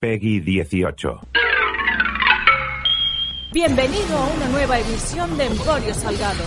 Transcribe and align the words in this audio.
Peggy 0.00 0.38
18. 0.38 1.20
Bienvenido 3.52 4.16
a 4.16 4.26
una 4.28 4.46
nueva 4.46 4.78
edición 4.78 5.36
de 5.36 5.46
Emporio 5.46 5.92
Salgado. 5.92 6.44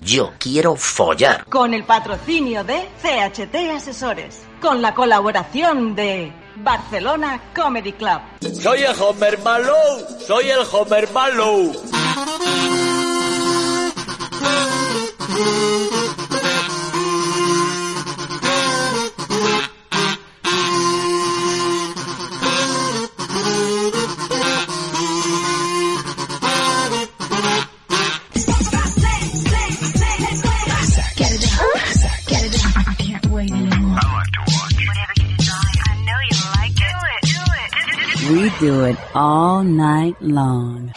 Yo 0.00 0.32
quiero 0.38 0.76
follar. 0.76 1.44
Con 1.46 1.74
el 1.74 1.82
patrocinio 1.82 2.62
de 2.62 2.88
CHT 3.02 3.52
Asesores. 3.74 4.46
Con 4.60 4.80
la 4.80 4.94
colaboración 4.94 5.96
de 5.96 6.32
Barcelona 6.62 7.42
Comedy 7.52 7.94
Club. 7.94 8.20
Soy 8.54 8.82
el 8.82 8.94
Homer 8.96 9.40
Malou. 9.40 10.06
Soy 10.24 10.48
el 10.48 10.60
Homer 10.70 11.08
Malou. 11.12 11.72
We 38.28 38.50
do 38.60 38.84
it 38.84 38.96
all 39.14 39.64
night 39.64 40.20
long. 40.20 40.92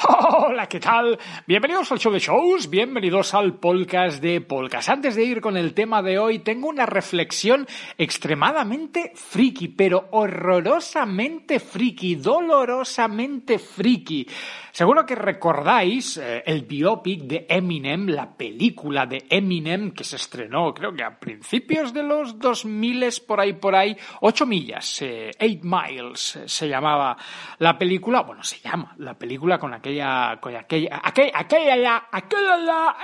¿Qué 0.72 0.80
tal? 0.80 1.20
Bienvenidos 1.46 1.92
al 1.92 2.00
show 2.00 2.14
de 2.14 2.20
shows, 2.20 2.70
bienvenidos 2.70 3.34
al 3.34 3.56
podcast 3.56 4.22
de 4.22 4.40
podcast. 4.40 4.88
Antes 4.88 5.18
de 5.18 5.26
ir 5.26 5.42
con 5.42 5.58
el 5.58 5.74
tema 5.74 6.02
de 6.02 6.18
hoy, 6.18 6.40
tengo 6.40 6.70
una 6.70 6.86
reflexión 6.86 7.68
extremadamente 7.98 9.12
friki, 9.14 9.68
pero 9.68 10.08
horrorosamente 10.12 11.60
friki, 11.60 12.16
dolorosamente 12.16 13.60
friki. 13.60 14.26
Seguro 14.72 15.06
que 15.06 15.16
recordáis 15.16 16.16
eh, 16.16 16.42
el 16.46 16.62
biopic 16.62 17.24
de 17.24 17.46
Eminem, 17.50 18.08
la 18.08 18.34
película 18.34 19.06
de 19.06 19.26
Eminem 19.30 19.92
que 19.92 20.06
se 20.06 20.16
estrenó, 20.16 20.74
creo 20.74 20.94
que 20.94 21.04
a 21.04 21.20
principios 21.20 21.94
de 21.94 22.04
los 22.04 22.40
2000 22.40 23.04
por 23.28 23.42
ahí 23.42 23.54
por 23.54 23.76
ahí, 23.76 23.98
8 24.22 24.46
millas, 24.46 25.02
8 25.02 25.06
eh, 25.38 25.60
miles 25.62 26.38
eh, 26.38 26.44
se 26.48 26.70
llamaba 26.70 27.18
la 27.60 27.78
película, 27.78 28.22
bueno, 28.22 28.44
se 28.44 28.60
llama 28.60 28.96
la 29.00 29.16
película 29.16 29.60
con 29.60 29.74
aquella 29.74 30.40
aquella 30.62 31.02
aquella 31.04 31.31
aquella, 31.40 32.08
aquella, 32.12 32.98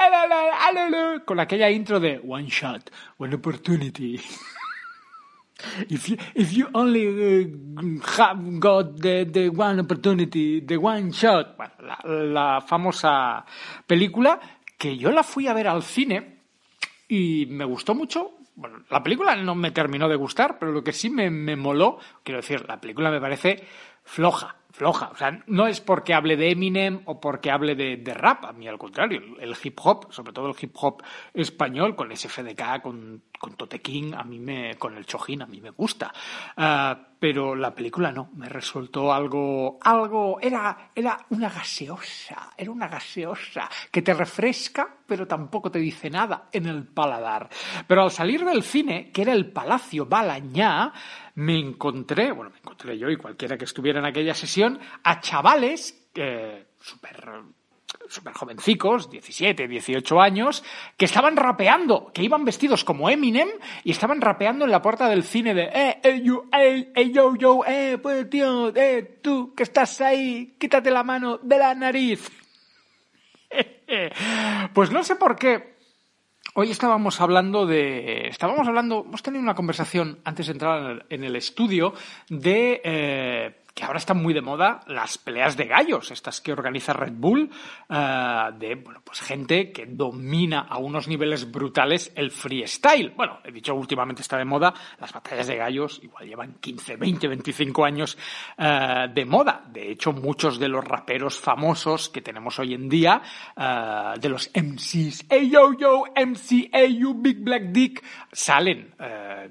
con 1.25 1.39
aquella 1.39 1.69
intro 1.69 1.99
de 1.99 2.21
One 2.25 2.49
Shot, 2.49 2.91
One 3.17 3.35
Opportunity. 3.35 4.19
If 5.89 6.07
you, 6.07 6.17
if 6.35 6.53
you 6.53 6.69
only 6.73 7.07
uh, 7.07 7.47
have 8.17 8.59
got 8.59 8.97
the, 9.01 9.25
the 9.25 9.49
one 9.49 9.79
opportunity, 9.79 10.61
the 10.61 10.77
one 10.77 11.11
shot, 11.11 11.57
la, 11.79 11.97
la 12.05 12.61
famosa 12.61 13.43
película 13.87 14.39
que 14.77 14.95
yo 14.95 15.09
la 15.11 15.23
fui 15.23 15.47
a 15.47 15.53
ver 15.53 15.67
al 15.67 15.81
cine 15.81 16.41
y 17.07 17.47
me 17.47 17.65
gustó 17.65 17.95
mucho. 17.95 18.33
Bueno, 18.55 18.83
la 18.89 19.01
película 19.01 19.35
no 19.35 19.55
me 19.55 19.71
terminó 19.71 20.07
de 20.07 20.15
gustar, 20.15 20.59
pero 20.59 20.71
lo 20.71 20.83
que 20.83 20.93
sí 20.93 21.09
me, 21.09 21.31
me 21.31 21.55
moló, 21.55 21.97
quiero 22.23 22.41
decir, 22.41 22.63
la 22.67 22.79
película 22.79 23.09
me 23.09 23.21
parece 23.21 23.63
floja, 24.03 24.56
floja. 24.77 25.09
O 25.11 25.17
sea, 25.17 25.43
no 25.47 25.67
es 25.67 25.81
porque 25.81 26.13
hable 26.13 26.37
de 26.37 26.51
Eminem 26.51 27.01
o 27.05 27.19
porque 27.19 27.49
hable 27.49 27.75
de, 27.75 27.97
de, 27.97 28.13
rap, 28.13 28.45
a 28.45 28.53
mí 28.53 28.67
al 28.67 28.77
contrario. 28.77 29.21
El 29.39 29.55
hip 29.61 29.79
hop, 29.83 30.13
sobre 30.13 30.33
todo 30.33 30.49
el 30.49 30.55
hip 30.59 30.75
hop 30.75 31.01
español, 31.33 31.95
con 31.95 32.15
SFDK, 32.15 32.81
con, 32.83 33.23
con 33.37 33.53
Tote 33.53 33.81
King, 33.81 34.13
a 34.15 34.23
mí 34.23 34.39
me, 34.39 34.75
con 34.75 34.95
el 34.97 35.05
Chojín, 35.05 35.41
a 35.41 35.45
mí 35.47 35.61
me 35.61 35.71
gusta. 35.71 36.13
Uh, 36.57 37.07
pero 37.19 37.55
la 37.55 37.73
película 37.73 38.11
no, 38.11 38.29
me 38.35 38.47
resultó 38.47 39.11
algo, 39.11 39.79
algo, 39.81 40.39
era, 40.39 40.91
era 40.93 41.17
una 41.29 41.49
gaseosa, 41.49 42.51
era 42.55 42.69
una 42.69 42.87
gaseosa 42.87 43.69
que 43.91 44.03
te 44.03 44.13
refresca, 44.13 44.87
pero 45.05 45.25
tampoco 45.25 45.71
te 45.71 45.79
dice 45.79 46.09
nada 46.09 46.49
en 46.51 46.67
el 46.67 46.85
paladar. 46.85 47.49
Pero 47.87 48.03
al 48.03 48.11
salir 48.11 48.45
del 48.45 48.61
cine, 48.61 49.11
que 49.11 49.23
era 49.23 49.33
el 49.33 49.51
Palacio 49.51 50.05
Balañá, 50.05 50.93
me 51.35 51.57
encontré, 51.57 52.31
bueno, 52.31 52.51
me 52.51 52.59
encontré 52.59 52.97
yo 52.97 53.09
y 53.09 53.17
cualquiera 53.17 53.57
que 53.57 53.65
estuviera 53.65 53.99
en 53.99 54.05
aquella 54.05 54.35
sesión, 54.35 54.79
a 55.03 55.19
chavales 55.19 56.09
eh, 56.13 56.67
súper 56.79 57.31
súper 58.09 58.33
jovencicos, 58.33 59.09
17, 59.09 59.67
18 59.67 60.21
años, 60.21 60.63
que 60.97 61.05
estaban 61.05 61.35
rapeando, 61.35 62.11
que 62.13 62.23
iban 62.23 62.45
vestidos 62.45 62.83
como 62.83 63.09
Eminem 63.09 63.49
y 63.83 63.91
estaban 63.91 64.21
rapeando 64.21 64.65
en 64.65 64.71
la 64.71 64.81
puerta 64.81 65.07
del 65.09 65.23
cine 65.23 65.53
de 65.53 65.63
eh, 65.73 65.99
eh, 66.03 66.21
you, 66.23 66.49
eh, 66.57 66.91
eh, 66.95 67.11
yo, 67.11 67.35
yo, 67.35 67.61
eh, 67.65 67.97
pues 68.01 68.29
tío, 68.29 68.75
eh, 68.75 69.19
tú 69.21 69.53
que 69.55 69.63
estás 69.63 70.01
ahí, 70.01 70.55
quítate 70.59 70.91
la 70.91 71.03
mano 71.03 71.37
de 71.37 71.57
la 71.57 71.75
nariz. 71.75 72.29
pues 74.73 74.91
no 74.91 75.03
sé 75.03 75.15
por 75.15 75.35
qué. 75.35 75.77
Hoy 76.59 76.71
estábamos 76.71 77.21
hablando 77.21 77.67
de. 77.67 78.29
Estábamos 78.29 78.67
hablando. 78.67 79.03
Hemos 79.05 79.21
tenido 79.21 79.43
una 79.43 79.53
conversación 79.53 80.19
antes 80.23 80.47
de 80.47 80.53
entrar 80.53 81.05
en 81.07 81.23
el 81.23 81.35
estudio 81.35 81.93
de. 82.29 82.81
Eh, 82.83 83.55
que 83.77 83.85
ahora 83.85 83.99
están 83.99 84.23
muy 84.23 84.33
de 84.33 84.41
moda 84.41 84.79
las 84.87 85.19
peleas 85.19 85.55
de 85.55 85.65
gallos, 85.65 86.09
estas 86.09 86.41
que 86.41 86.51
organiza 86.51 86.93
Red 86.93 87.13
Bull, 87.13 87.47
uh, 87.89 88.57
de 88.57 88.73
bueno, 88.73 89.03
pues 89.05 89.21
gente 89.21 89.71
que 89.71 89.85
domina 89.85 90.61
a 90.61 90.79
unos 90.79 91.07
niveles 91.07 91.51
brutales 91.51 92.11
el 92.15 92.31
freestyle. 92.31 93.11
Bueno, 93.11 93.37
he 93.43 93.51
dicho 93.51 93.75
últimamente 93.75 94.23
está 94.23 94.35
de 94.35 94.45
moda, 94.45 94.73
las 94.99 95.13
batallas 95.13 95.45
de 95.45 95.57
gallos 95.57 95.99
igual 96.01 96.25
llevan 96.25 96.55
15, 96.59 96.95
20, 96.95 97.27
25 97.27 97.85
años 97.85 98.17
uh, 98.57 99.13
de 99.13 99.25
moda. 99.25 99.63
De 99.71 99.91
hecho, 99.91 100.11
muchos 100.11 100.57
de 100.57 100.69
los 100.69 100.83
raperos 100.83 101.39
famosos 101.39 102.09
que 102.09 102.23
tenemos 102.23 102.57
hoy 102.57 102.73
en 102.73 102.89
día, 102.89 103.21
uh, 103.57 104.19
de 104.19 104.29
los 104.29 104.49
MCs, 104.55 105.27
hey 105.29 105.51
yo 105.53 105.77
yo, 105.77 106.05
MC, 106.15 106.71
hey 106.73 106.99
Big 107.17 107.43
Black 107.43 107.65
Dick, 107.65 108.03
salen 108.31 108.95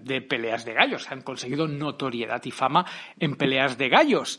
de 0.01 0.21
peleas 0.21 0.65
de 0.65 0.75
gallos, 0.75 1.11
han 1.13 1.23
conseguido 1.23 1.69
notoriedad 1.69 2.43
y 2.45 2.51
fama 2.51 2.85
en 3.19 3.37
peleas 3.37 3.79
de 3.79 3.89
gallos 3.89 4.16
ellos. 4.17 4.39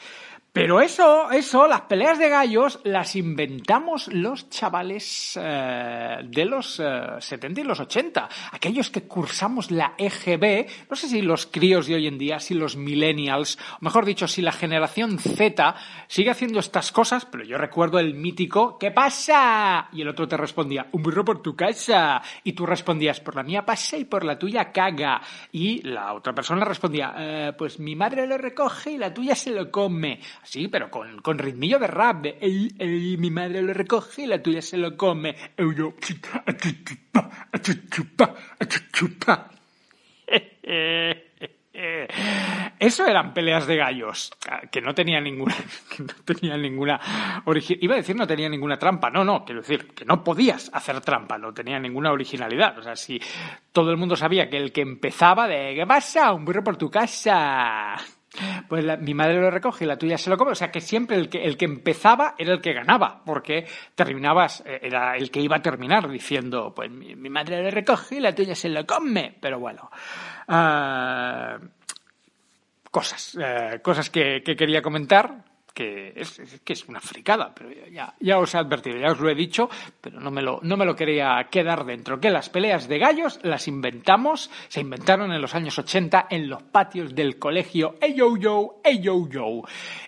Pero 0.53 0.81
eso, 0.81 1.29
eso, 1.29 1.67
las 1.67 1.81
peleas 1.81 2.17
de 2.17 2.29
gallos 2.29 2.79
las 2.83 3.15
inventamos 3.15 4.07
los 4.07 4.49
chavales 4.49 5.39
eh, 5.39 6.17
de 6.23 6.45
los 6.45 6.79
eh, 6.79 7.01
70 7.19 7.61
y 7.61 7.63
los 7.63 7.79
80, 7.79 8.27
aquellos 8.51 8.89
que 8.89 9.03
cursamos 9.03 9.69
la 9.69 9.93
EGB, 9.97 10.67
no 10.89 10.95
sé 10.95 11.09
si 11.09 11.21
los 11.21 11.45
críos 11.45 11.85
de 11.85 11.93
hoy 11.95 12.07
en 12.07 12.17
día, 12.17 12.39
si 12.39 12.55
los 12.55 12.75
millennials, 12.75 13.59
o 13.73 13.77
mejor 13.81 14.03
dicho, 14.03 14.27
si 14.27 14.41
la 14.41 14.51
generación 14.51 15.19
Z 15.19 15.75
sigue 16.07 16.31
haciendo 16.31 16.59
estas 16.59 16.91
cosas, 16.91 17.25
pero 17.25 17.43
yo 17.43 17.59
recuerdo 17.59 17.99
el 17.99 18.15
mítico 18.15 18.77
¿qué 18.79 18.89
pasa? 18.89 19.89
Y 19.93 20.01
el 20.01 20.07
otro 20.07 20.27
te 20.27 20.37
respondía, 20.37 20.87
un 20.91 21.03
burro 21.03 21.23
por 21.23 21.41
tu 21.43 21.55
casa, 21.55 22.21
y 22.43 22.53
tú 22.53 22.65
respondías, 22.65 23.19
por 23.19 23.35
la 23.35 23.43
mía 23.43 23.63
pasa 23.63 23.97
y 23.97 24.05
por 24.05 24.23
la 24.23 24.39
tuya 24.39 24.71
caga, 24.71 25.21
y 25.51 25.83
la 25.83 26.13
otra 26.13 26.33
persona 26.33 26.65
respondía, 26.65 27.13
eh, 27.17 27.53
pues 27.55 27.79
mi 27.79 27.95
madre 27.95 28.25
lo 28.25 28.37
recoge 28.37 28.91
y 28.91 28.97
la 28.97 29.13
tuya 29.13 29.35
se 29.35 29.51
lo 29.51 29.69
come. 29.69 30.19
Sí, 30.47 30.69
pero 30.69 30.89
con, 30.89 31.21
con 31.21 31.37
ritmillo 31.37 31.77
de 31.77 31.87
rap, 31.87 32.25
ey, 32.25 32.73
ey, 32.79 33.17
mi 33.17 33.29
madre 33.29 33.61
lo 33.61 33.73
recoge 33.73 34.21
y 34.21 34.27
la 34.27 34.41
tuya 34.41 34.61
se 34.61 34.77
lo 34.77 34.95
come. 34.95 35.35
Yo, 35.57 35.93
Eso 42.79 43.05
eran 43.05 43.33
peleas 43.33 43.67
de 43.67 43.75
gallos, 43.75 44.31
que 44.71 44.79
no 44.79 44.95
tenía 44.95 45.19
ninguna, 45.19 45.53
que 45.95 46.03
no 46.03 46.13
tenía 46.23 46.55
ninguna 46.55 46.97
iba 47.81 47.95
a 47.95 47.97
decir 47.97 48.15
no 48.15 48.25
tenía 48.25 48.47
ninguna 48.47 48.79
trampa, 48.79 49.09
no, 49.09 49.25
no, 49.25 49.43
quiero 49.43 49.59
decir 49.59 49.87
que 49.87 50.05
no 50.05 50.23
podías 50.23 50.71
hacer 50.73 51.01
trampa, 51.01 51.37
no 51.37 51.53
tenía 51.53 51.77
ninguna 51.77 52.13
originalidad, 52.13 52.79
o 52.79 52.83
sea, 52.83 52.95
si 52.95 53.21
todo 53.73 53.91
el 53.91 53.97
mundo 53.97 54.15
sabía 54.15 54.49
que 54.49 54.55
el 54.55 54.71
que 54.71 54.81
empezaba 54.81 55.45
de 55.45 55.75
¿qué 55.75 55.85
pasa? 55.85 56.31
Un 56.31 56.45
burro 56.45 56.63
por 56.63 56.77
tu 56.77 56.89
casa, 56.89 57.97
Pues 58.67 58.83
la- 58.83 58.97
mi 58.97 59.13
madre 59.13 59.39
lo 59.39 59.49
recoge 59.51 59.85
y 59.85 59.87
la 59.87 59.97
tuya 59.97 60.17
se 60.17 60.29
lo 60.29 60.37
come. 60.37 60.51
O 60.51 60.55
sea 60.55 60.71
que 60.71 60.81
siempre 60.81 61.17
el 61.17 61.29
que, 61.29 61.43
el 61.43 61.57
que 61.57 61.65
empezaba 61.65 62.35
era 62.37 62.53
el 62.53 62.61
que 62.61 62.73
ganaba, 62.73 63.21
porque 63.25 63.65
terminabas, 63.95 64.63
eh, 64.65 64.79
era 64.83 65.15
el 65.15 65.31
que 65.31 65.41
iba 65.41 65.57
a 65.57 65.61
terminar 65.61 66.09
diciendo, 66.09 66.73
pues 66.75 66.89
mi, 66.91 67.15
madre 67.29 67.63
lo 67.63 67.71
recoge 67.71 68.15
y 68.15 68.19
la 68.19 68.33
tuya 68.33 68.55
se 68.55 68.69
lo 68.69 68.85
come. 68.85 69.35
Pero 69.39 69.59
bueno. 69.59 69.89
ah, 70.47 71.57
cosas, 72.91 73.37
eh, 73.41 73.79
cosas 73.81 74.09
que 74.09 74.41
quería 74.41 74.81
comentar, 74.81 75.43
que 75.77 76.11
es, 76.15 76.41
que 76.63 76.73
es 76.73 76.87
una 76.87 76.99
fricada, 76.99 77.53
pero 77.53 77.69
ya, 77.91 78.15
ya 78.19 78.39
os 78.39 78.55
he 78.55 78.57
advertido, 78.57 78.97
ya 78.97 79.11
os 79.11 79.19
lo 79.19 79.29
he 79.29 79.35
dicho, 79.35 79.69
pero 80.01 80.19
no 80.19 80.31
me 80.31 80.41
lo, 80.41 80.59
no 80.63 80.75
me 80.75 80.85
lo 80.85 80.95
quería 80.95 81.47
quedar 81.51 81.85
dentro. 81.85 82.19
Que 82.19 82.31
las 82.31 82.49
peleas 82.49 82.87
de 82.87 82.97
gallos 82.97 83.39
las 83.43 83.67
inventamos, 83.67 84.49
se 84.69 84.81
inventaron 84.81 85.31
en 85.31 85.39
los 85.39 85.53
años 85.53 85.77
80 85.77 86.29
en 86.31 86.49
los 86.49 86.63
patios 86.63 87.13
del 87.13 87.37
colegio 87.37 87.93
Ey 88.01 88.15
Yo 88.15 88.35
Yo, 88.37 88.81
Ey 88.83 89.01
Yo 89.01 89.29
Yo. 89.29 89.61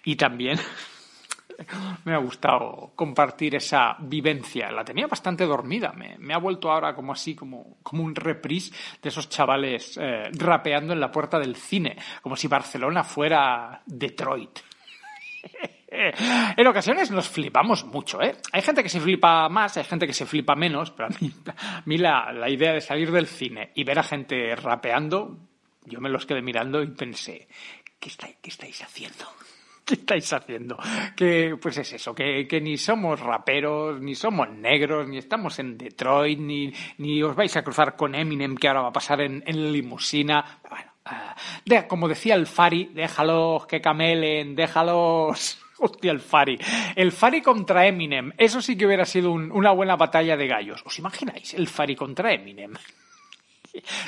Y 0.06 0.16
también 0.16 0.58
me 2.06 2.16
ha 2.16 2.18
gustado 2.18 2.94
compartir 2.96 3.54
esa 3.54 3.96
vivencia. 4.00 4.72
La 4.72 4.84
tenía 4.84 5.06
bastante 5.06 5.46
dormida. 5.46 5.94
Me, 5.96 6.18
me 6.18 6.34
ha 6.34 6.40
vuelto 6.40 6.72
ahora 6.72 6.96
como 6.96 7.14
así, 7.14 7.36
como, 7.36 7.78
como 7.84 8.04
un 8.04 8.16
reprise 8.16 8.74
de 9.04 9.10
esos 9.10 9.30
chavales 9.30 10.00
eh, 10.02 10.32
rapeando 10.32 10.94
en 10.94 11.00
la 11.00 11.12
puerta 11.12 11.38
del 11.38 11.56
cine, 11.56 11.96
como 12.24 12.36
si 12.36 12.48
Barcelona 12.48 13.04
fuera 13.04 13.84
Detroit. 13.86 14.62
En 16.56 16.68
ocasiones 16.68 17.10
nos 17.10 17.28
flipamos 17.28 17.84
mucho, 17.84 18.22
¿eh? 18.22 18.36
Hay 18.52 18.62
gente 18.62 18.84
que 18.84 18.90
se 18.90 19.00
flipa 19.00 19.50
más, 19.50 19.76
hay 19.76 19.84
gente 19.84 20.06
que 20.06 20.14
se 20.14 20.28
flipa 20.28 20.56
menos, 20.56 20.92
pero 20.92 21.08
a 21.08 21.12
mí, 21.20 21.32
a 21.48 21.82
mí 21.86 21.98
la, 21.98 22.32
la 22.32 22.50
idea 22.50 22.74
de 22.74 22.82
salir 22.82 23.12
del 23.12 23.26
cine 23.26 23.72
y 23.74 23.84
ver 23.84 23.98
a 23.98 24.04
gente 24.04 24.56
rapeando, 24.56 25.38
yo 25.86 26.00
me 26.00 26.10
los 26.10 26.26
quedé 26.26 26.42
mirando 26.42 26.84
y 26.84 26.88
pensé, 26.88 27.48
¿qué, 28.00 28.10
estáis, 28.10 28.38
qué 28.42 28.50
estáis 28.50 28.82
haciendo? 28.84 29.26
¿Qué 29.86 29.96
estáis 29.96 30.32
haciendo? 30.32 30.78
Que, 31.16 31.58
pues 31.60 31.80
es 31.80 31.94
eso, 31.94 32.14
que, 32.14 32.48
que 32.48 32.62
ni 32.62 32.78
somos 32.78 33.20
raperos, 33.20 34.00
ni 34.00 34.14
somos 34.14 34.48
negros, 34.52 35.08
ni 35.08 35.18
estamos 35.18 35.58
en 35.58 35.78
Detroit, 35.80 36.40
ni, 36.40 36.72
ni 37.00 37.24
os 37.24 37.36
vais 37.36 37.56
a 37.58 37.64
cruzar 37.64 37.96
con 37.96 38.14
Eminem, 38.14 38.56
que 38.56 38.68
ahora 38.68 38.84
va 38.84 38.90
a 38.90 38.94
pasar 38.94 39.22
en, 39.22 39.44
en 39.48 39.74
limusina. 39.74 40.60
De- 41.66 41.88
como 41.88 42.08
decía 42.08 42.36
el 42.36 42.48
Fari, 42.48 42.92
déjalos 42.94 43.66
que 43.68 43.82
camelen, 43.82 44.56
déjalos. 44.56 45.60
Hostia, 45.82 46.12
el 46.12 46.20
Fari. 46.20 46.60
El 46.96 47.12
Fari 47.14 47.42
contra 47.42 47.88
Eminem. 47.88 48.34
Eso 48.38 48.62
sí 48.62 48.78
que 48.78 48.86
hubiera 48.86 49.06
sido 49.06 49.32
un- 49.32 49.52
una 49.52 49.72
buena 49.72 49.96
batalla 49.96 50.36
de 50.36 50.48
gallos. 50.48 50.82
¿Os 50.86 51.00
imagináis? 51.00 51.54
El 51.54 51.68
Fari 51.68 51.96
contra 51.96 52.34
Eminem. 52.34 52.74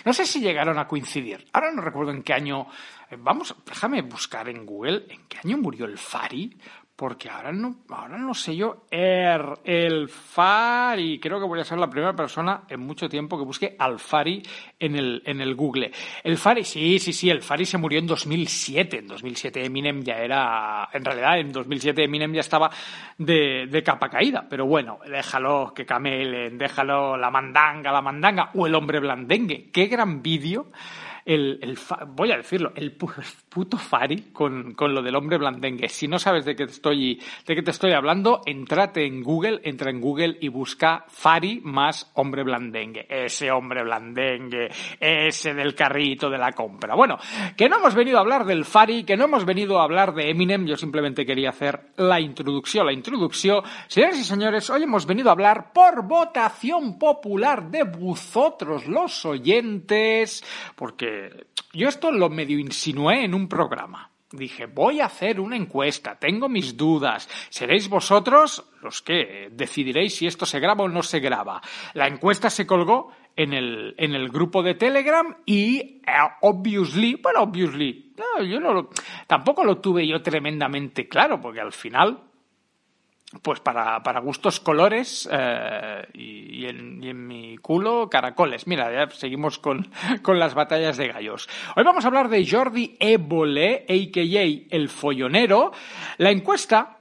No 0.06 0.12
sé 0.12 0.25
si 0.25 0.39
llegaron 0.42 0.80
a 0.80 0.88
coincidir. 0.88 1.45
Ahora 1.53 1.71
no 1.71 1.81
recuerdo 1.83 2.12
en 2.12 2.24
qué 2.24 2.33
año. 2.33 2.65
eh, 3.12 3.15
Vamos, 3.18 3.56
déjame 3.65 4.01
buscar 4.01 4.50
en 4.50 4.65
Google 4.65 5.06
en 5.07 5.27
qué 5.27 5.38
año 5.44 5.57
murió 5.59 5.86
el 5.86 6.00
Fari, 6.00 6.57
porque 7.01 7.31
ahora 7.31 7.51
no, 7.51 7.77
ahora 7.89 8.15
no 8.15 8.36
sé 8.36 8.56
yo. 8.56 8.86
Er, 8.92 9.42
el 9.63 10.07
Fari. 10.07 11.19
Creo 11.19 11.39
que 11.39 11.48
voy 11.48 11.59
a 11.59 11.63
ser 11.63 11.80
la 11.80 11.89
primera 11.89 12.15
persona 12.15 12.62
en 12.69 12.80
mucho 12.80 13.09
tiempo 13.09 13.39
que 13.39 13.44
busque 13.44 13.75
al 13.80 13.98
Fari 13.98 14.44
en 14.80 14.95
el, 14.95 15.24
en 15.25 15.42
el 15.42 15.56
Google. 15.56 15.92
El 16.24 16.38
Fari, 16.38 16.63
sí, 16.63 17.00
sí, 17.00 17.12
sí, 17.12 17.31
el 17.31 17.42
Fari 17.42 17.65
se 17.65 17.80
murió 17.80 17.98
en 17.98 18.06
2007. 18.06 19.00
En 19.00 19.07
2007 19.07 19.65
Eminem 19.65 20.03
ya 20.03 20.19
era. 20.19 20.89
En 20.94 21.03
realidad, 21.03 21.39
en 21.39 21.51
2007 21.51 22.03
Eminem 22.03 22.36
ya 22.36 22.42
estaba 22.42 22.69
de, 23.18 23.65
de 23.65 23.81
capa 23.81 24.07
caída. 24.07 24.45
Pero 24.47 24.68
bueno, 24.68 25.00
déjalo 25.04 25.74
que 25.75 25.88
camelen, 25.88 26.56
déjalo 26.59 27.18
la 27.18 27.31
mandanga, 27.31 27.92
la 27.92 28.04
mandanga, 28.04 28.51
o 28.54 28.68
el 28.68 28.75
hombre 28.75 29.00
blandengue. 29.00 29.71
Qué 29.74 29.88
gran 29.88 30.21
vídeo. 30.21 30.68
El, 31.25 31.59
el 31.62 31.77
voy 32.07 32.31
a 32.31 32.38
decirlo, 32.38 32.71
el 32.75 32.97
pu- 32.97 33.13
puto 33.50 33.77
Fari 33.77 34.31
con, 34.31 34.73
con 34.73 34.94
lo 34.94 35.01
del 35.01 35.15
hombre 35.15 35.38
blandengue. 35.38 35.88
Si 35.89 36.07
no 36.07 36.18
sabes 36.18 36.45
de 36.45 36.56
qué 36.56 36.63
estoy, 36.63 37.21
de 37.45 37.56
qué 37.56 37.62
te 37.62 37.71
estoy 37.71 37.91
hablando, 37.94 38.41
entrate 38.45 39.06
en 39.06 39.21
Google, 39.21 39.62
entra 39.63 39.91
en 39.91 40.01
Google 40.01 40.38
y 40.41 40.47
busca 40.47 41.06
Fari 41.07 41.62
más 41.63 42.12
hombre 42.15 42.44
blandengue. 42.44 43.06
Ese 43.09 43.51
hombre 43.51 43.83
blandengue, 43.83 44.69
ese 45.00 45.53
del 45.53 45.75
carrito 45.75 46.29
de 46.29 46.38
la 46.38 46.51
compra. 46.53 46.95
Bueno, 46.95 47.18
que 47.56 47.69
no 47.69 47.77
hemos 47.77 47.94
venido 47.94 48.18
a 48.18 48.21
hablar 48.21 48.45
del 48.45 48.65
Fari, 48.65 49.03
que 49.03 49.18
no 49.18 49.25
hemos 49.25 49.45
venido 49.45 49.79
a 49.79 49.83
hablar 49.83 50.13
de 50.13 50.29
Eminem, 50.29 50.65
yo 50.65 50.75
simplemente 50.75 51.25
quería 51.25 51.50
hacer 51.50 51.91
la 51.97 52.19
introducción, 52.19 52.85
la 52.85 52.94
introducción. 52.94 53.63
Señoras 53.88 54.18
y 54.18 54.23
señores, 54.23 54.69
hoy 54.69 54.83
hemos 54.83 55.06
venido 55.06 55.29
a 55.29 55.33
hablar 55.33 55.71
por 55.73 56.07
votación 56.07 56.97
popular 56.97 57.69
de 57.69 57.83
vosotros, 57.83 58.88
los 58.88 59.25
oyentes, 59.25 60.44
porque 60.75 61.10
yo 61.73 61.89
esto 61.89 62.11
lo 62.11 62.29
medio 62.29 62.59
insinué 62.59 63.23
en 63.23 63.33
un 63.33 63.47
programa. 63.47 64.11
Dije, 64.31 64.65
voy 64.65 65.01
a 65.01 65.07
hacer 65.07 65.41
una 65.41 65.57
encuesta, 65.57 66.17
tengo 66.17 66.47
mis 66.47 66.77
dudas. 66.77 67.27
Seréis 67.49 67.89
vosotros 67.89 68.65
los 68.81 69.01
que 69.01 69.49
decidiréis 69.51 70.15
si 70.15 70.25
esto 70.25 70.45
se 70.45 70.61
graba 70.61 70.85
o 70.85 70.87
no 70.87 71.03
se 71.03 71.19
graba. 71.19 71.61
La 71.93 72.07
encuesta 72.07 72.49
se 72.49 72.65
colgó 72.65 73.11
en 73.35 73.53
el, 73.53 73.93
en 73.97 74.15
el 74.15 74.29
grupo 74.29 74.63
de 74.63 74.75
Telegram 74.75 75.35
y, 75.45 75.79
eh, 75.79 76.01
obviously, 76.41 77.15
bueno, 77.15 77.41
obviously, 77.41 78.13
no, 78.17 78.43
yo 78.43 78.89
tampoco 79.27 79.65
lo 79.65 79.79
tuve 79.79 80.07
yo 80.07 80.21
tremendamente 80.21 81.09
claro, 81.09 81.41
porque 81.41 81.59
al 81.59 81.73
final, 81.73 82.19
pues 83.42 83.60
para, 83.60 84.04
para 84.04 84.19
gustos 84.19 84.60
colores 84.60 85.28
eh, 85.31 86.06
y, 86.13 86.63
y 86.63 86.66
en, 86.66 87.04
y 87.04 87.10
en 87.10 87.28
mi 87.28 87.57
culo 87.57 88.10
caracoles. 88.10 88.68
Mira, 88.68 88.92
ya 88.92 89.10
seguimos 89.16 89.60
con, 89.60 89.89
con 90.22 90.39
las 90.39 90.54
batallas 90.54 90.98
de 90.98 91.07
gallos. 91.07 91.48
Hoy 91.75 91.83
vamos 91.83 92.04
a 92.04 92.07
hablar 92.07 92.30
de 92.30 92.48
Jordi 92.48 92.98
Évole, 93.00 93.86
a.k.a. 93.88 94.75
El 94.75 94.89
Follonero. 94.89 95.72
La 96.18 96.31
encuesta, 96.31 97.00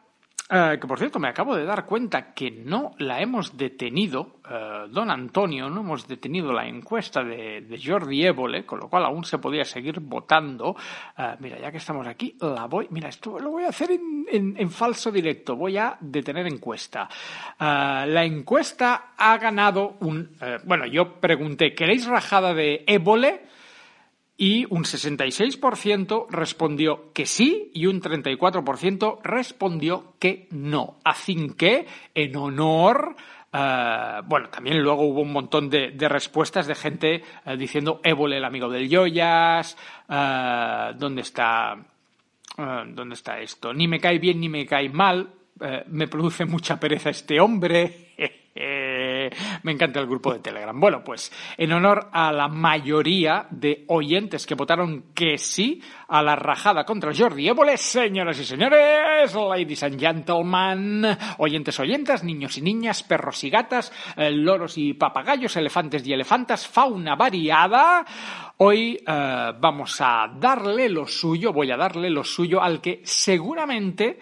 eh, 0.50 0.78
que 0.80 0.86
por 0.86 0.98
cierto 0.98 1.18
me 1.18 1.28
acabo 1.28 1.54
de 1.56 1.64
dar 1.64 1.86
cuenta 1.86 2.32
que 2.34 2.50
no 2.50 2.92
la 2.98 3.20
hemos 3.20 3.56
detenido, 3.56 4.36
eh, 4.50 4.86
don 4.90 5.10
Antonio, 5.10 5.70
no 5.70 5.80
hemos 5.80 6.08
detenido 6.08 6.52
la 6.52 6.66
encuesta 6.66 7.22
de, 7.22 7.60
de 7.62 7.80
Jordi 7.82 8.24
Évole, 8.26 8.66
con 8.66 8.80
lo 8.80 8.88
cual 8.88 9.04
aún 9.04 9.24
se 9.24 9.38
podía 9.38 9.64
seguir 9.64 10.00
votando. 10.00 10.74
Eh, 11.16 11.36
mira, 11.40 11.58
ya 11.58 11.70
que 11.70 11.76
estamos 11.78 12.06
aquí, 12.06 12.36
la 12.40 12.66
voy, 12.66 12.86
mira, 12.90 13.08
esto 13.08 13.38
lo 13.38 13.50
voy 13.50 13.64
a 13.64 13.68
hacer 13.68 13.92
en, 13.92 14.26
en- 14.30 14.54
en 14.58 14.70
falso 14.70 15.10
directo, 15.10 15.56
voy 15.56 15.76
a 15.78 15.96
detener 16.00 16.46
encuesta. 16.46 17.08
La 17.58 18.24
encuesta 18.24 19.12
ha 19.16 19.38
ganado 19.38 19.96
un, 20.00 20.36
bueno, 20.64 20.86
yo 20.86 21.20
pregunté, 21.20 21.74
¿queréis 21.74 22.06
rajada 22.06 22.54
de 22.54 22.84
Évole? 22.86 23.42
Y 24.40 24.64
un 24.70 24.84
66% 24.84 26.28
respondió 26.30 27.12
que 27.12 27.26
sí 27.26 27.70
y 27.74 27.84
un 27.84 28.00
34% 28.00 29.20
respondió 29.22 30.14
que 30.18 30.48
no. 30.50 30.96
Así 31.04 31.50
que, 31.58 31.86
en 32.14 32.34
honor, 32.36 33.16
eh, 33.52 34.20
bueno, 34.24 34.48
también 34.48 34.82
luego 34.82 35.02
hubo 35.02 35.20
un 35.20 35.32
montón 35.32 35.68
de, 35.68 35.90
de 35.90 36.08
respuestas 36.08 36.66
de 36.66 36.74
gente 36.74 37.22
eh, 37.44 37.56
diciendo 37.58 38.00
Évole, 38.02 38.38
el 38.38 38.44
amigo 38.46 38.70
del 38.70 38.88
Joyas, 38.90 39.76
eh, 40.08 40.92
¿dónde 40.96 41.20
está? 41.20 41.76
¿Dónde 42.56 43.14
está 43.14 43.40
esto? 43.40 43.74
Ni 43.74 43.88
me 43.88 44.00
cae 44.00 44.18
bien 44.18 44.40
ni 44.40 44.48
me 44.48 44.64
cae 44.64 44.88
mal. 44.88 45.28
me 45.88 46.08
produce 46.08 46.46
mucha 46.46 46.80
pereza 46.80 47.10
este 47.10 47.40
hombre. 47.40 48.14
me 49.62 49.72
encanta 49.72 50.00
el 50.00 50.06
grupo 50.06 50.32
de 50.32 50.40
Telegram. 50.40 50.78
Bueno, 50.78 51.02
pues 51.04 51.32
en 51.56 51.72
honor 51.72 52.08
a 52.12 52.32
la 52.32 52.48
mayoría 52.48 53.46
de 53.50 53.84
oyentes 53.88 54.46
que 54.46 54.54
votaron 54.54 55.04
que 55.14 55.38
sí 55.38 55.82
a 56.08 56.22
la 56.22 56.36
rajada 56.36 56.84
contra 56.84 57.12
Jordi 57.14 57.48
Évole, 57.48 57.76
señoras 57.76 58.38
y 58.38 58.44
señores, 58.44 59.34
ladies 59.34 59.82
and 59.82 60.00
gentlemen, 60.00 61.06
oyentes 61.38 61.78
oyentas, 61.78 62.24
niños 62.24 62.58
y 62.58 62.62
niñas, 62.62 63.02
perros 63.02 63.42
y 63.44 63.50
gatas, 63.50 63.92
eh, 64.16 64.30
loros 64.30 64.76
y 64.76 64.94
papagayos, 64.94 65.56
elefantes 65.56 66.06
y 66.06 66.12
elefantas, 66.12 66.66
fauna 66.66 67.14
variada. 67.14 68.04
Hoy 68.58 69.02
eh, 69.06 69.52
vamos 69.58 70.00
a 70.00 70.30
darle 70.36 70.88
lo 70.88 71.06
suyo, 71.06 71.52
voy 71.52 71.70
a 71.70 71.76
darle 71.76 72.10
lo 72.10 72.24
suyo 72.24 72.62
al 72.62 72.80
que 72.80 73.00
seguramente 73.04 74.18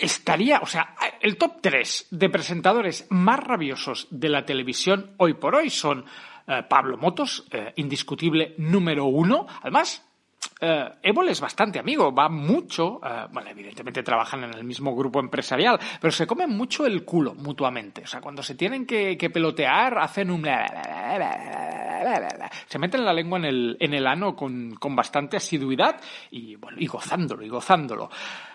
estaría, 0.00 0.60
o 0.60 0.66
sea, 0.66 0.94
el 1.20 1.36
top 1.36 1.60
3 1.60 2.08
de 2.10 2.30
presentadores 2.30 3.06
más 3.10 3.40
rabiosos 3.40 4.08
de 4.10 4.28
la 4.28 4.44
televisión 4.44 5.12
hoy 5.18 5.34
por 5.34 5.54
hoy 5.54 5.70
son 5.70 6.04
eh, 6.46 6.62
Pablo 6.68 6.96
Motos, 6.96 7.44
eh, 7.50 7.72
indiscutible 7.76 8.54
número 8.58 9.04
uno. 9.04 9.46
Además, 9.62 10.04
eh, 10.60 10.90
es 11.02 11.40
bastante 11.40 11.78
amigo, 11.78 12.14
va 12.14 12.28
mucho, 12.28 13.00
eh, 13.04 13.26
bueno, 13.32 13.50
evidentemente 13.50 14.02
trabajan 14.02 14.44
en 14.44 14.54
el 14.54 14.64
mismo 14.64 14.94
grupo 14.94 15.20
empresarial, 15.20 15.78
pero 16.00 16.10
se 16.10 16.26
comen 16.26 16.50
mucho 16.50 16.86
el 16.86 17.04
culo 17.04 17.34
mutuamente. 17.34 18.02
O 18.02 18.06
sea, 18.06 18.20
cuando 18.20 18.42
se 18.42 18.54
tienen 18.54 18.84
que, 18.86 19.16
que 19.16 19.30
pelotear, 19.30 19.98
hacen 19.98 20.30
un... 20.30 20.46
Se 22.66 22.78
meten 22.78 23.04
la 23.04 23.12
lengua 23.12 23.38
en 23.38 23.44
el, 23.44 23.76
en 23.80 23.94
el 23.94 24.06
ano 24.06 24.34
con, 24.34 24.74
con 24.74 24.94
bastante 24.96 25.36
asiduidad 25.36 26.00
y, 26.30 26.56
bueno, 26.56 26.78
y 26.80 26.86
gozándolo, 26.86 27.44
y 27.44 27.48
gozándolo. 27.48 28.10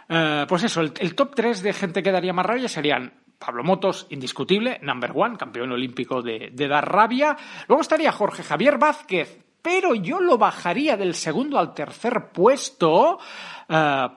Eh, 0.07 0.45
pues 0.47 0.63
eso, 0.63 0.81
el, 0.81 1.15
top 1.15 1.35
3 1.35 1.61
de 1.61 1.73
gente 1.73 2.03
que 2.03 2.11
daría 2.11 2.33
más 2.33 2.45
rabia 2.45 2.67
serían 2.67 3.13
Pablo 3.39 3.63
Motos, 3.63 4.07
indiscutible, 4.09 4.79
number 4.81 5.11
one, 5.13 5.37
campeón 5.37 5.71
olímpico 5.71 6.21
de, 6.21 6.51
de 6.53 6.67
dar 6.67 6.91
rabia. 6.91 7.35
Luego 7.67 7.81
estaría 7.81 8.11
Jorge 8.11 8.43
Javier 8.43 8.77
Vázquez, 8.77 9.43
pero 9.61 9.95
yo 9.95 10.19
lo 10.19 10.37
bajaría 10.37 10.95
del 10.95 11.15
segundo 11.15 11.57
al 11.57 11.73
tercer 11.73 12.29
puesto. 12.31 13.19
eh, 13.67 14.07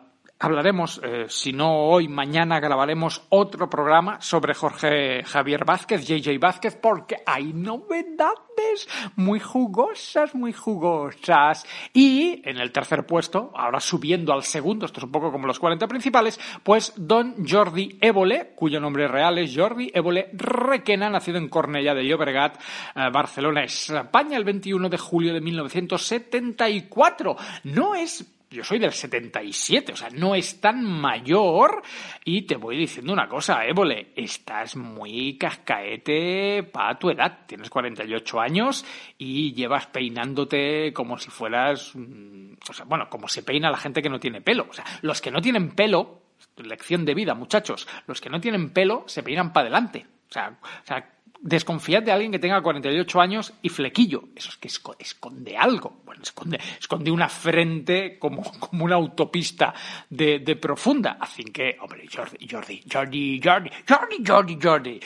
Hablaremos, 0.41 1.01
eh, 1.03 1.27
si 1.29 1.53
no 1.53 1.75
hoy, 1.89 2.07
mañana 2.07 2.61
grabaremos 2.61 3.23
otro 3.31 3.69
programa 3.69 4.21
sobre 4.21 4.55
Jorge 4.55 5.25
Javier 5.25 5.65
Vázquez, 5.65 6.07
JJ 6.07 6.39
Vázquez, 6.39 6.77
porque 6.77 7.17
hay 7.27 7.53
novedades 7.53 8.89
muy 9.17 9.41
jugosas, 9.41 10.37
muy 10.37 10.53
jugosas. 10.53 11.67
Y 11.93 12.41
en 12.49 12.59
el 12.59 12.71
tercer 12.71 13.05
puesto, 13.05 13.51
ahora 13.53 13.81
subiendo 13.81 14.33
al 14.33 14.45
segundo, 14.45 14.87
esto 14.87 15.01
es 15.01 15.05
un 15.07 15.11
poco 15.11 15.33
como 15.33 15.49
los 15.49 15.59
40 15.59 15.89
principales, 15.89 16.39
pues 16.63 16.93
don 16.97 17.45
Jordi 17.45 17.99
Évole, 18.01 18.53
cuyo 18.55 18.79
nombre 18.79 19.09
real 19.09 19.39
es 19.39 19.57
Jordi 19.57 19.91
Évole 19.93 20.31
Requena, 20.35 21.11
nacido 21.11 21.39
en 21.39 21.49
Cornellà 21.51 21.95
de 21.95 22.07
Llobregat, 22.07 22.61
eh, 22.95 23.11
Barcelona, 23.13 23.65
España, 23.65 24.37
el 24.37 24.45
21 24.45 24.89
de 24.89 24.99
julio 24.99 25.35
de 25.35 25.41
1974. 25.41 27.37
No 27.65 27.97
es 27.97 28.38
yo 28.51 28.65
soy 28.65 28.79
del 28.79 28.93
77, 28.93 29.93
o 29.93 29.97
sea, 29.97 30.09
no 30.11 30.35
es 30.35 30.61
tan 30.61 30.83
mayor. 30.83 31.83
Y 32.25 32.43
te 32.43 32.57
voy 32.57 32.77
diciendo 32.77 33.13
una 33.13 33.29
cosa, 33.29 33.65
Évole, 33.67 34.13
estás 34.17 34.77
muy 34.77 35.37
cascaete 35.37 36.63
para 36.65 36.99
tu 36.99 37.11
edad. 37.11 37.41
Tienes 37.47 37.69
48 37.71 38.41
años 38.41 38.85
y 39.19 39.53
llevas 39.53 39.87
peinándote 39.87 40.93
como 40.93 41.19
si 41.19 41.31
fueras. 41.31 41.93
mm, 41.95 42.55
O 42.69 42.73
sea, 42.73 42.85
bueno, 42.87 43.09
como 43.11 43.29
se 43.29 43.43
peina 43.43 43.71
la 43.71 43.77
gente 43.79 44.03
que 44.03 44.09
no 44.11 44.19
tiene 44.21 44.41
pelo. 44.41 44.67
O 44.71 44.73
sea, 44.73 44.85
los 45.03 45.21
que 45.21 45.31
no 45.31 45.41
tienen 45.41 45.71
pelo, 45.75 46.23
lección 46.57 47.05
de 47.05 47.15
vida, 47.15 47.35
muchachos, 47.35 47.87
los 48.07 48.21
que 48.21 48.31
no 48.31 48.41
tienen 48.41 48.71
pelo 48.71 49.05
se 49.07 49.23
peinan 49.23 49.53
para 49.53 49.67
adelante. 49.67 50.07
O 50.29 50.33
sea, 50.33 50.59
o 50.63 50.87
sea, 50.87 51.18
desconfiad 51.41 52.03
de 52.03 52.13
alguien 52.13 52.33
que 52.33 52.39
tenga 52.39 52.61
48 52.61 53.21
años 53.21 53.53
y 53.63 53.69
flequillo. 53.69 54.25
Eso 54.35 54.51
es 54.51 54.57
que 54.57 54.69
esco- 54.69 54.97
esconde 54.99 55.57
algo. 55.57 56.01
Bueno, 56.05 56.23
esconde, 56.23 56.59
esconde 56.81 57.11
una 57.11 57.29
frente 57.29 58.19
como, 58.19 58.43
como 58.61 58.85
una 58.85 58.97
autopista 58.97 59.75
de, 60.11 60.41
de 60.41 60.57
profunda. 60.57 61.17
Así 61.21 61.45
que, 61.45 61.77
hombre, 61.81 62.07
Jordi, 62.13 62.49
Jordi, 62.49 62.83
Jordi, 62.93 63.41
Jordi, 63.43 63.71
Jordi, 63.89 64.25
Jordi, 64.27 64.59
Jordi. 64.63 65.01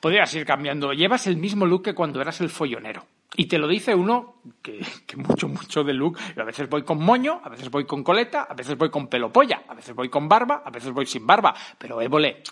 Podrías 0.00 0.32
ir 0.34 0.44
cambiando. 0.46 0.92
Llevas 0.92 1.26
el 1.26 1.36
mismo 1.36 1.66
look 1.66 1.82
que 1.84 1.94
cuando 1.94 2.20
eras 2.20 2.40
el 2.40 2.50
follonero. 2.50 3.06
Y 3.36 3.46
te 3.46 3.58
lo 3.58 3.66
dice 3.66 3.92
uno 3.96 4.36
que, 4.62 4.78
que 5.06 5.16
mucho, 5.16 5.48
mucho 5.48 5.82
de 5.82 5.92
look. 5.92 6.16
A 6.38 6.44
veces 6.44 6.68
voy 6.68 6.84
con 6.84 7.02
moño, 7.02 7.40
a 7.42 7.48
veces 7.48 7.68
voy 7.68 7.84
con 7.84 8.04
coleta, 8.04 8.46
a 8.48 8.54
veces 8.54 8.78
voy 8.78 8.90
con 8.90 9.08
pelo 9.08 9.32
polla, 9.32 9.64
a 9.68 9.74
veces 9.74 9.92
voy 9.92 10.08
con 10.08 10.28
barba, 10.28 10.62
a 10.64 10.70
veces 10.70 10.92
voy 10.92 11.04
sin 11.06 11.26
barba. 11.26 11.52
Pero 11.76 12.00
Évole, 12.00 12.44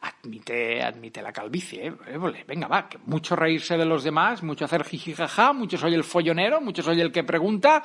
admite, 0.00 0.82
admite 0.82 1.22
la 1.22 1.32
calvicie, 1.32 1.86
¿eh? 1.86 2.44
Venga, 2.46 2.68
va, 2.68 2.88
que 2.88 2.98
mucho 3.06 3.36
reírse 3.36 3.76
de 3.76 3.84
los 3.84 4.04
demás, 4.04 4.42
mucho 4.42 4.64
hacer 4.64 4.84
jijijaja, 4.84 5.52
mucho 5.52 5.78
soy 5.78 5.94
el 5.94 6.04
follonero, 6.04 6.60
mucho 6.60 6.82
soy 6.82 7.00
el 7.00 7.12
que 7.12 7.24
pregunta. 7.24 7.82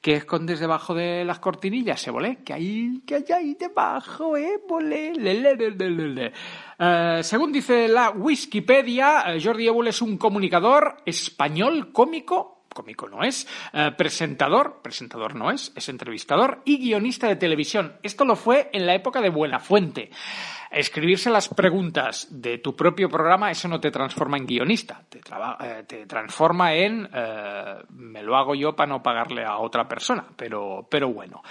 ¿Qué 0.00 0.16
escondes 0.16 0.60
debajo 0.60 0.94
de 0.94 1.24
las 1.24 1.38
cortinillas, 1.38 2.06
Évole? 2.06 2.40
¿Qué 2.44 2.52
hay, 2.52 3.00
qué 3.06 3.14
hay 3.14 3.32
ahí 3.34 3.56
debajo, 3.58 4.36
le. 4.36 6.32
Eh, 6.78 7.20
según 7.22 7.52
dice 7.52 7.88
la 7.88 8.10
Wikipedia, 8.10 9.24
eh, 9.28 9.40
Jordi 9.42 9.66
Évole 9.66 9.90
es 9.90 10.02
un 10.02 10.18
comunicador 10.18 10.98
español 11.06 11.90
cómico 11.90 12.54
cómico 12.74 13.08
no 13.08 13.22
es, 13.22 13.46
eh, 13.72 13.92
presentador, 13.96 14.80
presentador 14.82 15.34
no 15.36 15.50
es, 15.50 15.72
es 15.74 15.88
entrevistador 15.88 16.60
y 16.64 16.78
guionista 16.78 17.28
de 17.28 17.36
televisión. 17.36 17.94
Esto 18.02 18.24
lo 18.24 18.36
fue 18.36 18.68
en 18.72 18.84
la 18.84 18.94
época 18.94 19.22
de 19.22 19.30
Buenafuente. 19.30 20.10
Escribirse 20.74 21.30
las 21.30 21.48
preguntas 21.48 22.26
de 22.30 22.58
tu 22.58 22.74
propio 22.74 23.08
programa, 23.08 23.50
eso 23.50 23.68
no 23.68 23.80
te 23.80 23.90
transforma 23.90 24.36
en 24.36 24.46
guionista, 24.46 25.02
te, 25.08 25.20
eh, 25.20 26.06
transforma 26.06 26.74
en 26.74 27.08
eh, 27.14 27.76
me 27.90 28.22
lo 28.22 28.36
hago 28.36 28.54
yo 28.54 28.74
para 28.74 28.88
no 28.88 29.02
pagarle 29.02 29.44
a 29.44 29.58
otra 29.58 29.86
persona, 29.86 30.26
pero, 30.36 30.86
pero 30.90 31.12
bueno. 31.12 31.42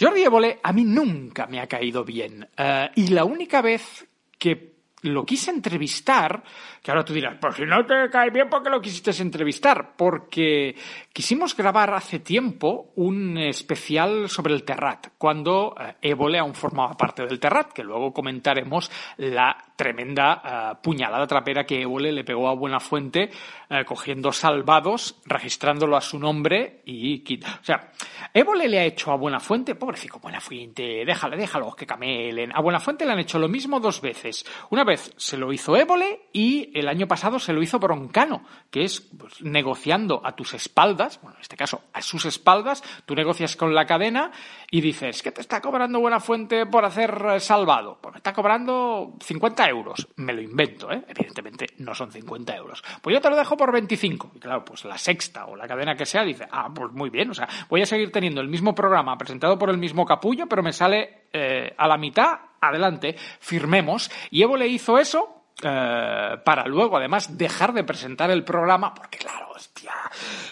Jordi 0.00 0.22
Évole 0.22 0.58
a 0.62 0.72
mí 0.72 0.84
nunca 0.84 1.46
me 1.46 1.60
ha 1.60 1.66
caído 1.66 2.02
bien 2.02 2.48
eh, 2.56 2.90
y 2.96 3.08
la 3.08 3.24
única 3.24 3.60
vez 3.60 4.08
que 4.38 4.71
lo 5.02 5.24
quise 5.24 5.50
entrevistar, 5.50 6.42
que 6.82 6.90
ahora 6.90 7.04
tú 7.04 7.12
dirás, 7.12 7.36
pues 7.40 7.56
si 7.56 7.62
no 7.64 7.84
te 7.84 8.08
cae 8.10 8.30
bien, 8.30 8.48
¿por 8.48 8.62
qué 8.62 8.70
lo 8.70 8.80
quisiste 8.80 9.10
entrevistar? 9.22 9.94
Porque 9.96 10.76
quisimos 11.12 11.56
grabar 11.56 11.92
hace 11.94 12.20
tiempo 12.20 12.92
un 12.96 13.36
especial 13.38 14.28
sobre 14.28 14.54
el 14.54 14.64
Terrat, 14.64 15.08
cuando 15.18 15.74
eh, 15.78 15.96
Évole 16.02 16.38
aún 16.38 16.54
formaba 16.54 16.96
parte 16.96 17.26
del 17.26 17.40
Terrat, 17.40 17.72
que 17.72 17.84
luego 17.84 18.12
comentaremos 18.12 18.90
la 19.16 19.56
tremenda 19.82 20.42
eh, 20.44 20.78
puñalada 20.82 21.26
trapera 21.26 21.64
que 21.64 21.82
Évole 21.82 22.12
le 22.12 22.22
pegó 22.24 22.48
a 22.48 22.54
Buenafuente, 22.54 23.30
eh, 23.68 23.84
cogiendo 23.84 24.30
salvados, 24.32 25.20
registrándolo 25.26 25.96
a 25.96 26.00
su 26.00 26.18
nombre 26.18 26.82
y... 26.84 27.24
quit- 27.24 27.44
O 27.60 27.64
sea, 27.64 27.90
Évole 28.32 28.68
le 28.68 28.78
ha 28.78 28.84
hecho 28.84 29.10
a 29.12 29.16
Buenafuente, 29.16 29.74
pobrecito 29.74 30.18
Buenafuente, 30.20 31.04
déjale, 31.04 31.36
déjalo, 31.36 31.72
que 31.74 31.86
camelen. 31.86 32.52
A 32.54 32.60
Buenafuente 32.60 33.04
le 33.04 33.12
han 33.12 33.18
hecho 33.18 33.38
lo 33.38 33.48
mismo 33.48 33.80
dos 33.80 34.00
veces. 34.00 34.44
Una 34.70 34.84
vez 34.84 35.12
se 35.16 35.36
lo 35.36 35.52
hizo 35.52 35.76
Évole 35.76 36.28
y 36.32 36.70
el 36.78 36.86
año 36.88 37.08
pasado 37.08 37.38
se 37.38 37.52
lo 37.52 37.62
hizo 37.62 37.78
Broncano, 37.78 38.44
que 38.70 38.84
es 38.84 39.00
pues, 39.00 39.42
negociando 39.42 40.20
a 40.24 40.36
tus 40.36 40.54
espaldas, 40.54 41.20
bueno, 41.22 41.36
en 41.36 41.42
este 41.42 41.56
caso 41.56 41.82
a 41.92 42.00
sus 42.02 42.24
espaldas, 42.24 42.82
tú 43.04 43.14
negocias 43.14 43.56
con 43.56 43.74
la 43.74 43.84
cadena 43.86 44.30
y 44.70 44.80
dices, 44.80 45.22
¿qué 45.22 45.32
te 45.32 45.40
está 45.40 45.60
cobrando 45.60 45.98
Buenafuente 46.00 46.66
por 46.66 46.84
hacer 46.84 47.10
eh, 47.34 47.40
salvado? 47.40 47.98
Pues 48.00 48.12
me 48.14 48.18
está 48.18 48.32
cobrando 48.32 49.14
50 49.20 49.68
euros. 49.68 49.71
Me 50.16 50.32
lo 50.32 50.40
invento, 50.40 50.90
¿eh? 50.90 51.02
Evidentemente 51.08 51.66
no 51.78 51.94
son 51.94 52.10
50 52.10 52.56
euros. 52.56 52.82
Pues 53.00 53.14
yo 53.14 53.20
te 53.20 53.30
lo 53.30 53.36
dejo 53.36 53.56
por 53.56 53.72
25. 53.72 54.32
Y 54.34 54.38
claro, 54.38 54.64
pues 54.64 54.84
la 54.84 54.98
sexta 54.98 55.46
o 55.46 55.56
la 55.56 55.66
cadena 55.66 55.94
que 55.94 56.06
sea 56.06 56.24
dice, 56.24 56.46
ah, 56.50 56.68
pues 56.74 56.92
muy 56.92 57.10
bien, 57.10 57.30
o 57.30 57.34
sea, 57.34 57.48
voy 57.68 57.82
a 57.82 57.86
seguir 57.86 58.10
teniendo 58.10 58.40
el 58.40 58.48
mismo 58.48 58.74
programa 58.74 59.16
presentado 59.16 59.58
por 59.58 59.70
el 59.70 59.78
mismo 59.78 60.04
capullo, 60.04 60.46
pero 60.46 60.62
me 60.62 60.72
sale 60.72 61.26
eh, 61.32 61.74
a 61.76 61.88
la 61.88 61.96
mitad, 61.96 62.38
adelante, 62.60 63.16
firmemos. 63.40 64.10
Y 64.30 64.42
Evo 64.42 64.56
le 64.56 64.68
hizo 64.68 64.98
eso 64.98 65.44
eh, 65.62 66.38
para 66.44 66.66
luego, 66.66 66.96
además, 66.96 67.36
dejar 67.38 67.72
de 67.72 67.84
presentar 67.84 68.30
el 68.30 68.44
programa, 68.44 68.94
porque 68.94 69.18
claro, 69.18 69.50
hostia, 69.54 69.92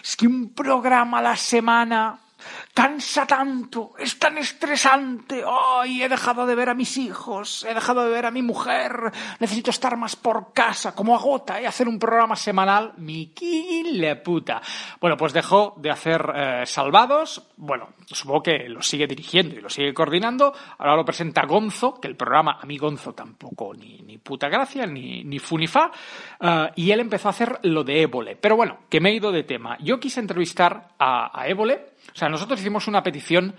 es 0.01 0.15
que 0.15 0.27
un 0.27 0.53
programa 0.53 1.19
a 1.19 1.21
la 1.21 1.35
semana 1.35 2.20
cansa 2.73 3.25
tanto, 3.25 3.93
es 3.97 4.17
tan 4.17 4.37
estresante. 4.37 5.43
Ay, 5.45 6.03
he 6.03 6.09
dejado 6.09 6.45
de 6.45 6.55
ver 6.55 6.69
a 6.69 6.73
mis 6.73 6.97
hijos, 6.97 7.65
he 7.69 7.73
dejado 7.73 8.03
de 8.03 8.11
ver 8.11 8.25
a 8.25 8.31
mi 8.31 8.41
mujer, 8.41 9.11
necesito 9.39 9.71
estar 9.71 9.97
más 9.97 10.15
por 10.15 10.53
casa, 10.53 10.95
como 10.95 11.15
agota, 11.15 11.59
¿eh? 11.61 11.67
hacer 11.67 11.87
un 11.87 11.99
programa 11.99 12.35
semanal, 12.35 12.93
mi 12.97 13.31
le 13.91 14.15
puta. 14.17 14.61
Bueno, 14.99 15.17
pues 15.17 15.33
dejó 15.33 15.75
de 15.77 15.89
hacer 15.91 16.25
eh, 16.35 16.63
salvados, 16.65 17.49
bueno, 17.57 17.89
supongo 18.05 18.43
que 18.43 18.69
lo 18.69 18.81
sigue 18.81 19.07
dirigiendo 19.07 19.55
y 19.55 19.61
lo 19.61 19.69
sigue 19.69 19.93
coordinando, 19.93 20.53
ahora 20.77 20.95
lo 20.95 21.05
presenta 21.05 21.45
Gonzo, 21.45 21.99
que 21.99 22.07
el 22.07 22.15
programa 22.15 22.59
a 22.61 22.65
mí 22.65 22.77
Gonzo 22.77 23.13
tampoco 23.13 23.73
ni, 23.73 24.01
ni 24.01 24.17
puta 24.17 24.49
gracia, 24.49 24.85
ni, 24.85 25.23
ni 25.23 25.39
fu 25.39 25.57
ni 25.57 25.67
fa, 25.67 25.91
eh, 26.39 26.71
y 26.75 26.91
él 26.91 26.99
empezó 26.99 27.27
a 27.27 27.31
hacer 27.31 27.59
lo 27.63 27.83
de 27.83 28.01
Évole. 28.01 28.35
Pero 28.35 28.55
bueno, 28.55 28.79
que 28.89 28.99
me 28.99 29.09
he 29.09 29.15
ido 29.15 29.31
de 29.31 29.43
tema. 29.43 29.77
Yo 29.79 29.99
quise 29.99 30.19
entrevistar 30.19 30.89
a, 30.97 31.39
a 31.39 31.47
o 32.13 32.15
sea, 32.15 32.29
nosotros 32.29 32.59
hicimos 32.59 32.87
una 32.87 33.03
petición, 33.03 33.55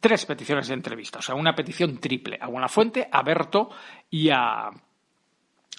tres 0.00 0.26
peticiones 0.26 0.68
de 0.68 0.74
entrevista, 0.74 1.18
o 1.18 1.22
sea, 1.22 1.34
una 1.34 1.54
petición 1.54 1.98
triple 1.98 2.38
a 2.40 2.48
Buenafuente, 2.48 3.08
a 3.10 3.22
Berto 3.22 3.70
y 4.10 4.30
a, 4.30 4.70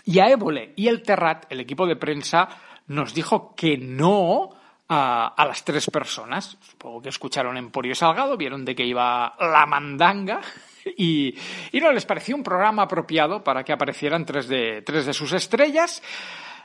y 0.05 0.19
a 0.19 0.29
Évole. 0.29 0.73
Y 0.75 0.87
el 0.87 1.01
Terrat, 1.01 1.45
el 1.49 1.59
equipo 1.59 1.85
de 1.85 1.95
prensa, 1.95 2.47
nos 2.87 3.13
dijo 3.13 3.55
que 3.55 3.77
no 3.77 4.49
a, 4.87 5.45
las 5.47 5.63
tres 5.63 5.89
personas. 5.89 6.57
Supongo 6.61 7.01
que 7.01 7.09
escucharon 7.09 7.57
Emporio 7.57 7.95
Salgado, 7.95 8.37
vieron 8.37 8.63
de 8.63 8.75
que 8.75 8.85
iba 8.85 9.35
la 9.39 9.65
mandanga. 9.65 10.41
Y, 10.97 11.35
y 11.71 11.79
no 11.79 11.91
les 11.91 12.05
pareció 12.05 12.35
un 12.35 12.43
programa 12.43 12.83
apropiado 12.83 13.43
para 13.43 13.63
que 13.63 13.73
aparecieran 13.73 14.23
tres 14.23 14.47
de, 14.47 14.83
tres 14.83 15.07
de 15.07 15.13
sus 15.13 15.33
estrellas. 15.33 15.99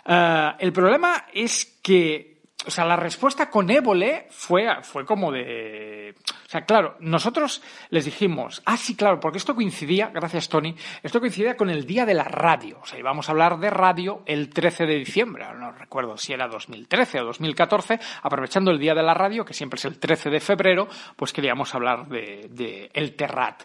Eh, 0.05 0.53
el 0.59 0.75
problema 0.75 1.25
es 1.33 1.65
que 1.83 2.40
o 2.67 2.71
sea, 2.71 2.85
la 2.85 2.97
respuesta 2.97 3.49
con 3.49 3.71
Évole 3.71 4.27
fue, 4.31 4.67
fue 4.83 5.05
como 5.05 5.33
de... 5.33 6.15
O 6.47 6.49
sea, 6.51 6.65
claro, 6.65 6.97
nosotros 7.01 7.63
les 7.91 8.05
dijimos, 8.05 8.61
ah, 8.67 8.77
sí, 8.77 8.97
claro, 8.97 9.21
porque 9.21 9.39
esto 9.39 9.55
coincidía, 9.55 10.11
gracias 10.13 10.49
Tony, 10.49 10.75
esto 11.03 11.21
coincidía 11.21 11.57
con 11.57 11.71
el 11.71 11.87
día 11.87 12.05
de 12.05 12.15
la 12.15 12.25
radio. 12.25 12.81
O 12.83 12.87
sea, 12.87 12.99
íbamos 12.99 13.29
a 13.29 13.33
hablar 13.33 13.59
de 13.59 13.71
radio 13.71 14.23
el 14.27 14.51
13 14.51 14.87
de 14.87 14.97
diciembre, 14.97 15.47
no 15.59 15.73
recuerdo 15.73 16.17
si 16.17 16.33
era 16.33 16.49
2013 16.49 17.21
o 17.21 17.25
2014, 17.27 18.01
aprovechando 18.23 18.71
el 18.71 18.79
día 18.79 18.95
de 18.95 19.03
la 19.03 19.15
radio, 19.15 19.45
que 19.45 19.55
siempre 19.55 19.79
es 19.79 19.85
el 19.85 19.99
13 19.99 20.31
de 20.31 20.41
febrero, 20.41 20.89
pues 21.17 21.33
queríamos 21.33 21.75
hablar 21.75 22.09
de, 22.09 22.49
de 22.51 22.91
El 22.93 23.15
Terrat. 23.15 23.63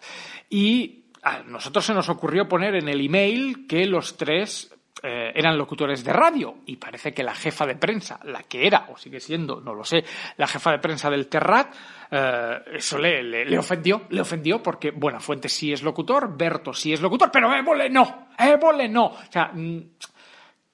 Y 0.49 1.05
a 1.23 1.39
nosotros 1.41 1.83
se 1.83 1.93
nos 1.93 2.07
ocurrió 2.07 2.47
poner 2.47 2.75
en 2.75 2.87
el 2.87 3.03
email 3.03 3.65
que 3.67 3.87
los 3.87 4.15
tres 4.15 4.74
eh, 5.07 5.31
eran 5.35 5.55
locutores 5.55 6.03
de 6.03 6.11
radio 6.11 6.55
y 6.65 6.77
parece 6.77 7.13
que 7.13 7.21
la 7.21 7.35
jefa 7.35 7.67
de 7.67 7.75
prensa, 7.75 8.19
la 8.23 8.41
que 8.41 8.65
era 8.65 8.87
o 8.89 8.97
sigue 8.97 9.19
siendo, 9.19 9.61
no 9.61 9.75
lo 9.75 9.83
sé, 9.83 10.03
la 10.37 10.47
jefa 10.47 10.71
de 10.71 10.79
prensa 10.79 11.11
del 11.11 11.27
Terrat, 11.27 11.75
eh, 12.09 12.59
eso 12.73 12.97
le, 12.97 13.21
le, 13.23 13.57
ofendió, 13.59 14.03
le 14.09 14.21
ofendió 14.21 14.63
porque 14.63 14.89
Buenafuente 14.89 15.47
sí 15.47 15.71
es 15.71 15.83
locutor, 15.83 16.35
Berto 16.35 16.73
sí 16.73 16.91
es 16.91 17.01
locutor, 17.01 17.29
pero 17.31 17.53
Évole 17.53 17.87
no, 17.87 18.29
Évole 18.39 18.89
no. 18.89 19.05
O 19.05 19.31
sea, 19.31 19.51
mm, 19.53 19.79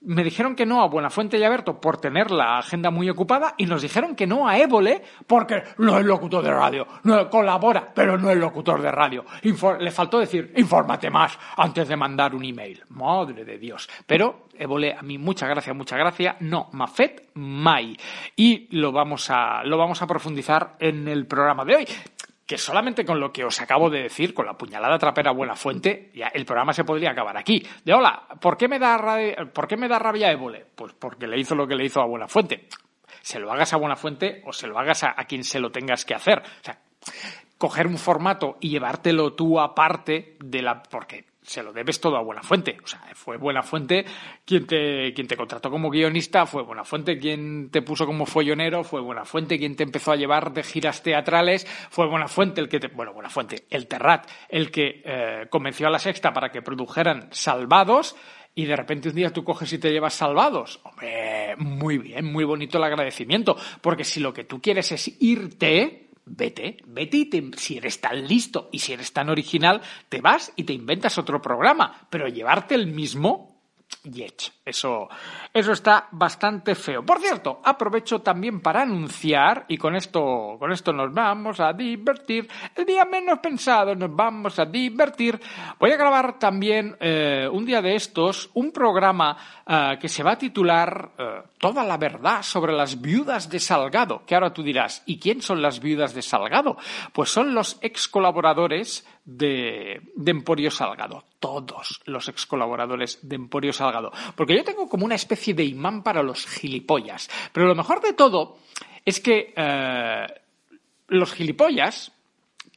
me 0.01 0.23
dijeron 0.23 0.55
que 0.55 0.65
no 0.65 0.81
a 0.81 0.87
Buenafuente 0.87 1.37
y 1.37 1.43
Aberto 1.43 1.79
por 1.79 1.97
tener 1.97 2.31
la 2.31 2.57
agenda 2.57 2.89
muy 2.89 3.09
ocupada 3.09 3.53
y 3.57 3.65
nos 3.65 3.81
dijeron 3.81 4.15
que 4.15 4.25
no 4.25 4.47
a 4.47 4.57
Évole 4.57 5.03
porque 5.27 5.63
no 5.77 5.97
es 5.97 6.05
locutor 6.05 6.43
de 6.43 6.51
radio, 6.51 6.87
no 7.03 7.29
colabora, 7.29 7.91
pero 7.93 8.17
no 8.17 8.29
es 8.31 8.37
locutor 8.37 8.81
de 8.81 8.91
radio. 8.91 9.25
le 9.79 9.91
faltó 9.91 10.19
decir, 10.19 10.53
infórmate 10.57 11.09
más 11.09 11.37
antes 11.57 11.87
de 11.87 11.95
mandar 11.95 12.33
un 12.33 12.43
email. 12.43 12.83
Madre 12.89 13.45
de 13.45 13.57
Dios. 13.57 13.87
Pero 14.05 14.47
Évole, 14.57 14.93
a 14.93 15.01
mí 15.01 15.17
mucha 15.17 15.47
gracia, 15.47 15.73
mucha 15.73 15.97
gracia. 15.97 16.35
No, 16.39 16.69
Mafet, 16.73 17.29
Mai. 17.35 17.97
Y 18.35 18.67
lo 18.77 18.91
vamos 18.91 19.29
a, 19.29 19.63
lo 19.63 19.77
vamos 19.77 20.01
a 20.01 20.07
profundizar 20.07 20.75
en 20.79 21.07
el 21.07 21.25
programa 21.25 21.63
de 21.65 21.75
hoy 21.75 21.87
que 22.51 22.57
solamente 22.57 23.05
con 23.05 23.17
lo 23.17 23.31
que 23.31 23.45
os 23.45 23.61
acabo 23.61 23.89
de 23.89 24.01
decir, 24.01 24.33
con 24.33 24.45
la 24.45 24.57
puñalada 24.57 24.99
trapera 24.99 25.31
buena 25.31 25.55
fuente, 25.55 26.11
ya 26.13 26.27
el 26.33 26.43
programa 26.43 26.73
se 26.73 26.83
podría 26.83 27.11
acabar 27.11 27.37
aquí. 27.37 27.65
De 27.85 27.93
hola, 27.93 28.27
¿por 28.41 28.57
qué 28.57 28.67
me 28.67 28.77
da, 28.77 28.97
rabia, 28.97 29.37
¿por 29.53 29.69
qué 29.69 29.77
me 29.77 29.87
da 29.87 29.97
rabia? 29.97 30.37
Pues 30.75 30.91
porque 30.99 31.27
le 31.27 31.39
hizo 31.39 31.55
lo 31.55 31.65
que 31.65 31.75
le 31.75 31.85
hizo 31.85 32.01
a 32.01 32.05
Buena 32.05 32.27
Fuente. 32.27 32.67
Se 33.21 33.39
lo 33.39 33.53
hagas 33.53 33.71
a 33.71 33.77
Buena 33.77 33.95
Fuente 33.95 34.41
o 34.45 34.51
se 34.51 34.67
lo 34.67 34.77
hagas 34.77 35.05
a, 35.05 35.13
a 35.15 35.23
quien 35.23 35.45
se 35.45 35.61
lo 35.61 35.71
tengas 35.71 36.03
que 36.03 36.13
hacer. 36.13 36.39
O 36.39 36.61
sea, 36.61 36.77
coger 37.57 37.87
un 37.87 37.97
formato 37.97 38.57
y 38.59 38.67
llevártelo 38.67 39.31
tú 39.31 39.57
aparte 39.57 40.35
de 40.43 40.61
la. 40.61 40.83
Porque 40.83 41.30
se 41.41 41.63
lo 41.63 41.73
debes 41.73 41.99
todo 41.99 42.17
a 42.17 42.21
Buenafuente. 42.21 42.77
O 42.83 42.87
sea, 42.87 43.01
fue 43.13 43.37
Buenafuente 43.37 44.05
quien 44.45 44.67
te, 44.67 45.13
quien 45.13 45.27
te 45.27 45.35
contrató 45.35 45.69
como 45.69 45.89
guionista, 45.89 46.45
fue 46.45 46.63
Buenafuente 46.63 47.17
quien 47.17 47.69
te 47.71 47.81
puso 47.81 48.05
como 48.05 48.25
follonero, 48.25 48.83
fue 48.83 49.01
Buenafuente 49.01 49.57
quien 49.57 49.75
te 49.75 49.83
empezó 49.83 50.11
a 50.11 50.15
llevar 50.15 50.53
de 50.53 50.63
giras 50.63 51.03
teatrales, 51.03 51.65
fue 51.89 52.07
Buenafuente 52.07 52.61
el 52.61 52.69
que 52.69 52.79
te, 52.79 52.87
bueno, 52.87 53.13
Buenafuente, 53.13 53.65
el 53.69 53.87
Terrat, 53.87 54.29
el 54.49 54.71
que 54.71 55.01
eh, 55.03 55.47
convenció 55.49 55.87
a 55.87 55.91
la 55.91 55.99
Sexta 55.99 56.31
para 56.33 56.49
que 56.49 56.61
produjeran 56.61 57.29
Salvados, 57.31 58.15
y 58.53 58.65
de 58.65 58.75
repente 58.75 59.09
un 59.09 59.15
día 59.15 59.31
tú 59.31 59.43
coges 59.43 59.71
y 59.73 59.77
te 59.77 59.91
llevas 59.91 60.13
salvados. 60.13 60.81
Hombre, 60.83 61.55
muy 61.57 61.97
bien, 61.97 62.25
muy 62.25 62.43
bonito 62.43 62.77
el 62.77 62.83
agradecimiento, 62.83 63.55
porque 63.79 64.03
si 64.03 64.19
lo 64.19 64.33
que 64.33 64.43
tú 64.43 64.61
quieres 64.61 64.91
es 64.91 65.21
irte, 65.21 66.10
vete, 66.25 66.77
vete 66.85 67.17
y 67.17 67.51
si 67.57 67.77
eres 67.77 67.99
tan 68.01 68.27
listo 68.27 68.69
y 68.71 68.79
si 68.79 68.93
eres 68.93 69.13
tan 69.13 69.29
original, 69.29 69.81
te 70.09 70.21
vas 70.21 70.53
y 70.55 70.63
te 70.63 70.73
inventas 70.73 71.17
otro 71.17 71.41
programa, 71.41 72.07
pero 72.09 72.27
llevarte 72.27 72.75
el 72.75 72.87
mismo, 72.87 73.50
Yech. 74.03 74.51
Eso, 74.65 75.09
eso 75.53 75.71
está 75.71 76.07
bastante 76.11 76.75
feo. 76.75 77.05
Por 77.05 77.19
cierto, 77.19 77.61
aprovecho 77.63 78.21
también 78.21 78.61
para 78.61 78.81
anunciar, 78.83 79.65
y 79.67 79.77
con 79.77 79.95
esto, 79.95 80.55
con 80.59 80.71
esto 80.71 80.93
nos 80.93 81.13
vamos 81.13 81.59
a 81.59 81.73
divertir, 81.73 82.47
el 82.75 82.85
día 82.85 83.05
menos 83.05 83.39
pensado 83.39 83.95
nos 83.95 84.15
vamos 84.15 84.57
a 84.59 84.65
divertir. 84.65 85.39
Voy 85.79 85.91
a 85.91 85.97
grabar 85.97 86.39
también 86.39 86.95
eh, 86.99 87.47
un 87.51 87.65
día 87.65 87.81
de 87.81 87.95
estos 87.95 88.49
un 88.53 88.71
programa 88.71 89.37
eh, 89.67 89.97
que 89.99 90.09
se 90.09 90.23
va 90.23 90.31
a 90.31 90.37
titular 90.37 91.11
eh, 91.17 91.41
Toda 91.61 91.83
la 91.83 91.97
verdad 91.97 92.41
sobre 92.41 92.73
las 92.73 92.99
viudas 92.99 93.47
de 93.47 93.59
Salgado. 93.59 94.23
Que 94.25 94.33
ahora 94.33 94.51
tú 94.51 94.63
dirás, 94.63 95.03
¿y 95.05 95.19
quién 95.19 95.43
son 95.43 95.61
las 95.61 95.79
viudas 95.79 96.15
de 96.15 96.23
Salgado? 96.23 96.75
Pues 97.13 97.29
son 97.29 97.53
los 97.53 97.77
ex 97.81 98.07
colaboradores 98.07 99.05
de, 99.25 100.01
de, 100.15 100.31
Emporio 100.31 100.71
Salgado. 100.71 101.25
Todos 101.39 102.01
los 102.05 102.27
ex 102.27 102.45
colaboradores 102.45 103.19
de 103.21 103.35
Emporio 103.35 103.73
Salgado. 103.73 104.11
Porque 104.35 104.55
yo 104.55 104.63
tengo 104.63 104.87
como 104.87 105.05
una 105.05 105.15
especie 105.15 105.53
de 105.53 105.63
imán 105.63 106.03
para 106.03 106.23
los 106.23 106.45
gilipollas. 106.45 107.29
Pero 107.51 107.67
lo 107.67 107.75
mejor 107.75 108.01
de 108.01 108.13
todo 108.13 108.57
es 109.05 109.19
que 109.19 109.53
eh, 109.55 110.27
los 111.07 111.33
gilipollas, 111.33 112.11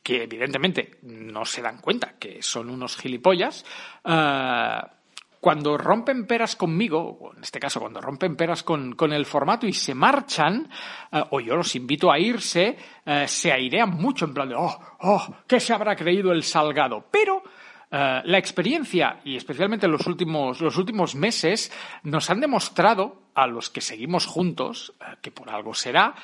que 0.02 0.24
evidentemente 0.24 0.98
no 1.02 1.44
se 1.44 1.62
dan 1.62 1.80
cuenta 1.80 2.14
que 2.18 2.42
son 2.42 2.70
unos 2.70 2.96
gilipollas, 2.96 3.64
eh, 4.04 4.80
cuando 5.44 5.76
rompen 5.76 6.26
peras 6.26 6.56
conmigo, 6.56 7.18
o 7.20 7.34
en 7.36 7.42
este 7.42 7.60
caso 7.60 7.78
cuando 7.78 8.00
rompen 8.00 8.34
peras 8.34 8.62
con, 8.62 8.96
el 9.12 9.26
formato 9.26 9.66
y 9.66 9.74
se 9.74 9.94
marchan, 9.94 10.70
eh, 11.12 11.22
o 11.32 11.38
yo 11.38 11.54
los 11.54 11.76
invito 11.76 12.10
a 12.10 12.18
irse, 12.18 12.78
eh, 13.04 13.28
se 13.28 13.52
airean 13.52 13.90
mucho 13.90 14.24
en 14.24 14.32
plan 14.32 14.48
de, 14.48 14.54
oh, 14.54 14.80
oh, 15.00 15.36
¿qué 15.46 15.60
se 15.60 15.74
habrá 15.74 15.96
creído 15.96 16.32
el 16.32 16.44
salgado? 16.44 17.08
Pero 17.10 17.42
eh, 17.90 18.22
la 18.24 18.38
experiencia, 18.38 19.20
y 19.22 19.36
especialmente 19.36 19.86
los 19.86 20.06
últimos, 20.06 20.62
los 20.62 20.78
últimos 20.78 21.14
meses, 21.14 21.70
nos 22.04 22.30
han 22.30 22.40
demostrado, 22.40 23.24
a 23.34 23.46
los 23.46 23.68
que 23.68 23.82
seguimos 23.82 24.24
juntos, 24.24 24.94
que 25.20 25.30
por 25.30 25.50
algo 25.50 25.74
será, 25.74 26.14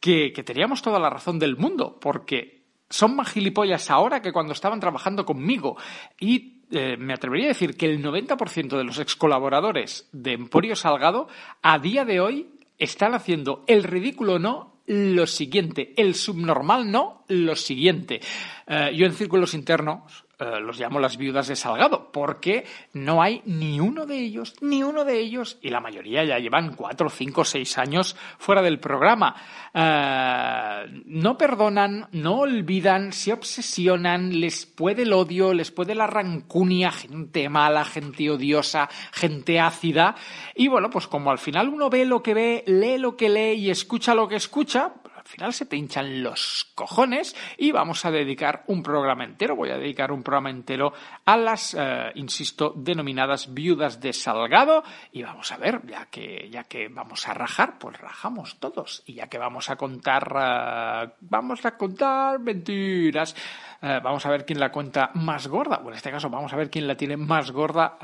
que, 0.00 0.32
que 0.32 0.42
teníamos 0.42 0.82
toda 0.82 0.98
la 0.98 1.10
razón 1.10 1.38
del 1.38 1.56
mundo, 1.56 1.96
porque 2.00 2.64
son 2.90 3.14
más 3.14 3.30
gilipollas 3.30 3.88
ahora 3.88 4.20
que 4.20 4.32
cuando 4.32 4.52
estaban 4.52 4.80
trabajando 4.80 5.24
conmigo. 5.24 5.76
Y 6.18 6.53
eh, 6.70 6.96
me 6.98 7.14
atrevería 7.14 7.46
a 7.46 7.48
decir 7.48 7.76
que 7.76 7.86
el 7.86 8.02
90% 8.02 8.76
de 8.76 8.84
los 8.84 8.98
ex 8.98 9.16
colaboradores 9.16 10.08
de 10.12 10.32
Emporio 10.32 10.76
Salgado 10.76 11.28
a 11.62 11.78
día 11.78 12.04
de 12.04 12.20
hoy 12.20 12.48
están 12.78 13.14
haciendo 13.14 13.64
el 13.66 13.84
ridículo 13.84 14.38
no 14.38 14.74
lo 14.86 15.26
siguiente, 15.26 15.94
el 15.96 16.14
subnormal 16.14 16.90
no 16.90 17.24
lo 17.28 17.56
siguiente. 17.56 18.20
Eh, 18.66 18.92
yo 18.94 19.06
en 19.06 19.14
círculos 19.14 19.54
internos 19.54 20.23
eh, 20.38 20.60
los 20.60 20.78
llamo 20.78 20.98
las 20.98 21.16
viudas 21.16 21.48
de 21.48 21.56
Salgado, 21.56 22.10
porque 22.12 22.64
no 22.92 23.22
hay 23.22 23.42
ni 23.44 23.80
uno 23.80 24.06
de 24.06 24.18
ellos, 24.18 24.54
ni 24.60 24.82
uno 24.82 25.04
de 25.04 25.20
ellos, 25.20 25.58
y 25.62 25.70
la 25.70 25.80
mayoría 25.80 26.24
ya 26.24 26.38
llevan 26.38 26.74
cuatro, 26.74 27.08
cinco, 27.08 27.44
seis 27.44 27.78
años 27.78 28.16
fuera 28.38 28.62
del 28.62 28.80
programa. 28.80 29.36
Eh, 29.72 31.02
no 31.06 31.38
perdonan, 31.38 32.08
no 32.12 32.38
olvidan, 32.38 33.12
se 33.12 33.32
obsesionan, 33.32 34.40
les 34.40 34.66
puede 34.66 35.02
el 35.02 35.12
odio, 35.12 35.54
les 35.54 35.70
puede 35.70 35.94
la 35.94 36.06
rancunia, 36.06 36.90
gente 36.90 37.48
mala, 37.48 37.84
gente 37.84 38.30
odiosa, 38.30 38.88
gente 39.12 39.60
ácida, 39.60 40.16
y 40.54 40.68
bueno, 40.68 40.90
pues 40.90 41.06
como 41.06 41.30
al 41.30 41.38
final 41.38 41.68
uno 41.68 41.90
ve 41.90 42.04
lo 42.04 42.22
que 42.22 42.34
ve, 42.34 42.64
lee 42.66 42.98
lo 42.98 43.16
que 43.16 43.28
lee 43.28 43.54
y 43.54 43.70
escucha 43.70 44.14
lo 44.14 44.28
que 44.28 44.36
escucha, 44.36 44.94
al 45.24 45.30
final 45.30 45.52
se 45.54 45.64
te 45.64 45.76
hinchan 45.76 46.22
los 46.22 46.70
cojones 46.74 47.34
y 47.56 47.72
vamos 47.72 48.04
a 48.04 48.10
dedicar 48.10 48.62
un 48.66 48.82
programa 48.82 49.24
entero, 49.24 49.56
voy 49.56 49.70
a 49.70 49.78
dedicar 49.78 50.12
un 50.12 50.22
programa 50.22 50.50
entero 50.50 50.92
a 51.24 51.36
las, 51.38 51.74
eh, 51.74 52.12
insisto, 52.16 52.74
denominadas 52.76 53.52
viudas 53.54 54.00
de 54.00 54.12
Salgado. 54.12 54.84
Y 55.12 55.22
vamos 55.22 55.50
a 55.50 55.56
ver, 55.56 55.80
ya 55.86 56.06
que, 56.06 56.50
ya 56.50 56.64
que 56.64 56.88
vamos 56.88 57.26
a 57.26 57.32
rajar, 57.32 57.78
pues 57.78 57.98
rajamos 57.98 58.58
todos. 58.60 59.02
Y 59.06 59.14
ya 59.14 59.28
que 59.28 59.38
vamos 59.38 59.70
a 59.70 59.76
contar, 59.76 60.30
eh, 60.38 61.12
vamos 61.20 61.64
a 61.64 61.74
contar 61.78 62.38
mentiras, 62.38 63.34
eh, 63.80 64.00
vamos 64.02 64.26
a 64.26 64.30
ver 64.30 64.44
quién 64.44 64.60
la 64.60 64.70
cuenta 64.70 65.10
más 65.14 65.48
gorda, 65.48 65.80
o 65.82 65.88
en 65.88 65.96
este 65.96 66.10
caso 66.10 66.28
vamos 66.28 66.52
a 66.52 66.56
ver 66.56 66.68
quién 66.68 66.86
la 66.86 66.96
tiene 66.96 67.16
más 67.16 67.50
gorda 67.50 67.96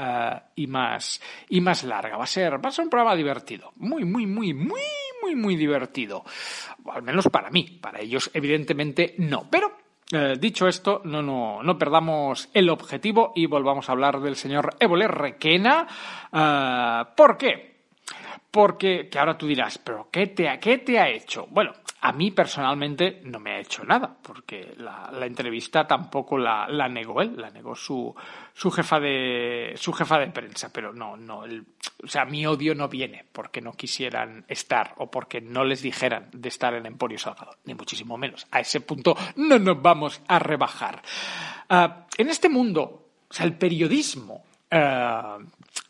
y 0.54 0.66
más, 0.66 1.20
y 1.50 1.60
más 1.60 1.84
larga. 1.84 2.16
Va 2.16 2.24
a 2.24 2.26
ser, 2.26 2.64
va 2.64 2.70
a 2.70 2.72
ser 2.72 2.84
un 2.84 2.90
programa 2.90 3.14
divertido, 3.14 3.72
muy, 3.76 4.04
muy, 4.04 4.26
muy, 4.26 4.54
muy, 4.54 4.80
muy, 5.22 5.34
muy 5.34 5.56
divertido 5.56 6.24
al 6.92 7.02
menos 7.02 7.28
para 7.28 7.50
mí, 7.50 7.78
para 7.80 8.00
ellos 8.00 8.30
evidentemente 8.34 9.14
no. 9.18 9.46
Pero 9.50 9.72
eh, 10.12 10.36
dicho 10.38 10.66
esto, 10.66 11.02
no, 11.04 11.22
no, 11.22 11.62
no 11.62 11.78
perdamos 11.78 12.48
el 12.54 12.68
objetivo 12.70 13.32
y 13.34 13.46
volvamos 13.46 13.88
a 13.88 13.92
hablar 13.92 14.20
del 14.20 14.36
señor 14.36 14.74
Évole 14.80 15.08
Requena. 15.08 15.86
Eh, 16.32 17.04
¿Por 17.16 17.36
qué? 17.36 17.69
Porque, 18.50 19.08
que 19.08 19.18
ahora 19.18 19.38
tú 19.38 19.46
dirás, 19.46 19.78
¿pero 19.78 20.08
qué 20.10 20.26
te, 20.28 20.58
qué 20.60 20.78
te 20.78 20.98
ha 20.98 21.08
hecho? 21.08 21.46
Bueno, 21.50 21.72
a 22.02 22.12
mí 22.12 22.30
personalmente 22.30 23.20
no 23.24 23.38
me 23.38 23.52
ha 23.52 23.58
hecho 23.58 23.84
nada, 23.84 24.16
porque 24.22 24.74
la, 24.78 25.10
entrevista 25.26 25.86
tampoco 25.86 26.38
la, 26.38 26.66
negó 26.88 27.20
él, 27.20 27.34
la 27.36 27.50
negó 27.50 27.76
su, 27.76 28.14
su, 28.54 28.70
jefa 28.70 28.98
de, 28.98 29.74
su 29.76 29.92
jefa 29.92 30.18
de 30.18 30.28
prensa, 30.28 30.72
pero 30.72 30.94
no, 30.94 31.16
no, 31.16 31.40
o 31.40 32.06
sea, 32.06 32.24
mi 32.24 32.46
odio 32.46 32.74
no 32.74 32.88
viene 32.88 33.26
porque 33.32 33.60
no 33.60 33.72
quisieran 33.72 34.46
estar 34.48 34.94
o 34.96 35.10
porque 35.10 35.42
no 35.42 35.62
les 35.62 35.82
dijeran 35.82 36.28
de 36.32 36.48
estar 36.48 36.72
en 36.74 36.86
Emporio 36.86 37.18
Salgado, 37.18 37.56
ni 37.64 37.74
muchísimo 37.74 38.16
menos. 38.16 38.46
A 38.50 38.60
ese 38.60 38.80
punto 38.80 39.14
no 39.36 39.58
nos 39.58 39.80
vamos 39.82 40.22
a 40.26 40.38
rebajar. 40.38 41.02
Ah, 41.68 42.06
en 42.16 42.30
este 42.30 42.48
mundo, 42.48 43.08
o 43.28 43.34
sea, 43.34 43.44
el 43.44 43.58
periodismo 43.58 44.44
ah, 44.70 45.38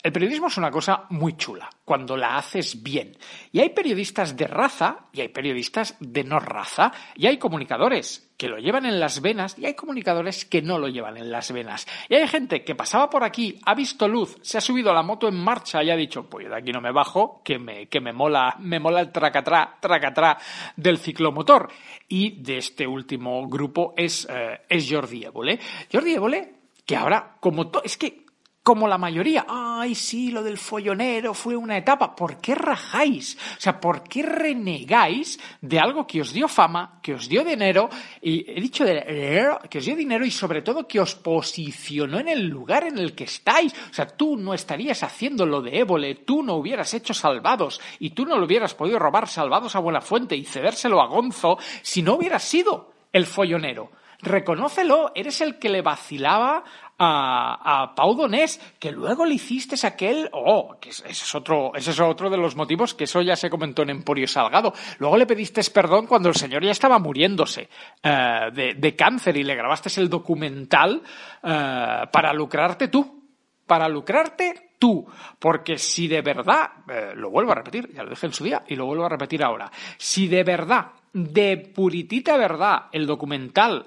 el 0.02 0.12
periodismo 0.12 0.46
es 0.46 0.56
una 0.56 0.70
cosa 0.70 1.04
muy 1.10 1.36
chula, 1.36 1.68
cuando 1.84 2.16
la 2.16 2.36
haces 2.36 2.82
bien. 2.82 3.16
Y 3.52 3.60
hay 3.60 3.70
periodistas 3.70 4.34
de 4.34 4.46
raza 4.46 5.08
y 5.12 5.20
hay 5.20 5.28
periodistas 5.28 5.96
de 6.00 6.24
no 6.24 6.40
raza. 6.40 6.90
Y 7.16 7.26
hay 7.26 7.36
comunicadores 7.36 8.32
que 8.38 8.48
lo 8.48 8.56
llevan 8.56 8.86
en 8.86 8.98
las 8.98 9.20
venas 9.20 9.58
y 9.58 9.66
hay 9.66 9.74
comunicadores 9.74 10.46
que 10.46 10.62
no 10.62 10.78
lo 10.78 10.88
llevan 10.88 11.18
en 11.18 11.30
las 11.30 11.52
venas. 11.52 11.86
Y 12.08 12.14
hay 12.14 12.26
gente 12.28 12.64
que 12.64 12.74
pasaba 12.74 13.10
por 13.10 13.24
aquí, 13.24 13.58
ha 13.66 13.74
visto 13.74 14.08
luz, 14.08 14.38
se 14.40 14.56
ha 14.56 14.62
subido 14.62 14.90
a 14.90 14.94
la 14.94 15.02
moto 15.02 15.28
en 15.28 15.36
marcha 15.36 15.84
y 15.84 15.90
ha 15.90 15.96
dicho, 15.96 16.30
pues 16.30 16.48
de 16.48 16.56
aquí 16.56 16.72
no 16.72 16.80
me 16.80 16.92
bajo, 16.92 17.42
que 17.44 17.58
me, 17.58 17.86
que 17.88 18.00
me 18.00 18.14
mola, 18.14 18.56
me 18.58 18.80
mola 18.80 19.00
el 19.00 19.12
tracatrá, 19.12 19.76
tracatrá 19.80 20.38
del 20.76 20.96
ciclomotor. 20.96 21.70
Y 22.08 22.42
de 22.42 22.56
este 22.56 22.86
último 22.86 23.46
grupo 23.48 23.92
es, 23.98 24.26
eh, 24.30 24.62
es 24.66 24.90
Jordi 24.90 25.24
Évole. 25.24 25.60
Jordi 25.92 26.14
Évole, 26.14 26.54
que 26.86 26.96
ahora, 26.96 27.36
como 27.38 27.70
es 27.84 27.98
que 27.98 28.29
como 28.70 28.86
la 28.86 28.98
mayoría, 28.98 29.46
ay, 29.48 29.96
sí, 29.96 30.30
lo 30.30 30.44
del 30.44 30.56
follonero 30.56 31.34
fue 31.34 31.56
una 31.56 31.76
etapa. 31.76 32.14
¿Por 32.14 32.40
qué 32.40 32.54
rajáis? 32.54 33.36
O 33.58 33.60
sea, 33.60 33.80
¿por 33.80 34.04
qué 34.04 34.22
renegáis 34.22 35.40
de 35.60 35.80
algo 35.80 36.06
que 36.06 36.20
os 36.20 36.32
dio 36.32 36.46
fama, 36.46 37.00
que 37.02 37.14
os 37.14 37.28
dio 37.28 37.42
dinero, 37.42 37.90
y 38.22 38.48
he 38.48 38.60
dicho 38.60 38.84
de 38.84 39.58
que 39.68 39.78
os 39.78 39.84
dio 39.84 39.96
dinero 39.96 40.24
y 40.24 40.30
sobre 40.30 40.62
todo 40.62 40.86
que 40.86 41.00
os 41.00 41.16
posicionó 41.16 42.20
en 42.20 42.28
el 42.28 42.46
lugar 42.46 42.84
en 42.84 42.96
el 42.96 43.16
que 43.16 43.24
estáis? 43.24 43.74
O 43.90 43.92
sea, 43.92 44.06
tú 44.06 44.36
no 44.36 44.54
estarías 44.54 45.02
haciendo 45.02 45.46
lo 45.46 45.62
de 45.62 45.80
Évole, 45.80 46.14
tú 46.14 46.44
no 46.44 46.54
hubieras 46.54 46.94
hecho 46.94 47.12
salvados 47.12 47.80
y 47.98 48.10
tú 48.10 48.24
no 48.24 48.38
lo 48.38 48.46
hubieras 48.46 48.74
podido 48.74 49.00
robar 49.00 49.26
salvados 49.26 49.74
a 49.74 49.80
Buena 49.80 50.00
Fuente 50.00 50.36
y 50.36 50.44
cedérselo 50.44 51.02
a 51.02 51.08
Gonzo 51.08 51.58
si 51.82 52.02
no 52.02 52.14
hubieras 52.14 52.44
sido 52.44 52.92
el 53.12 53.26
follonero 53.26 53.90
reconócelo, 54.22 55.12
eres 55.14 55.40
el 55.40 55.58
que 55.58 55.68
le 55.68 55.82
vacilaba 55.82 56.64
a, 57.02 57.82
a 57.82 57.94
Pau 57.94 58.14
Donés, 58.14 58.60
que 58.78 58.92
luego 58.92 59.24
le 59.24 59.34
hiciste 59.34 59.74
aquel, 59.86 60.28
oh, 60.32 60.76
que 60.78 60.90
ese 60.90 61.08
es 61.08 61.34
otro, 61.34 61.72
ese 61.74 61.92
es 61.92 62.00
otro 62.00 62.28
de 62.28 62.36
los 62.36 62.54
motivos 62.56 62.94
que 62.94 63.04
eso 63.04 63.22
ya 63.22 63.36
se 63.36 63.48
comentó 63.48 63.82
en 63.82 63.90
Emporio 63.90 64.28
Salgado. 64.28 64.74
Luego 64.98 65.16
le 65.16 65.26
pediste 65.26 65.62
perdón 65.72 66.06
cuando 66.06 66.28
el 66.28 66.34
señor 66.34 66.62
ya 66.62 66.72
estaba 66.72 66.98
muriéndose 66.98 67.68
eh, 68.02 68.50
de, 68.52 68.74
de, 68.74 68.96
cáncer 68.96 69.36
y 69.38 69.44
le 69.44 69.54
grabaste 69.54 69.98
el 69.98 70.10
documental 70.10 71.02
eh, 71.42 72.02
para 72.12 72.34
lucrarte 72.34 72.88
tú, 72.88 73.24
para 73.66 73.88
lucrarte 73.88 74.74
tú, 74.78 75.06
porque 75.38 75.78
si 75.78 76.06
de 76.06 76.20
verdad, 76.20 76.70
eh, 76.86 77.12
lo 77.14 77.30
vuelvo 77.30 77.52
a 77.52 77.54
repetir, 77.54 77.90
ya 77.94 78.02
lo 78.02 78.10
dije 78.10 78.26
en 78.26 78.34
su 78.34 78.44
día 78.44 78.62
y 78.68 78.76
lo 78.76 78.84
vuelvo 78.84 79.06
a 79.06 79.08
repetir 79.08 79.42
ahora, 79.42 79.70
si 79.96 80.28
de 80.28 80.44
verdad 80.44 80.88
de 81.12 81.56
puritita 81.56 82.36
verdad 82.36 82.84
el 82.92 83.06
documental. 83.06 83.86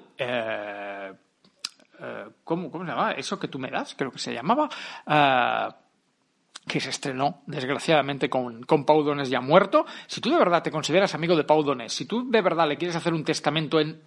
Eh, 2.44 2.70
¿cómo, 2.70 2.84
se 2.84 2.90
llama? 2.90 3.12
Eso 3.12 3.38
que 3.38 3.48
tú 3.48 3.58
me 3.58 3.70
das, 3.70 3.94
creo 3.96 4.10
que 4.10 4.18
se 4.18 4.32
llamaba. 4.32 4.68
Eh, 5.06 5.68
que 6.66 6.80
se 6.80 6.88
estrenó, 6.88 7.42
desgraciadamente, 7.46 8.30
con, 8.30 8.62
con 8.62 8.86
Pau 8.86 9.02
Donés 9.02 9.28
ya 9.28 9.42
muerto. 9.42 9.84
Si 10.06 10.22
tú 10.22 10.30
de 10.30 10.38
verdad 10.38 10.62
te 10.62 10.70
consideras 10.70 11.14
amigo 11.14 11.36
de 11.36 11.44
Pau 11.44 11.62
Donés, 11.62 11.92
si 11.92 12.06
tú 12.06 12.30
de 12.30 12.40
verdad 12.40 12.66
le 12.66 12.78
quieres 12.78 12.96
hacer 12.96 13.12
un 13.12 13.22
testamento 13.22 13.80
en 13.80 14.00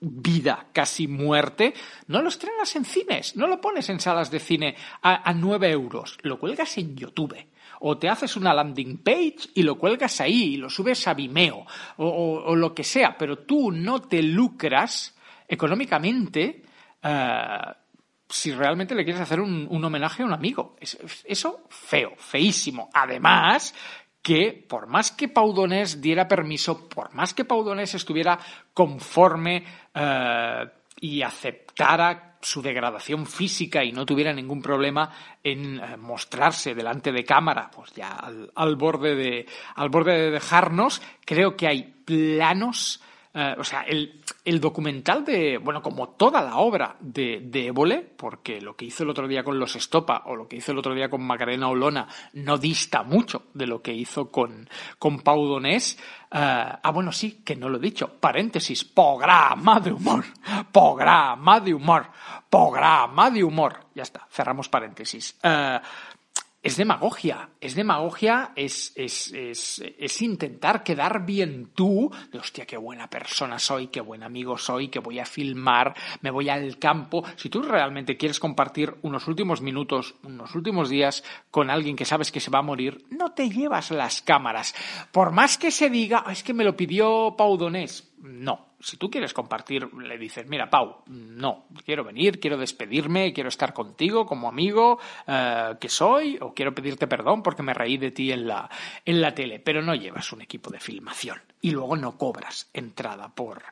vida, 0.00 0.66
casi 0.72 1.06
muerte, 1.06 1.72
no 2.08 2.20
lo 2.20 2.28
estrenas 2.28 2.74
en 2.74 2.84
cines, 2.84 3.36
no 3.36 3.46
lo 3.46 3.60
pones 3.60 3.88
en 3.90 4.00
salas 4.00 4.30
de 4.30 4.40
cine 4.40 4.74
a, 5.02 5.28
a 5.28 5.32
9 5.32 5.70
euros, 5.70 6.18
lo 6.22 6.40
cuelgas 6.40 6.78
en 6.78 6.96
YouTube 6.96 7.36
o 7.80 7.98
te 7.98 8.08
haces 8.08 8.36
una 8.36 8.54
landing 8.54 8.98
page 8.98 9.50
y 9.54 9.62
lo 9.62 9.76
cuelgas 9.78 10.20
ahí 10.20 10.54
y 10.54 10.56
lo 10.56 10.70
subes 10.70 11.06
a 11.08 11.14
Vimeo 11.14 11.66
o, 11.96 12.54
lo 12.54 12.74
que 12.74 12.84
sea, 12.84 13.16
pero 13.16 13.38
tú 13.38 13.72
no 13.72 14.02
te 14.02 14.22
lucras 14.22 15.16
económicamente 15.48 16.62
eh, 17.02 17.58
si 18.30 18.52
realmente 18.52 18.94
le 18.94 19.04
quieres 19.04 19.20
hacer 19.20 19.40
un, 19.40 19.84
homenaje 19.84 20.22
a 20.22 20.26
un 20.26 20.32
amigo. 20.32 20.76
Eso 20.80 21.64
feo, 21.68 22.14
feísimo. 22.16 22.88
Además, 22.94 23.74
que 24.22 24.64
por 24.68 24.86
más 24.86 25.10
que 25.10 25.28
Paudonés 25.28 26.00
diera 26.00 26.28
permiso, 26.28 26.88
por 26.88 27.12
más 27.14 27.34
que 27.34 27.44
Paudonés 27.44 27.94
estuviera 27.94 28.38
conforme 28.72 29.64
eh, 29.94 30.64
y 31.00 31.22
aceptara 31.22 32.38
su 32.42 32.62
degradación 32.62 33.26
física 33.26 33.84
y 33.84 33.92
no 33.92 34.06
tuviera 34.06 34.32
ningún 34.32 34.62
problema 34.62 35.10
en 35.42 35.78
eh, 35.78 35.96
mostrarse 35.96 36.74
delante 36.74 37.12
de 37.12 37.24
cámara, 37.24 37.70
pues 37.74 37.92
ya 37.92 38.18
al, 38.54 38.76
borde 38.76 39.14
de 39.14 39.46
al 39.74 39.90
borde 39.90 40.12
de 40.12 40.30
dejarnos, 40.30 41.02
creo 41.24 41.56
que 41.56 41.66
hay 41.66 41.82
planos 42.04 43.02
eh, 43.32 43.54
o 43.56 43.62
sea, 43.62 43.82
el, 43.82 44.20
el, 44.44 44.60
documental 44.60 45.24
de, 45.24 45.58
bueno, 45.58 45.80
como 45.80 46.08
toda 46.10 46.42
la 46.42 46.56
obra 46.56 46.96
de, 46.98 47.40
de 47.44 47.68
Évole, 47.68 47.98
porque 48.00 48.60
lo 48.60 48.74
que 48.74 48.86
hizo 48.86 49.04
el 49.04 49.10
otro 49.10 49.28
día 49.28 49.44
con 49.44 49.56
los 49.56 49.76
Estopa 49.76 50.24
o 50.26 50.34
lo 50.34 50.48
que 50.48 50.56
hizo 50.56 50.72
el 50.72 50.78
otro 50.78 50.94
día 50.94 51.08
con 51.08 51.22
Macarena 51.22 51.68
Olona 51.68 52.08
no 52.32 52.58
dista 52.58 53.04
mucho 53.04 53.44
de 53.54 53.68
lo 53.68 53.82
que 53.82 53.92
hizo 53.92 54.32
con, 54.32 54.68
con 54.98 55.20
Pau 55.20 55.46
Donés. 55.46 55.96
Eh, 55.96 55.98
ah, 56.32 56.90
bueno, 56.92 57.12
sí, 57.12 57.42
que 57.44 57.54
no 57.54 57.68
lo 57.68 57.76
he 57.76 57.80
dicho. 57.80 58.18
Paréntesis, 58.18 58.84
programa 58.84 59.78
de 59.78 59.92
humor. 59.92 60.24
Programa 60.72 61.60
de 61.60 61.72
humor. 61.72 62.06
Programa 62.50 63.30
de 63.30 63.44
humor. 63.44 63.86
Ya 63.94 64.02
está, 64.02 64.26
cerramos 64.28 64.68
paréntesis. 64.68 65.38
Uh, 65.44 65.78
es 66.62 66.76
demagogia, 66.76 67.50
es 67.58 67.74
demagogia, 67.74 68.52
es, 68.54 68.92
es, 68.94 69.32
es, 69.32 69.82
es, 69.98 70.22
intentar 70.22 70.82
quedar 70.84 71.24
bien 71.24 71.70
tú, 71.74 72.10
de 72.30 72.38
hostia, 72.38 72.66
qué 72.66 72.76
buena 72.76 73.08
persona 73.08 73.58
soy, 73.58 73.86
qué 73.86 74.02
buen 74.02 74.22
amigo 74.22 74.58
soy, 74.58 74.88
que 74.88 74.98
voy 74.98 75.18
a 75.18 75.24
filmar, 75.24 75.94
me 76.20 76.30
voy 76.30 76.50
al 76.50 76.78
campo. 76.78 77.24
Si 77.36 77.48
tú 77.48 77.62
realmente 77.62 78.18
quieres 78.18 78.38
compartir 78.38 78.94
unos 79.02 79.26
últimos 79.26 79.62
minutos, 79.62 80.16
unos 80.22 80.54
últimos 80.54 80.90
días 80.90 81.24
con 81.50 81.70
alguien 81.70 81.96
que 81.96 82.04
sabes 82.04 82.30
que 82.30 82.40
se 82.40 82.50
va 82.50 82.58
a 82.58 82.62
morir, 82.62 83.06
no 83.08 83.32
te 83.32 83.48
llevas 83.48 83.90
las 83.90 84.20
cámaras. 84.20 84.74
Por 85.12 85.32
más 85.32 85.56
que 85.56 85.70
se 85.70 85.88
diga, 85.88 86.24
es 86.30 86.42
que 86.42 86.52
me 86.52 86.64
lo 86.64 86.76
pidió 86.76 87.36
Pau 87.38 87.56
Donés, 87.56 88.12
no, 88.18 88.69
si 88.80 88.96
tú 88.96 89.10
quieres 89.10 89.34
compartir, 89.34 89.92
le 89.94 90.18
dices, 90.18 90.46
mira, 90.46 90.70
Pau, 90.70 91.02
no, 91.06 91.66
quiero 91.84 92.02
venir, 92.02 92.40
quiero 92.40 92.56
despedirme, 92.56 93.32
quiero 93.32 93.48
estar 93.48 93.72
contigo 93.72 94.24
como 94.24 94.48
amigo 94.48 94.98
eh, 95.26 95.74
que 95.78 95.88
soy, 95.88 96.38
o 96.40 96.54
quiero 96.54 96.74
pedirte 96.74 97.06
perdón 97.06 97.42
porque 97.42 97.62
me 97.62 97.74
reí 97.74 97.98
de 97.98 98.10
ti 98.10 98.32
en 98.32 98.46
la, 98.46 98.68
en 99.04 99.20
la 99.20 99.34
tele, 99.34 99.60
pero 99.60 99.82
no 99.82 99.94
llevas 99.94 100.32
un 100.32 100.42
equipo 100.42 100.70
de 100.70 100.80
filmación 100.80 101.40
y 101.60 101.70
luego 101.70 101.96
no 101.96 102.16
cobras 102.16 102.70
entrada 102.72 103.28
por, 103.28 103.62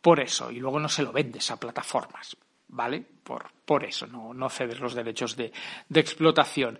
por 0.00 0.20
eso 0.20 0.50
y 0.50 0.58
luego 0.60 0.80
no 0.80 0.88
se 0.88 1.02
lo 1.02 1.12
vendes 1.12 1.50
a 1.50 1.60
plataformas, 1.60 2.36
¿vale? 2.68 3.04
Por, 3.22 3.50
por 3.64 3.84
eso, 3.84 4.06
no, 4.06 4.32
no 4.32 4.48
cedes 4.48 4.80
los 4.80 4.94
derechos 4.94 5.36
de, 5.36 5.52
de 5.88 6.00
explotación 6.00 6.78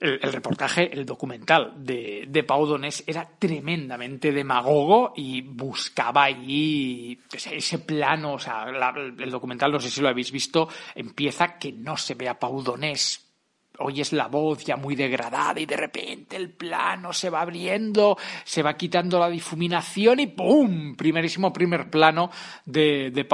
el, 0.00 0.32
reportaje, 0.32 0.92
el 0.92 1.04
documental 1.04 1.72
de, 1.76 2.26
de 2.28 2.44
Pau 2.44 2.66
Donés 2.66 3.02
era 3.06 3.28
tremendamente 3.38 4.32
demagogo 4.32 5.12
y 5.16 5.42
buscaba 5.42 6.24
ahí 6.24 7.18
ese, 7.32 7.78
plano, 7.80 8.34
o 8.34 8.38
sea, 8.38 8.66
el 9.18 9.30
documental, 9.30 9.72
no 9.72 9.80
sé 9.80 9.90
si 9.90 10.00
lo 10.00 10.08
habéis 10.08 10.30
visto, 10.30 10.68
empieza 10.94 11.58
que 11.58 11.72
no 11.72 11.96
se 11.96 12.14
ve 12.14 12.28
a 12.28 12.38
oyes 13.78 14.12
la 14.12 14.28
voz 14.28 14.64
ya 14.64 14.76
muy 14.76 14.94
degradada 14.94 15.60
y 15.60 15.66
de 15.66 15.76
repente 15.76 16.36
el 16.36 16.50
plano 16.50 17.12
se 17.12 17.30
va 17.30 17.42
abriendo, 17.42 18.16
se 18.44 18.62
va 18.62 18.76
quitando 18.76 19.18
la 19.18 19.28
difuminación 19.28 20.20
y 20.20 20.26
¡pum! 20.28 20.96
Primerísimo 20.96 21.52
primer 21.52 21.90
plano 21.90 22.30
de, 22.64 23.10
de 23.10 23.28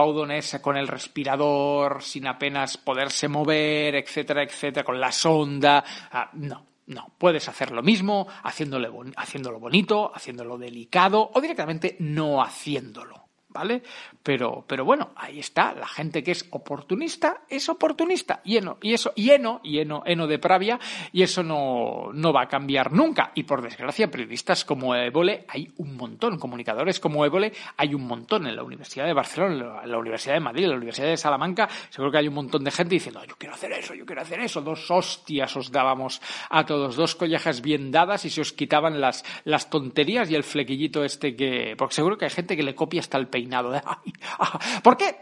con 0.61 0.77
el 0.77 0.89
respirador, 0.89 2.03
sin 2.03 2.27
apenas 2.27 2.77
poderse 2.77 3.29
mover, 3.29 3.95
etcétera, 3.95 4.43
etcétera, 4.43 4.85
con 4.85 5.01
la 5.01 5.11
sonda. 5.11 5.83
Ah, 6.11 6.31
no, 6.35 6.67
no, 6.87 7.13
puedes 7.17 7.49
hacer 7.49 7.71
lo 7.71 7.83
mismo 7.83 8.27
haciéndolo 8.43 9.59
bonito, 9.59 10.13
haciéndolo 10.15 10.59
delicado 10.59 11.31
o 11.33 11.41
directamente 11.41 11.97
no 12.01 12.43
haciéndolo. 12.43 13.24
¿Vale? 13.55 13.83
Pero, 14.23 14.65
pero 14.67 14.85
bueno, 14.85 15.13
ahí 15.17 15.39
está, 15.39 15.73
la 15.75 15.87
gente 15.87 16.23
que 16.23 16.33
es 16.33 16.47
oportunista 16.51 17.43
es 17.49 17.69
oportunista, 17.69 18.43
lleno, 18.45 18.79
y 18.83 18.93
eso, 18.93 19.15
lleno, 19.15 19.61
lleno, 19.63 20.03
lleno 20.05 20.27
de 20.27 20.39
pravia, 20.39 20.79
y 21.13 21.23
eso 21.23 21.43
no, 21.43 22.11
no 22.13 22.33
va 22.33 22.43
a 22.43 22.49
cambiar 22.49 22.93
nunca. 22.93 23.31
Y 23.35 23.45
por 23.45 23.63
desgracia, 23.63 24.11
periodistas 24.11 24.65
como 24.65 24.95
Évole 24.95 25.45
hay 25.49 25.73
un 25.79 25.97
montón, 25.97 26.39
comunicadores 26.39 26.99
como 26.99 27.25
Évole 27.25 27.53
hay 27.77 27.95
un 27.95 28.07
montón 28.07 28.47
en 28.47 28.57
la 28.57 28.65
Universidad 28.65 29.07
de 29.07 29.13
Barcelona, 29.13 29.83
en 29.85 29.91
la 29.91 29.99
Universidad 29.99 30.35
de 30.35 30.41
Madrid, 30.41 30.65
en 30.65 30.71
la 30.71 30.77
Universidad 30.77 31.07
de 31.07 31.17
Salamanca, 31.17 31.69
seguro 31.91 32.11
que 32.11 32.19
hay 32.19 32.29
un 32.29 32.35
montón 32.35 32.65
de 32.65 32.73
gente 32.73 32.95
diciendo, 32.97 33.25
yo 33.25 33.37
quiero 33.39 33.55
hacer 33.55 33.73
eso, 33.73 33.95
yo 33.95 34.05
quiero 34.05 34.23
hacer 34.23 34.41
eso, 34.41 34.61
dos 34.61 34.91
hostias 34.91 35.57
os 35.57 35.71
dábamos 35.71 36.21
a 36.51 36.67
todos, 36.67 36.97
dos 36.97 37.15
collejas 37.15 37.63
bien 37.63 37.93
dadas 37.93 38.25
y 38.25 38.31
se 38.31 38.41
os 38.41 38.53
quitaban 38.53 39.01
las, 39.01 39.25
las 39.45 39.71
tonterías 39.71 40.29
y 40.31 40.35
el 40.35 40.43
flequillito 40.43 41.05
este 41.05 41.37
que, 41.37 41.75
porque 41.79 41.95
seguro 41.95 42.19
que 42.19 42.25
hay 42.25 42.31
gente 42.31 42.57
que 42.57 42.63
le 42.63 42.75
copia 42.75 43.01
hasta 43.01 43.19
el 43.19 43.29
peine 43.45 43.57
¿Por 44.83 44.97
qué? 44.97 45.17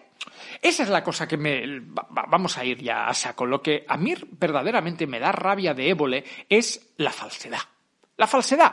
Esa 0.60 0.84
es 0.84 0.88
la 0.88 1.02
cosa 1.02 1.26
que 1.26 1.36
me. 1.36 1.80
Vamos 2.10 2.56
a 2.58 2.64
ir 2.64 2.78
ya 2.78 3.06
a 3.06 3.14
saco. 3.14 3.46
Lo 3.46 3.60
que 3.60 3.84
a 3.88 3.96
mí 3.96 4.14
verdaderamente 4.38 5.06
me 5.06 5.18
da 5.18 5.32
rabia 5.32 5.74
de 5.74 5.88
Évole 5.88 6.24
es 6.48 6.92
la 6.98 7.10
falsedad. 7.10 7.60
La 8.16 8.26
falsedad. 8.26 8.72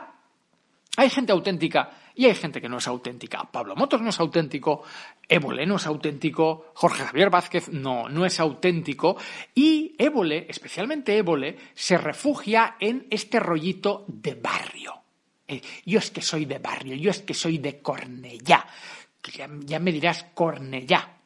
Hay 0.96 1.10
gente 1.10 1.32
auténtica 1.32 1.90
y 2.14 2.26
hay 2.26 2.34
gente 2.34 2.60
que 2.60 2.68
no 2.68 2.78
es 2.78 2.86
auténtica. 2.86 3.42
Pablo 3.50 3.74
Motos 3.76 4.02
no 4.02 4.10
es 4.10 4.20
auténtico, 4.20 4.82
Évole 5.28 5.66
no 5.66 5.76
es 5.76 5.86
auténtico, 5.86 6.72
Jorge 6.74 7.04
Javier 7.04 7.30
Vázquez 7.30 7.68
no, 7.70 8.08
no 8.08 8.26
es 8.26 8.38
auténtico. 8.40 9.16
Y 9.54 9.94
Évole, 9.98 10.46
especialmente 10.48 11.16
Évole, 11.16 11.56
se 11.74 11.96
refugia 11.96 12.76
en 12.78 13.06
este 13.10 13.40
rollito 13.40 14.04
de 14.08 14.34
barrio. 14.34 14.94
Eh, 15.46 15.60
yo 15.86 15.98
es 15.98 16.10
que 16.10 16.22
soy 16.22 16.44
de 16.44 16.58
barrio, 16.58 16.94
yo 16.94 17.10
es 17.10 17.22
que 17.22 17.34
soy 17.34 17.58
de 17.58 17.80
Cornellá 17.80 18.66
ya, 19.66 19.78
me 19.78 19.92
dirás 19.92 20.24
Cornellá, 20.34 21.16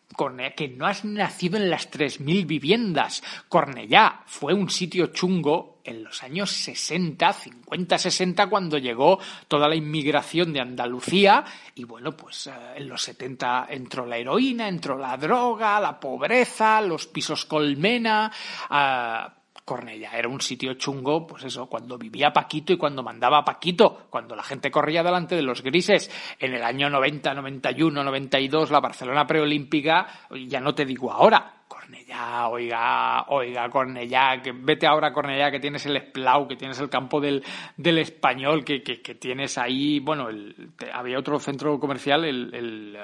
que 0.56 0.68
no 0.68 0.86
has 0.86 1.04
nacido 1.04 1.56
en 1.56 1.70
las 1.70 1.90
3.000 1.90 2.46
viviendas. 2.46 3.22
Cornellá 3.48 4.22
fue 4.26 4.54
un 4.54 4.70
sitio 4.70 5.08
chungo 5.08 5.80
en 5.84 6.04
los 6.04 6.22
años 6.22 6.50
60, 6.50 7.32
50, 7.32 7.98
60, 7.98 8.46
cuando 8.48 8.78
llegó 8.78 9.18
toda 9.48 9.68
la 9.68 9.74
inmigración 9.74 10.52
de 10.52 10.60
Andalucía. 10.60 11.44
Y 11.74 11.84
bueno, 11.84 12.16
pues 12.16 12.46
eh, 12.46 12.52
en 12.76 12.88
los 12.88 13.02
70 13.02 13.66
entró 13.70 14.06
la 14.06 14.16
heroína, 14.16 14.68
entró 14.68 14.96
la 14.96 15.16
droga, 15.16 15.80
la 15.80 15.98
pobreza, 15.98 16.80
los 16.80 17.06
pisos 17.06 17.44
colmena. 17.44 18.32
Ah, 18.70 19.34
Cornellá 19.64 20.10
era 20.12 20.28
un 20.28 20.40
sitio 20.40 20.74
chungo, 20.74 21.26
pues 21.26 21.44
eso, 21.44 21.66
cuando 21.66 21.96
vivía 21.96 22.32
Paquito 22.32 22.72
y 22.72 22.76
cuando 22.76 23.02
mandaba 23.02 23.44
Paquito, 23.44 24.06
cuando 24.10 24.36
la 24.36 24.42
gente 24.42 24.70
corría 24.70 25.02
delante 25.02 25.34
de 25.36 25.42
los 25.42 25.62
grises. 25.62 26.10
En 26.38 26.54
el 26.54 26.62
año 26.62 26.90
90, 26.90 27.32
91, 27.32 28.04
92, 28.04 28.70
la 28.70 28.80
Barcelona 28.80 29.26
preolímpica, 29.26 30.06
ya 30.46 30.60
no 30.60 30.74
te 30.74 30.84
digo 30.84 31.10
ahora, 31.10 31.62
Cornellá, 31.66 32.48
oiga, 32.48 33.24
oiga, 33.28 33.68
Cornellá, 33.70 34.42
que 34.42 34.52
vete 34.52 34.86
ahora 34.86 35.12
Cornellá, 35.12 35.50
que 35.50 35.60
tienes 35.60 35.84
el 35.86 35.96
Esplau, 35.96 36.46
que 36.46 36.56
tienes 36.56 36.78
el 36.80 36.90
campo 36.90 37.20
del, 37.20 37.42
del 37.76 37.98
español, 37.98 38.64
que, 38.64 38.82
que, 38.82 39.00
que 39.00 39.14
tienes 39.14 39.56
ahí, 39.56 39.98
bueno, 39.98 40.28
el, 40.28 40.72
había 40.92 41.18
otro 41.18 41.38
centro 41.38 41.80
comercial, 41.80 42.24
el, 42.26 42.54
el 42.54 42.98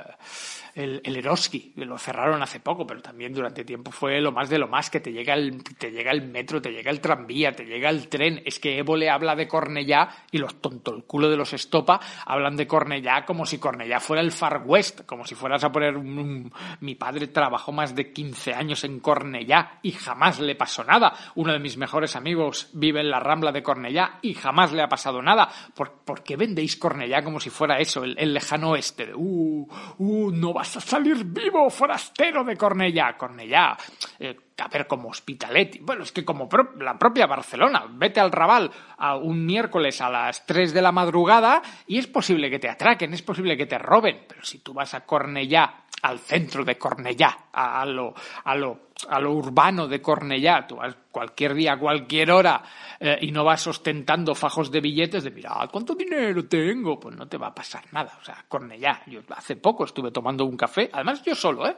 el, 0.75 1.01
el 1.05 1.17
Eroski, 1.17 1.73
lo 1.77 1.99
cerraron 1.99 2.43
hace 2.43 2.61
poco, 2.61 2.87
pero 2.87 3.03
también 3.03 3.33
durante 3.33 3.65
tiempo 3.65 3.91
fue 3.91 4.21
lo 4.21 4.33
más 4.33 4.49
de 4.49 4.59
lo 4.59 4.69
más, 4.69 4.91
que 4.91 5.01
te 5.01 5.13
llega 5.13 5.35
el, 5.35 5.63
te 5.63 5.91
llega 5.91 6.13
el 6.13 6.23
metro, 6.23 6.61
te 6.61 6.71
llega 6.71 6.91
el 6.91 7.01
tranvía, 7.01 7.53
te 7.53 7.65
llega 7.65 7.91
el 7.91 8.09
tren. 8.09 8.43
Es 8.45 8.59
que 8.59 8.79
Évole 8.79 9.11
habla 9.11 9.35
de 9.37 9.49
Cornellá 9.49 10.09
y 10.31 10.39
los 10.39 10.61
tonto 10.61 10.95
el 10.95 11.05
culo 11.05 11.29
de 11.29 11.37
los 11.37 11.53
Estopa 11.53 12.01
hablan 12.27 12.57
de 12.57 12.67
Cornellá 12.67 13.25
como 13.25 13.47
si 13.47 13.59
Cornellá 13.59 14.01
fuera 14.01 14.23
el 14.23 14.33
Far 14.33 14.63
West, 14.65 15.03
como 15.07 15.27
si 15.27 15.35
fueras 15.35 15.65
a 15.65 15.73
poner 15.73 15.97
un, 15.97 16.53
mi 16.81 16.95
padre 16.95 17.29
trabajó 17.29 17.73
más 17.73 17.95
de 17.95 18.13
15 18.13 18.55
años 18.55 18.85
en 18.85 19.01
Cornellá 19.01 19.79
y 19.83 19.93
jamás 19.93 20.41
le 20.41 20.55
pasó 20.55 20.85
nada. 20.85 21.13
Uno 21.35 21.53
de 21.53 21.59
mis 21.59 21.77
mejores 21.77 22.17
amigos 22.17 22.71
vive 22.73 23.01
en 23.01 23.11
la 23.11 23.21
Rambla 23.21 23.53
de 23.53 23.63
Cornellá 23.63 24.19
y 24.23 24.35
jamás 24.35 24.73
le 24.73 24.83
ha 24.83 24.89
pasado 24.89 25.23
nada. 25.23 25.49
¿Por, 25.75 25.93
¿por 26.05 26.23
qué 26.23 26.37
vendéis 26.37 26.77
Cornellá 26.77 27.23
como 27.23 27.41
si 27.41 27.51
fuera 27.51 27.79
eso, 27.79 28.05
el, 28.05 28.17
el 28.19 28.35
lejano 28.35 28.71
oeste? 28.71 29.13
Uh, 29.15 29.67
uh, 29.99 30.31
no 30.31 30.53
vas 30.61 30.77
a 30.77 30.81
salir 30.83 31.25
vivo, 31.25 31.71
forastero 31.71 32.45
de 32.45 32.55
Cornellá. 32.55 33.17
Cornellá, 33.17 33.79
eh, 34.19 34.37
a 34.59 34.69
ver, 34.69 34.87
como 34.87 35.09
Hospitalet. 35.09 35.79
Bueno, 35.81 36.03
es 36.03 36.13
que 36.13 36.23
como 36.23 36.51
la 36.81 36.99
propia 36.99 37.27
Barcelona. 37.27 37.87
Vete 37.91 38.21
al 38.21 38.31
Raval 38.31 38.71
a 38.99 39.17
un 39.17 39.47
miércoles 39.47 40.03
a 40.03 40.11
las 40.11 40.45
3 40.45 40.75
de 40.75 40.83
la 40.83 40.93
madrugada 40.93 41.63
y 41.87 41.97
es 41.97 42.07
posible 42.07 42.51
que 42.51 42.59
te 42.59 42.69
atraquen, 42.69 43.15
es 43.15 43.23
posible 43.23 43.57
que 43.57 43.65
te 43.65 43.79
roben. 43.79 44.27
Pero 44.29 44.45
si 44.45 44.59
tú 44.59 44.75
vas 44.75 44.93
a 44.93 45.07
Cornellá, 45.07 45.85
al 46.03 46.19
centro 46.19 46.65
de 46.65 46.79
Cornellá, 46.79 47.47
a, 47.53 47.85
lo, 47.85 48.15
a 48.45 48.55
lo 48.55 48.91
a 49.09 49.21
lo 49.21 49.33
urbano 49.33 49.89
de 49.89 50.01
Cornellá, 50.01 50.67
tú 50.67 50.77
vas 50.77 50.95
cualquier 51.11 51.55
día, 51.55 51.79
cualquier 51.79 52.31
hora, 52.31 52.63
eh, 52.99 53.19
y 53.23 53.33
no 53.33 53.45
vas 53.45 53.67
ostentando 53.67 54.35
fajos 54.35 54.71
de 54.71 54.81
billetes 54.81 55.25
de, 55.25 55.31
mira, 55.31 55.69
¿cuánto 55.71 55.95
dinero 55.95 56.47
tengo? 56.47 57.01
Pues 57.01 57.17
no 57.17 57.27
te 57.27 57.37
va 57.37 57.49
a 57.49 57.55
pasar 57.55 57.85
nada. 57.93 58.19
O 58.21 58.25
sea, 58.25 58.45
Cornellá, 58.47 59.03
yo 59.07 59.21
hace 59.31 59.57
poco 59.57 59.85
estuve 59.85 60.11
tomando 60.11 60.45
un 60.45 60.57
café, 60.57 60.91
además 60.93 61.23
yo 61.23 61.35
solo, 61.35 61.67
¿eh? 61.67 61.77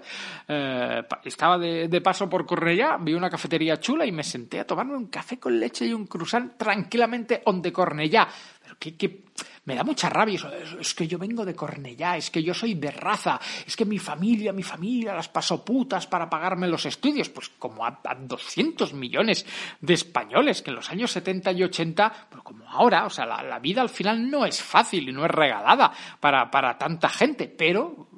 eh 0.48 1.02
estaba 1.24 1.58
de, 1.58 1.88
de, 1.88 2.00
paso 2.00 2.28
por 2.28 2.46
Cornellá, 2.46 2.96
vi 3.00 3.14
una 3.14 3.30
cafetería 3.30 3.78
chula 3.78 4.04
y 4.04 4.12
me 4.12 4.22
senté 4.22 4.61
a 4.61 4.66
tomarme 4.66 4.96
un 4.96 5.06
café 5.06 5.38
con 5.38 5.58
leche 5.58 5.87
y 5.87 5.92
un 5.92 6.06
croissant 6.06 6.56
tranquilamente 6.56 7.42
on 7.46 7.62
de 7.62 7.72
Cornellá. 7.72 8.28
Pero 8.62 8.76
qué, 8.78 8.96
qué 8.96 9.24
me 9.64 9.75
da 9.75 9.85
mucha 9.85 10.09
rabia. 10.09 10.40
Es 10.81 10.94
que 10.94 11.07
yo 11.07 11.18
vengo 11.18 11.44
de 11.44 11.55
Cornellá, 11.55 12.16
es 12.16 12.31
que 12.31 12.42
yo 12.42 12.55
soy 12.55 12.75
de 12.75 12.90
raza, 12.90 13.40
es 13.66 13.77
que 13.77 13.85
mi 13.85 13.98
familia, 13.98 14.53
mi 14.53 14.62
familia 14.62 15.14
las 15.14 15.29
pasó 15.29 15.64
putas 15.64 16.07
para 16.07 16.29
pagarme 16.29 16.66
los 16.68 16.87
estudios. 16.87 17.29
Pues 17.29 17.48
como 17.59 17.85
a, 17.85 18.01
a 18.05 18.14
200 18.14 18.92
millones 18.94 19.46
de 19.81 19.94
españoles 19.94 20.62
que 20.62 20.70
en 20.70 20.77
los 20.77 20.90
años 20.90 21.12
70 21.12 21.53
y 21.53 21.62
80, 21.64 22.29
pero 22.31 22.42
como 22.42 22.68
ahora, 22.68 23.07
o 23.07 23.11
sea, 23.11 23.27
la, 23.27 23.42
la 23.42 23.59
vida 23.59 23.83
al 23.83 23.90
final 23.90 24.31
no 24.31 24.44
es 24.44 24.62
fácil 24.62 25.09
y 25.09 25.12
no 25.12 25.25
es 25.25 25.31
regalada 25.31 25.92
para, 26.20 26.51
para 26.51 26.77
tanta 26.77 27.09
gente, 27.09 27.48
pero 27.48 28.09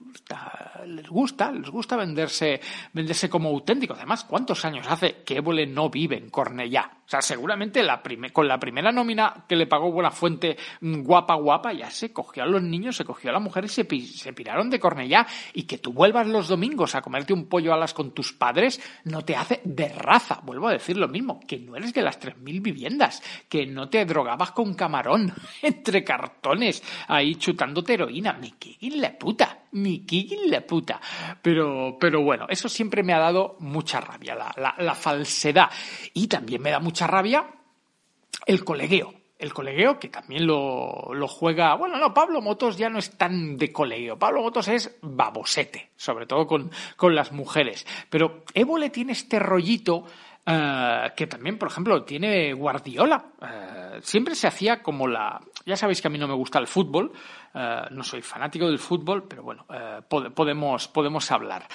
les 0.86 1.08
gusta, 1.08 1.50
les 1.50 1.70
gusta 1.70 1.96
venderse, 1.96 2.60
venderse 2.92 3.28
como 3.28 3.48
auténticos. 3.48 3.98
Además, 3.98 4.24
¿cuántos 4.24 4.64
años 4.64 4.86
hace 4.88 5.22
que 5.24 5.36
Évole 5.36 5.66
no 5.66 5.90
vive 5.90 6.16
en 6.16 6.30
Cornellá? 6.30 6.98
O 7.06 7.08
sea, 7.08 7.20
seguramente 7.20 7.82
con 8.32 8.48
la 8.48 8.58
primera 8.58 8.90
nómina 8.90 9.44
que 9.46 9.56
le 9.56 9.66
pagó 9.66 9.92
Buenafuente, 9.92 10.56
mm, 10.80 11.02
guapa, 11.02 11.34
guapa, 11.34 11.72
ya 11.72 11.90
se 11.90 12.12
cogió 12.12 12.42
a 12.42 12.46
los 12.46 12.62
niños, 12.62 12.96
se 12.96 13.04
cogió 13.04 13.30
a 13.30 13.34
la 13.34 13.40
mujer 13.40 13.66
y 13.66 13.68
se, 13.68 13.86
se 14.06 14.32
piraron 14.32 14.70
de 14.70 14.80
Cornellá. 14.80 15.26
Y 15.52 15.64
que 15.64 15.78
tú 15.78 15.92
vuelvas 15.92 16.26
los 16.26 16.48
domingos 16.48 16.94
a 16.94 17.02
comerte 17.02 17.32
un 17.32 17.46
pollo 17.46 17.74
a 17.74 17.76
las 17.76 17.92
con 17.92 18.12
tus 18.12 18.32
padres 18.32 18.80
no 19.04 19.22
te 19.22 19.36
hace 19.36 19.60
de 19.64 19.88
raza. 19.88 20.40
Vuelvo 20.42 20.68
a 20.68 20.72
decir 20.72 20.96
lo 20.96 21.08
mismo, 21.08 21.40
que 21.46 21.58
no 21.58 21.76
eres 21.76 21.92
de 21.92 22.02
las 22.02 22.20
3.000 22.20 22.62
viviendas, 22.62 23.22
que 23.48 23.66
no 23.66 23.88
te 23.88 24.04
drogabas 24.06 24.52
con 24.52 24.74
camarón 24.74 25.32
entre 25.62 26.02
cartones 26.02 26.82
ahí 27.08 27.34
chutándote 27.36 27.94
heroína. 27.94 28.32
Me 28.32 28.54
la 28.96 29.18
puta, 29.18 29.64
la 29.72 30.60
puta. 30.60 31.00
Pero, 31.42 31.96
pero 31.98 32.22
bueno, 32.22 32.46
eso 32.48 32.68
siempre 32.68 33.02
me 33.02 33.12
ha 33.12 33.18
dado 33.18 33.56
mucha 33.60 34.00
rabia, 34.00 34.34
la, 34.34 34.54
la, 34.56 34.74
la 34.78 34.94
falsedad. 34.94 35.70
Y 36.12 36.26
también 36.28 36.62
me 36.62 36.70
da 36.70 36.78
mucha 36.78 36.93
rabia 37.00 37.46
el 38.46 38.64
colegueo. 38.64 39.14
El 39.36 39.52
colegueo 39.52 39.98
que 39.98 40.08
también 40.08 40.46
lo, 40.46 41.12
lo, 41.12 41.28
juega. 41.28 41.74
Bueno, 41.74 41.98
no, 41.98 42.14
Pablo 42.14 42.40
Motos 42.40 42.78
ya 42.78 42.88
no 42.88 42.98
es 42.98 43.18
tan 43.18 43.58
de 43.58 43.72
colegueo. 43.72 44.18
Pablo 44.18 44.42
Motos 44.42 44.68
es 44.68 44.96
babosete, 45.02 45.90
sobre 45.96 46.26
todo 46.26 46.46
con, 46.46 46.70
con 46.96 47.14
las 47.14 47.32
mujeres. 47.32 47.84
Pero 48.08 48.44
Évole 48.54 48.90
tiene 48.90 49.12
este 49.12 49.38
rollito 49.38 50.04
Uh, 50.46 51.08
que 51.16 51.26
también, 51.26 51.56
por 51.56 51.68
ejemplo, 51.68 52.02
tiene 52.04 52.52
Guardiola. 52.52 53.24
Uh, 53.40 54.02
siempre 54.02 54.34
se 54.34 54.46
hacía 54.46 54.82
como 54.82 55.08
la... 55.08 55.40
Ya 55.64 55.74
sabéis 55.74 56.02
que 56.02 56.08
a 56.08 56.10
mí 56.10 56.18
no 56.18 56.28
me 56.28 56.34
gusta 56.34 56.58
el 56.58 56.66
fútbol, 56.66 57.12
uh, 57.54 57.58
no 57.90 58.04
soy 58.04 58.20
fanático 58.20 58.66
del 58.66 58.78
fútbol, 58.78 59.26
pero 59.26 59.42
bueno, 59.42 59.64
pod 60.06 60.32
podemos, 60.32 60.88
podemos 60.88 61.30
hablar. 61.30 61.66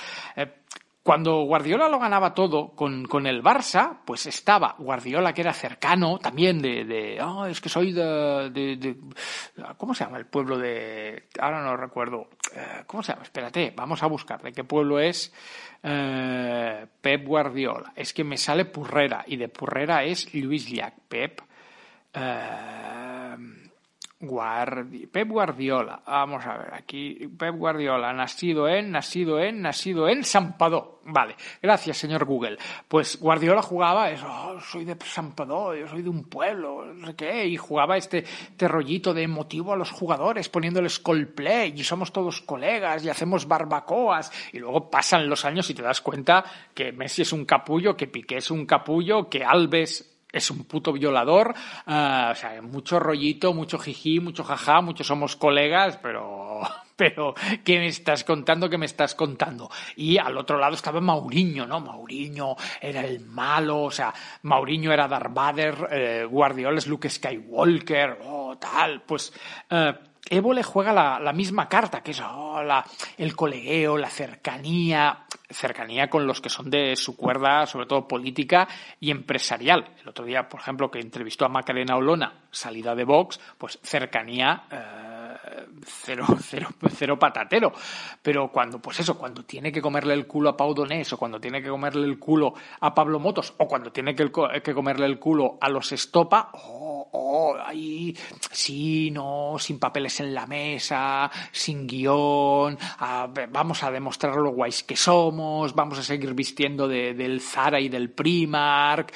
Cuando 1.09 1.41
Guardiola 1.41 1.89
lo 1.89 1.97
ganaba 1.97 2.35
todo 2.35 2.75
con, 2.75 3.05
con, 3.05 3.25
el 3.25 3.41
Barça, 3.41 3.97
pues 4.05 4.27
estaba 4.27 4.75
Guardiola, 4.77 5.33
que 5.33 5.41
era 5.41 5.53
cercano 5.53 6.19
también 6.19 6.61
de, 6.61 6.85
de 6.85 7.19
oh, 7.19 7.47
es 7.47 7.59
que 7.59 7.67
soy 7.67 7.93
de, 7.93 8.95
¿cómo 9.77 9.95
se 9.95 10.03
llama 10.03 10.19
el 10.19 10.27
pueblo 10.27 10.59
de, 10.59 11.23
ahora 11.39 11.63
no 11.63 11.75
recuerdo, 11.75 12.27
¿cómo 12.85 13.01
se 13.01 13.13
llama? 13.13 13.23
Espérate, 13.23 13.73
vamos 13.75 14.03
a 14.03 14.05
buscar 14.05 14.43
de 14.43 14.51
qué 14.51 14.63
pueblo 14.63 14.99
es 14.99 15.33
eh, 15.81 16.85
Pep 17.01 17.25
Guardiola. 17.25 17.91
Es 17.95 18.13
que 18.13 18.23
me 18.23 18.37
sale 18.37 18.65
Purrera 18.65 19.23
y 19.25 19.37
de 19.37 19.49
Purrera 19.49 20.03
es 20.03 20.31
Luis 20.35 20.69
Llach. 20.69 20.93
Pep. 21.07 21.41
Eh, 22.13 23.08
Guardi 24.21 25.07
Pep 25.07 25.29
Guardiola, 25.29 26.03
vamos 26.05 26.45
a 26.45 26.57
ver, 26.57 26.73
aquí 26.73 27.29
Pep 27.37 27.55
Guardiola, 27.55 28.11
nacido 28.11 28.67
en, 28.67 28.91
nacido 28.91 29.39
en, 29.39 29.61
nacido 29.61 30.09
en 30.09 30.25
Sampadó. 30.25 30.99
Vale, 31.05 31.37
gracias 31.61 31.97
señor 31.97 32.25
Google. 32.25 32.57
Pues 32.89 33.17
Guardiola 33.17 33.61
jugaba 33.61 34.11
eso, 34.11 34.27
oh, 34.27 34.59
soy 34.59 34.83
de 34.83 34.97
Sampadó, 35.05 35.73
yo 35.73 35.87
soy 35.87 36.01
de 36.01 36.09
un 36.09 36.25
pueblo, 36.25 36.85
no 36.93 37.07
sé 37.07 37.15
qué, 37.15 37.47
y 37.47 37.55
jugaba 37.55 37.95
este, 37.95 38.19
este 38.19 38.67
rollito 38.67 39.13
de 39.13 39.25
motivo 39.25 39.71
a 39.71 39.77
los 39.77 39.91
jugadores, 39.91 40.49
poniéndoles 40.49 41.01
play 41.33 41.73
y 41.73 41.83
somos 41.85 42.11
todos 42.11 42.41
colegas 42.41 43.05
y 43.05 43.09
hacemos 43.09 43.47
barbacoas, 43.47 44.33
y 44.51 44.59
luego 44.59 44.89
pasan 44.89 45.29
los 45.29 45.45
años 45.45 45.69
y 45.69 45.73
te 45.73 45.81
das 45.81 46.01
cuenta 46.01 46.43
que 46.73 46.91
Messi 46.91 47.21
es 47.21 47.31
un 47.31 47.45
capullo, 47.45 47.95
que 47.95 48.07
Piqué 48.07 48.37
es 48.37 48.51
un 48.51 48.65
capullo, 48.65 49.29
que 49.29 49.45
Alves 49.45 50.18
es 50.31 50.51
un 50.51 50.63
puto 50.65 50.93
violador, 50.93 51.55
uh, 51.87 52.31
o 52.31 52.35
sea, 52.35 52.61
mucho 52.61 52.99
rollito, 52.99 53.53
mucho 53.53 53.79
jiji, 53.79 54.19
mucho 54.19 54.43
jaja, 54.43 54.81
muchos 54.81 55.07
somos 55.07 55.35
colegas, 55.35 55.97
pero, 55.97 56.61
pero, 56.95 57.33
¿qué 57.63 57.79
me 57.79 57.87
estás 57.87 58.23
contando? 58.23 58.69
¿Qué 58.69 58.77
me 58.77 58.85
estás 58.85 59.15
contando? 59.15 59.69
Y 59.95 60.17
al 60.17 60.37
otro 60.37 60.59
lado 60.59 60.75
estaba 60.75 61.01
Mauriño, 61.01 61.65
¿no? 61.65 61.79
Mauriño 61.79 62.55
era 62.79 63.01
el 63.01 63.21
malo, 63.21 63.83
o 63.83 63.91
sea, 63.91 64.13
Mauriño 64.43 64.93
era 64.93 65.07
Darth 65.07 65.33
Vader, 65.33 65.87
eh, 65.91 66.27
Guardiola 66.29 66.77
es 66.77 66.87
Luke 66.87 67.09
Skywalker, 67.09 68.19
oh, 68.23 68.57
tal, 68.59 69.01
pues, 69.01 69.33
eh, 69.69 69.93
Evo 70.29 70.53
le 70.53 70.63
juega 70.63 70.93
la, 70.93 71.19
la, 71.19 71.33
misma 71.33 71.67
carta, 71.67 72.01
que 72.01 72.11
es 72.11 72.21
oh, 72.21 72.61
la, 72.61 72.85
el 73.17 73.35
colegueo, 73.35 73.97
la 73.97 74.09
cercanía, 74.09 75.25
cercanía 75.49 76.09
con 76.09 76.27
los 76.27 76.41
que 76.41 76.49
son 76.49 76.69
de 76.69 76.95
su 76.95 77.15
cuerda, 77.15 77.65
sobre 77.65 77.85
todo 77.87 78.07
política 78.07 78.67
y 78.99 79.11
empresarial. 79.11 79.89
El 80.01 80.09
otro 80.09 80.25
día, 80.25 80.47
por 80.47 80.59
ejemplo, 80.59 80.91
que 80.91 80.99
entrevistó 80.99 81.45
a 81.45 81.49
Macarena 81.49 81.95
Olona, 81.95 82.33
salida 82.51 82.95
de 82.95 83.05
Vox, 83.05 83.39
pues 83.57 83.79
cercanía. 83.81 84.63
Eh, 84.71 85.08
cero, 85.85 86.25
cero, 86.41 86.69
cero 86.95 87.19
patatero. 87.19 87.71
Pero 88.21 88.51
cuando, 88.51 88.79
pues 88.79 88.99
eso, 88.99 89.17
cuando 89.17 89.43
tiene 89.43 89.71
que 89.71 89.81
comerle 89.81 90.13
el 90.13 90.27
culo 90.27 90.49
a 90.49 90.57
Pau 90.57 90.73
Donés, 90.73 91.11
o 91.13 91.17
cuando 91.17 91.39
tiene 91.39 91.61
que 91.61 91.69
comerle 91.69 92.05
el 92.05 92.19
culo 92.19 92.53
a 92.79 92.93
Pablo 92.93 93.19
Motos, 93.19 93.53
o 93.57 93.67
cuando 93.67 93.91
tiene 93.91 94.15
que, 94.15 94.31
comerle 94.73 95.05
el 95.05 95.19
culo 95.19 95.57
a 95.61 95.69
los 95.69 95.91
Estopa, 95.91 96.51
oh, 96.53 97.09
oh, 97.11 97.57
ahí, 97.63 98.15
sí, 98.51 99.11
no, 99.11 99.55
sin 99.59 99.79
papeles 99.79 100.19
en 100.19 100.33
la 100.33 100.45
mesa, 100.45 101.29
sin 101.51 101.87
guion, 101.87 102.77
vamos 103.49 103.83
a 103.83 103.91
demostrar 103.91 104.35
lo 104.35 104.51
guays 104.51 104.83
que 104.83 104.95
somos, 104.95 105.73
vamos 105.73 105.99
a 105.99 106.03
seguir 106.03 106.33
vistiendo 106.33 106.87
de, 106.87 107.13
del 107.13 107.41
Zara 107.41 107.79
y 107.79 107.89
del 107.89 108.09
Primark. 108.09 109.13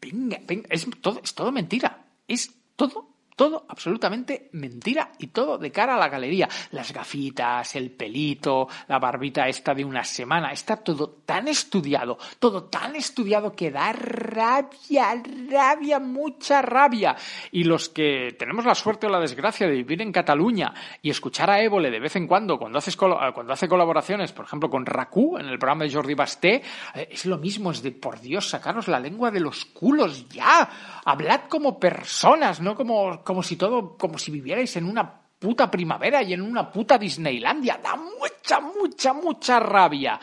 Venga, 0.00 0.38
venga, 0.46 0.68
es 0.70 0.86
todo, 1.00 1.20
es 1.22 1.34
todo 1.34 1.52
mentira. 1.52 2.04
Es 2.26 2.54
todo 2.76 3.17
todo 3.38 3.64
absolutamente 3.68 4.50
mentira 4.52 5.12
y 5.20 5.28
todo 5.28 5.58
de 5.58 5.70
cara 5.70 5.94
a 5.94 5.98
la 5.98 6.08
galería. 6.08 6.48
Las 6.72 6.92
gafitas, 6.92 7.76
el 7.76 7.92
pelito, 7.92 8.66
la 8.88 8.98
barbita 8.98 9.46
esta 9.46 9.74
de 9.74 9.84
una 9.84 10.02
semana, 10.02 10.50
está 10.50 10.76
todo 10.76 11.08
tan 11.24 11.46
estudiado, 11.46 12.18
todo 12.40 12.64
tan 12.64 12.96
estudiado 12.96 13.52
que 13.52 13.70
da 13.70 13.92
rabia, 13.92 15.22
rabia, 15.48 16.00
mucha 16.00 16.62
rabia. 16.62 17.14
Y 17.52 17.62
los 17.62 17.88
que 17.88 18.34
tenemos 18.36 18.64
la 18.64 18.74
suerte 18.74 19.06
o 19.06 19.10
la 19.10 19.20
desgracia 19.20 19.68
de 19.68 19.74
vivir 19.74 20.02
en 20.02 20.10
Cataluña 20.10 20.74
y 21.00 21.10
escuchar 21.10 21.48
a 21.48 21.62
Évole 21.62 21.92
de 21.92 22.00
vez 22.00 22.16
en 22.16 22.26
cuando, 22.26 22.58
cuando, 22.58 22.78
haces 22.78 22.96
cuando 22.96 23.52
hace 23.52 23.68
colaboraciones, 23.68 24.32
por 24.32 24.46
ejemplo, 24.46 24.68
con 24.68 24.84
Raku 24.84 25.38
en 25.38 25.46
el 25.46 25.60
programa 25.60 25.84
de 25.84 25.92
Jordi 25.92 26.14
Basté, 26.14 26.62
eh, 26.94 27.08
es 27.12 27.24
lo 27.24 27.38
mismo, 27.38 27.70
es 27.70 27.82
de, 27.84 27.92
por 27.92 28.20
Dios, 28.20 28.48
sacaros 28.48 28.88
la 28.88 28.98
lengua 28.98 29.30
de 29.30 29.38
los 29.38 29.64
culos 29.64 30.28
ya. 30.28 30.68
Hablad 31.04 31.42
como 31.48 31.78
personas, 31.78 32.60
no 32.60 32.74
como 32.74 33.22
como 33.28 33.42
si 33.42 33.56
todo, 33.56 33.94
como 33.98 34.16
si 34.16 34.30
vivierais 34.30 34.74
en 34.76 34.86
una 34.86 35.20
puta 35.38 35.70
primavera 35.70 36.22
y 36.22 36.32
en 36.32 36.40
una 36.40 36.72
puta 36.72 36.96
Disneylandia. 36.96 37.78
Da 37.82 37.94
mucha, 37.94 38.58
mucha, 38.58 39.12
mucha 39.12 39.60
rabia. 39.60 40.18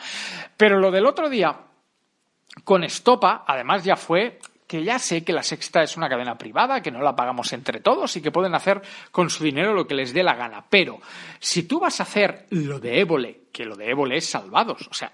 Pero 0.56 0.80
lo 0.80 0.90
del 0.90 1.06
otro 1.06 1.28
día, 1.30 1.56
con 2.64 2.82
Estopa, 2.82 3.44
además 3.46 3.84
ya 3.84 3.94
fue 3.94 4.40
que 4.66 4.82
ya 4.82 4.98
sé 4.98 5.24
que 5.24 5.32
la 5.32 5.42
Sexta 5.42 5.82
es 5.82 5.96
una 5.96 6.08
cadena 6.08 6.36
privada, 6.36 6.80
que 6.80 6.90
no 6.90 7.00
la 7.02 7.14
pagamos 7.14 7.52
entre 7.52 7.80
todos 7.80 8.16
y 8.16 8.22
que 8.22 8.32
pueden 8.32 8.54
hacer 8.54 8.82
con 9.10 9.30
su 9.30 9.44
dinero 9.44 9.74
lo 9.74 9.86
que 9.86 9.94
les 9.94 10.12
dé 10.12 10.22
la 10.22 10.34
gana. 10.34 10.64
Pero 10.68 11.00
si 11.38 11.64
tú 11.64 11.80
vas 11.80 12.00
a 12.00 12.02
hacer 12.02 12.46
lo 12.50 12.80
de 12.80 13.00
Évole, 13.00 13.46
que 13.52 13.64
lo 13.64 13.76
de 13.76 13.90
Évole 13.90 14.18
es 14.18 14.28
salvados, 14.28 14.86
o 14.90 14.94
sea, 14.94 15.10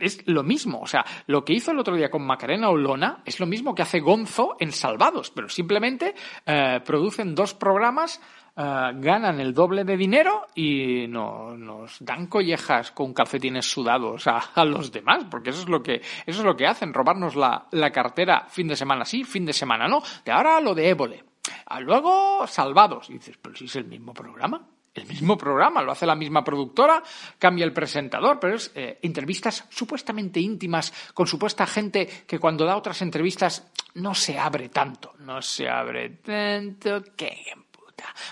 es 0.00 0.26
lo 0.26 0.42
mismo. 0.42 0.80
O 0.80 0.86
sea, 0.86 1.04
lo 1.26 1.44
que 1.44 1.54
hizo 1.54 1.70
el 1.70 1.78
otro 1.78 1.96
día 1.96 2.10
con 2.10 2.26
Macarena 2.26 2.68
Olona 2.68 3.22
es 3.24 3.40
lo 3.40 3.46
mismo 3.46 3.74
que 3.74 3.82
hace 3.82 4.00
Gonzo 4.00 4.56
en 4.60 4.72
Salvados, 4.72 5.30
pero 5.30 5.48
simplemente 5.48 6.14
eh, 6.44 6.80
producen 6.84 7.34
dos 7.34 7.54
programas 7.54 8.20
eh, 8.58 8.90
ganan 8.96 9.38
el 9.40 9.54
doble 9.54 9.84
de 9.84 9.96
dinero 9.96 10.48
y 10.52 11.06
no, 11.08 11.56
nos 11.56 11.98
dan 12.00 12.26
collejas 12.26 12.90
con 12.90 13.14
calcetines 13.14 13.70
sudados 13.70 14.26
a, 14.26 14.64
los 14.64 14.90
demás, 14.90 15.26
porque 15.30 15.50
eso 15.50 15.62
es 15.62 15.68
lo 15.68 15.80
que, 15.80 16.02
eso 16.26 16.40
es 16.40 16.44
lo 16.44 16.56
que 16.56 16.66
hacen, 16.66 16.92
robarnos 16.92 17.36
la, 17.36 17.68
la 17.70 17.92
cartera 17.92 18.46
fin 18.48 18.66
de 18.66 18.74
semana 18.74 19.04
sí, 19.04 19.22
fin 19.22 19.46
de 19.46 19.52
semana 19.52 19.86
no. 19.86 20.02
De 20.24 20.32
ahora 20.32 20.60
lo 20.60 20.74
de 20.74 20.88
Évole. 20.88 21.24
A 21.66 21.78
luego 21.78 22.46
Salvados. 22.48 23.08
Dices, 23.08 23.38
pero 23.40 23.54
si 23.54 23.66
es 23.66 23.76
el 23.76 23.84
mismo 23.84 24.12
programa 24.12 24.66
el 24.98 25.06
mismo 25.06 25.38
programa, 25.38 25.82
lo 25.82 25.92
hace 25.92 26.06
la 26.06 26.16
misma 26.16 26.42
productora, 26.42 27.02
cambia 27.38 27.64
el 27.64 27.72
presentador, 27.72 28.40
pero 28.40 28.56
es 28.56 28.72
eh, 28.74 28.98
entrevistas 29.02 29.64
supuestamente 29.68 30.40
íntimas 30.40 30.92
con 31.14 31.26
supuesta 31.26 31.66
gente 31.66 32.08
que 32.26 32.38
cuando 32.38 32.64
da 32.64 32.76
otras 32.76 33.00
entrevistas 33.02 33.70
no 33.94 34.14
se 34.14 34.38
abre 34.38 34.68
tanto, 34.68 35.14
no 35.20 35.40
se 35.40 35.68
abre 35.68 36.10
tanto, 36.10 37.04
que 37.16 37.54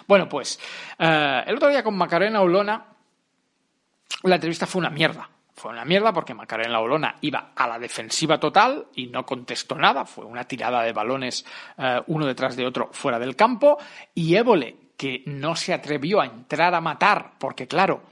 bueno, 0.07 0.29
pues 0.29 0.59
eh, 0.99 1.45
el 1.47 1.57
otro 1.57 1.69
día 1.69 1.83
con 1.83 1.97
Macarena 1.97 2.41
Olona 2.41 2.85
la 4.23 4.35
entrevista 4.35 4.67
fue 4.67 4.81
una 4.81 4.91
mierda. 4.91 5.29
Fue 5.55 5.71
una 5.71 5.85
mierda 5.87 6.13
porque 6.13 6.35
Macarena 6.35 6.81
Olona 6.81 7.17
iba 7.23 7.53
a 7.57 7.67
la 7.67 7.79
defensiva 7.79 8.39
total 8.39 8.89
y 8.95 9.07
no 9.07 9.25
contestó 9.25 9.75
nada. 9.75 10.05
Fue 10.05 10.25
una 10.25 10.45
tirada 10.45 10.83
de 10.83 10.93
balones 10.93 11.47
eh, 11.79 12.03
uno 12.09 12.27
detrás 12.27 12.57
de 12.57 12.67
otro 12.67 12.91
fuera 12.93 13.19
del 13.19 13.37
campo. 13.37 13.79
Y 14.15 14.35
Évole, 14.37 14.77
que 14.97 15.23
no 15.27 15.57
se 15.57 15.73
atrevió 15.73 16.21
a 16.21 16.27
entrar 16.27 16.75
a 16.75 16.81
matar, 16.81 17.33
porque 17.39 17.67
claro, 17.67 18.03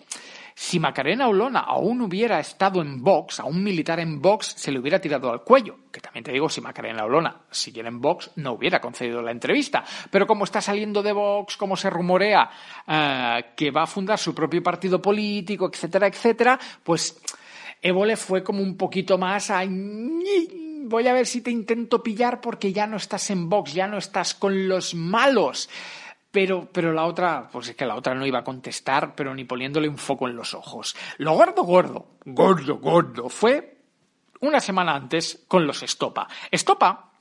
si 0.54 0.78
Macarena 0.78 1.26
Olona 1.26 1.60
aún 1.60 2.00
hubiera 2.02 2.38
estado 2.38 2.80
en 2.80 3.02
Vox, 3.02 3.40
a 3.40 3.44
un 3.44 3.62
militar 3.62 3.98
en 3.98 4.22
Vox 4.22 4.54
se 4.56 4.70
le 4.70 4.78
hubiera 4.78 5.00
tirado 5.00 5.30
al 5.32 5.42
cuello. 5.42 5.78
Que 5.90 6.00
también 6.00 6.22
te 6.22 6.32
digo, 6.32 6.48
si 6.48 6.60
Macarena 6.60 7.04
Olona 7.04 7.42
siguiera 7.50 7.88
en 7.88 8.00
Vox, 8.00 8.30
no 8.36 8.52
hubiera 8.52 8.80
concedido 8.80 9.20
la 9.20 9.32
entrevista. 9.32 9.84
Pero 10.10 10.26
como 10.26 10.44
está 10.44 10.60
saliendo 10.60 11.02
de 11.02 11.12
Vox, 11.12 11.56
como 11.56 11.76
se 11.76 11.90
rumorea 11.90 12.48
eh, 12.86 13.52
que 13.56 13.72
va 13.72 13.82
a 13.82 13.86
fundar 13.86 14.18
su 14.18 14.32
propio 14.34 14.62
partido 14.62 15.02
político, 15.02 15.68
etcétera, 15.72 16.06
etcétera, 16.06 16.58
pues 16.84 17.20
Évole 17.82 18.16
fue 18.16 18.44
como 18.44 18.62
un 18.62 18.76
poquito 18.76 19.18
más 19.18 19.50
a 19.50 19.64
voy 20.86 21.08
a 21.08 21.12
ver 21.12 21.26
si 21.26 21.40
te 21.40 21.50
intento 21.50 22.02
pillar 22.02 22.40
porque 22.40 22.72
ya 22.72 22.86
no 22.86 22.96
estás 22.96 23.30
en 23.30 23.48
Vox, 23.48 23.72
ya 23.72 23.86
no 23.86 23.98
estás 23.98 24.34
con 24.34 24.68
los 24.68 24.94
malos. 24.94 25.68
Pero, 26.34 26.68
pero 26.72 26.92
la 26.92 27.04
otra, 27.04 27.48
pues 27.48 27.68
es 27.68 27.76
que 27.76 27.86
la 27.86 27.94
otra 27.94 28.12
no 28.12 28.26
iba 28.26 28.40
a 28.40 28.44
contestar, 28.44 29.14
pero 29.14 29.32
ni 29.32 29.44
poniéndole 29.44 29.88
un 29.88 29.96
foco 29.96 30.26
en 30.26 30.34
los 30.34 30.52
ojos. 30.52 30.96
Lo 31.18 31.34
gordo, 31.34 31.62
gordo, 31.62 32.08
gordo, 32.24 32.78
gordo, 32.78 33.28
fue 33.28 33.78
una 34.40 34.58
semana 34.58 34.96
antes 34.96 35.44
con 35.46 35.64
los 35.64 35.84
Estopa. 35.84 36.26
Estopa, 36.50 37.12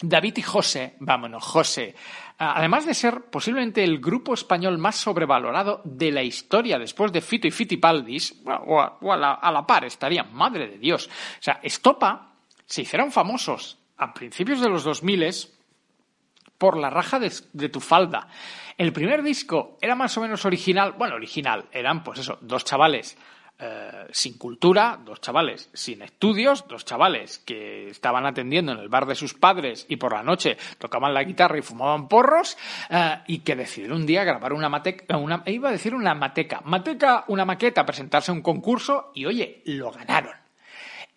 David 0.00 0.34
y 0.36 0.42
José, 0.42 0.94
vámonos, 1.00 1.42
José, 1.42 1.96
además 2.38 2.86
de 2.86 2.94
ser 2.94 3.22
posiblemente 3.22 3.82
el 3.82 3.98
grupo 3.98 4.32
español 4.34 4.78
más 4.78 4.94
sobrevalorado 4.94 5.82
de 5.84 6.12
la 6.12 6.22
historia 6.22 6.78
después 6.78 7.10
de 7.10 7.20
Fito 7.20 7.48
y 7.48 7.50
Fitipaldis, 7.50 8.42
o 8.46 8.80
a, 8.80 8.98
o 9.00 9.16
la, 9.16 9.32
a 9.32 9.50
la 9.50 9.66
par 9.66 9.84
estarían, 9.84 10.32
madre 10.32 10.68
de 10.68 10.78
Dios. 10.78 11.08
O 11.08 11.42
sea, 11.42 11.58
Estopa 11.64 12.34
se 12.64 12.82
hicieron 12.82 13.10
famosos 13.10 13.76
a 13.96 14.14
principios 14.14 14.60
de 14.60 14.68
los 14.68 14.84
2000 14.84 15.57
por 16.58 16.76
la 16.76 16.90
raja 16.90 17.18
de, 17.18 17.68
tu 17.68 17.80
falda. 17.80 18.28
El 18.76 18.92
primer 18.92 19.22
disco 19.22 19.78
era 19.80 19.94
más 19.94 20.16
o 20.18 20.20
menos 20.20 20.44
original, 20.44 20.92
bueno, 20.92 21.14
original, 21.14 21.64
eran 21.72 22.04
pues 22.04 22.20
eso, 22.20 22.38
dos 22.40 22.64
chavales 22.64 23.16
eh, 23.60 24.06
sin 24.12 24.38
cultura, 24.38 25.00
dos 25.04 25.20
chavales 25.20 25.68
sin 25.72 26.02
estudios, 26.02 26.66
dos 26.68 26.84
chavales 26.84 27.38
que 27.40 27.88
estaban 27.88 28.24
atendiendo 28.26 28.72
en 28.72 28.78
el 28.78 28.88
bar 28.88 29.06
de 29.06 29.16
sus 29.16 29.34
padres 29.34 29.86
y 29.88 29.96
por 29.96 30.12
la 30.12 30.22
noche 30.22 30.56
tocaban 30.78 31.14
la 31.14 31.24
guitarra 31.24 31.58
y 31.58 31.62
fumaban 31.62 32.06
porros 32.08 32.56
eh, 32.90 33.18
y 33.26 33.40
que 33.40 33.56
decidieron 33.56 34.00
un 34.00 34.06
día 34.06 34.22
grabar 34.22 34.52
una 34.52 34.68
mateca, 34.68 35.16
una, 35.16 35.42
iba 35.46 35.70
a 35.70 35.72
decir 35.72 35.94
una 35.94 36.14
mateca, 36.14 36.60
mateca, 36.64 37.24
una 37.28 37.44
maqueta, 37.44 37.84
presentarse 37.84 38.30
a 38.30 38.34
un 38.34 38.42
concurso 38.42 39.10
y 39.14 39.26
oye, 39.26 39.62
lo 39.64 39.90
ganaron. 39.90 40.47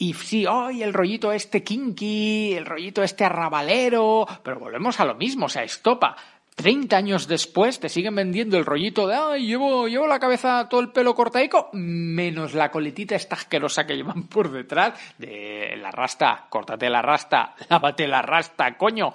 Y 0.02 0.16
sí, 0.16 0.48
hoy 0.48 0.82
el 0.82 0.94
rollito 0.94 1.32
este 1.32 1.64
kinky, 1.64 2.56
el 2.56 2.66
rollito 2.66 3.04
este 3.04 3.24
arrabalero, 3.24 4.26
pero 4.42 4.60
volvemos 4.60 5.00
a 5.00 5.06
lo 5.06 5.14
mismo, 5.14 5.46
o 5.46 5.50
sea, 5.50 5.64
estopa. 5.64 6.16
30 6.56 6.98
años 6.98 7.28
después 7.28 7.80
te 7.80 7.88
siguen 7.88 8.16
vendiendo 8.16 8.58
el 8.58 8.66
rollito 8.66 9.06
de, 9.06 9.14
ay, 9.14 9.46
llevo, 9.46 9.88
llevo 9.88 10.08
la 10.08 10.20
cabeza, 10.20 10.68
todo 10.68 10.82
el 10.82 10.92
pelo 10.92 11.14
cortaico, 11.14 11.70
menos 11.74 12.56
la 12.56 12.72
coletita 12.72 13.14
esta 13.14 13.36
asquerosa 13.36 13.86
que 13.86 13.96
llevan 13.96 14.24
por 14.24 14.52
detrás 14.52 15.00
de 15.20 15.76
la 15.78 15.92
rasta, 15.92 16.48
córtate 16.50 16.90
la 16.90 17.04
rasta, 17.04 17.54
lávate 17.70 18.08
la 18.08 18.24
rasta, 18.24 18.76
coño. 18.78 19.14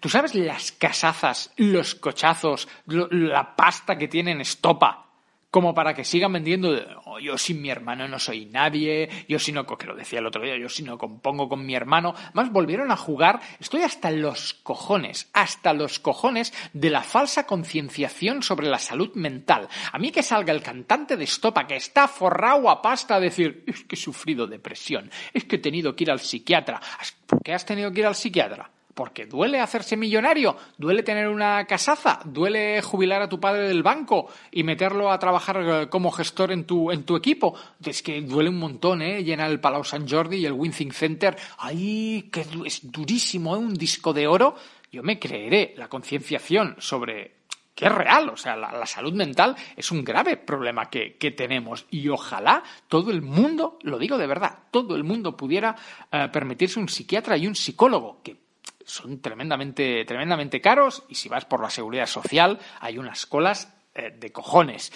¿Tú 0.00 0.08
sabes 0.08 0.34
las 0.34 0.72
casazas, 0.72 1.52
los 1.58 1.94
cochazos, 1.94 2.66
la 2.86 3.54
pasta 3.54 3.96
que 3.96 4.08
tienen 4.08 4.40
estopa? 4.40 5.13
Como 5.54 5.72
para 5.72 5.94
que 5.94 6.02
sigan 6.02 6.32
vendiendo 6.32 6.76
oh, 7.04 7.20
yo 7.20 7.38
sin 7.38 7.62
mi 7.62 7.70
hermano 7.70 8.08
no 8.08 8.18
soy 8.18 8.46
nadie, 8.46 9.08
yo 9.28 9.38
si 9.38 9.52
no, 9.52 9.64
que 9.64 9.86
lo 9.86 9.94
decía 9.94 10.18
el 10.18 10.26
otro 10.26 10.42
día, 10.42 10.56
yo 10.56 10.68
si 10.68 10.82
no 10.82 10.98
compongo 10.98 11.48
con 11.48 11.64
mi 11.64 11.76
hermano, 11.76 12.12
más 12.32 12.50
volvieron 12.50 12.90
a 12.90 12.96
jugar, 12.96 13.38
estoy 13.60 13.82
hasta 13.82 14.10
los 14.10 14.54
cojones, 14.54 15.30
hasta 15.32 15.72
los 15.72 16.00
cojones 16.00 16.52
de 16.72 16.90
la 16.90 17.04
falsa 17.04 17.46
concienciación 17.46 18.42
sobre 18.42 18.66
la 18.66 18.80
salud 18.80 19.14
mental. 19.14 19.68
A 19.92 19.98
mí 20.00 20.10
que 20.10 20.24
salga 20.24 20.52
el 20.52 20.60
cantante 20.60 21.16
de 21.16 21.22
Estopa 21.22 21.68
que 21.68 21.76
está 21.76 22.08
forrado 22.08 22.68
a 22.68 22.82
pasta 22.82 23.14
a 23.14 23.20
decir, 23.20 23.62
es 23.68 23.84
que 23.84 23.94
he 23.94 23.96
sufrido 23.96 24.48
depresión, 24.48 25.08
es 25.32 25.44
que 25.44 25.54
he 25.54 25.60
tenido 25.60 25.94
que 25.94 26.02
ir 26.02 26.10
al 26.10 26.18
psiquiatra. 26.18 26.80
¿Por 27.26 27.40
qué 27.44 27.54
has 27.54 27.64
tenido 27.64 27.92
que 27.92 28.00
ir 28.00 28.06
al 28.06 28.16
psiquiatra? 28.16 28.73
Porque 28.94 29.26
duele 29.26 29.60
hacerse 29.60 29.96
millonario, 29.96 30.56
duele 30.78 31.02
tener 31.02 31.28
una 31.28 31.66
casaza, 31.66 32.20
duele 32.24 32.80
jubilar 32.80 33.22
a 33.22 33.28
tu 33.28 33.40
padre 33.40 33.68
del 33.68 33.82
banco 33.82 34.28
y 34.52 34.62
meterlo 34.62 35.10
a 35.10 35.18
trabajar 35.18 35.60
eh, 35.60 35.88
como 35.88 36.12
gestor 36.12 36.52
en 36.52 36.64
tu, 36.64 36.90
en 36.92 37.02
tu 37.02 37.16
equipo. 37.16 37.56
Es 37.84 38.02
que 38.02 38.20
duele 38.22 38.50
un 38.50 38.58
montón, 38.58 39.02
¿eh? 39.02 39.24
Llenar 39.24 39.50
el 39.50 39.60
Palau 39.60 39.84
San 39.84 40.08
Jordi 40.08 40.38
y 40.38 40.46
el 40.46 40.52
Winthing 40.52 40.92
Center. 40.92 41.36
¡Ay, 41.58 42.28
que 42.32 42.46
es 42.64 42.90
durísimo, 42.90 43.56
¿eh? 43.56 43.58
Un 43.58 43.74
disco 43.74 44.12
de 44.12 44.26
oro. 44.26 44.54
Yo 44.92 45.02
me 45.02 45.18
creeré 45.18 45.74
la 45.76 45.88
concienciación 45.88 46.76
sobre 46.78 47.44
que 47.74 47.86
es 47.86 47.92
real, 47.92 48.28
o 48.28 48.36
sea, 48.36 48.56
la, 48.56 48.86
salud 48.86 49.12
mental 49.12 49.56
es 49.76 49.90
un 49.90 50.04
grave 50.04 50.36
problema 50.36 50.88
que, 50.88 51.16
tenemos 51.36 51.86
y 51.90 52.08
ojalá 52.08 52.62
todo 52.86 53.10
el 53.10 53.20
mundo, 53.20 53.78
lo 53.82 53.98
digo 53.98 54.16
de 54.16 54.28
verdad, 54.28 54.58
todo 54.70 54.94
el 54.94 55.02
mundo 55.02 55.36
pudiera 55.36 55.74
eh, 56.12 56.28
permitirse 56.32 56.78
un 56.78 56.88
psiquiatra 56.88 57.36
y 57.36 57.48
un 57.48 57.56
psicólogo, 57.56 58.20
que 58.22 58.43
son 58.84 59.20
tremendamente, 59.20 60.04
tremendamente 60.04 60.60
caros 60.60 61.04
y 61.08 61.14
si 61.14 61.28
vas 61.28 61.44
por 61.44 61.60
la 61.60 61.70
seguridad 61.70 62.06
social 62.06 62.58
hay 62.80 62.98
unas 62.98 63.26
colas 63.26 63.72
eh, 63.94 64.14
de 64.18 64.32
cojones. 64.32 64.92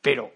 Pero 0.00 0.32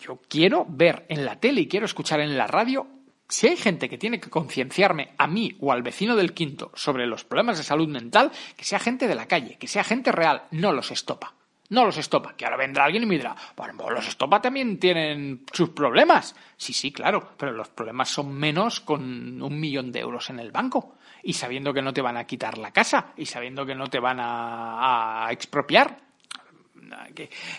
yo 0.00 0.20
quiero 0.28 0.66
ver 0.68 1.06
en 1.08 1.24
la 1.24 1.38
tele 1.38 1.62
y 1.62 1.68
quiero 1.68 1.86
escuchar 1.86 2.20
en 2.20 2.36
la 2.36 2.46
radio 2.46 2.86
si 3.28 3.48
hay 3.48 3.56
gente 3.56 3.88
que 3.88 3.96
tiene 3.96 4.20
que 4.20 4.28
concienciarme 4.28 5.14
a 5.16 5.26
mí 5.26 5.56
o 5.60 5.72
al 5.72 5.82
vecino 5.82 6.16
del 6.16 6.34
quinto 6.34 6.70
sobre 6.74 7.06
los 7.06 7.24
problemas 7.24 7.56
de 7.56 7.64
salud 7.64 7.88
mental, 7.88 8.30
que 8.56 8.64
sea 8.64 8.78
gente 8.78 9.08
de 9.08 9.14
la 9.14 9.26
calle, 9.26 9.56
que 9.58 9.68
sea 9.68 9.84
gente 9.84 10.12
real, 10.12 10.42
no 10.50 10.72
los 10.72 10.90
estopa. 10.90 11.34
no 11.70 11.86
los 11.86 11.96
estopa. 11.96 12.36
Que 12.36 12.44
ahora 12.44 12.58
vendrá 12.58 12.84
alguien 12.84 13.04
y 13.04 13.06
me 13.06 13.16
dirá, 13.16 13.34
bueno, 13.56 13.88
los 13.88 14.06
estopa 14.06 14.42
también 14.42 14.78
tienen 14.78 15.46
sus 15.50 15.70
problemas. 15.70 16.36
Sí, 16.58 16.74
sí, 16.74 16.92
claro, 16.92 17.32
pero 17.38 17.52
los 17.52 17.70
problemas 17.70 18.10
son 18.10 18.34
menos 18.34 18.80
con 18.80 19.40
un 19.40 19.58
millón 19.58 19.90
de 19.90 20.00
euros 20.00 20.28
en 20.28 20.38
el 20.38 20.52
banco 20.52 20.96
y 21.22 21.32
sabiendo 21.34 21.72
que 21.72 21.82
no 21.82 21.92
te 21.92 22.02
van 22.02 22.16
a 22.16 22.24
quitar 22.24 22.58
la 22.58 22.72
casa 22.72 23.12
y 23.16 23.26
sabiendo 23.26 23.64
que 23.66 23.74
no 23.74 23.88
te 23.88 24.00
van 24.00 24.20
a, 24.20 25.26
a 25.26 25.32
expropiar. 25.32 25.98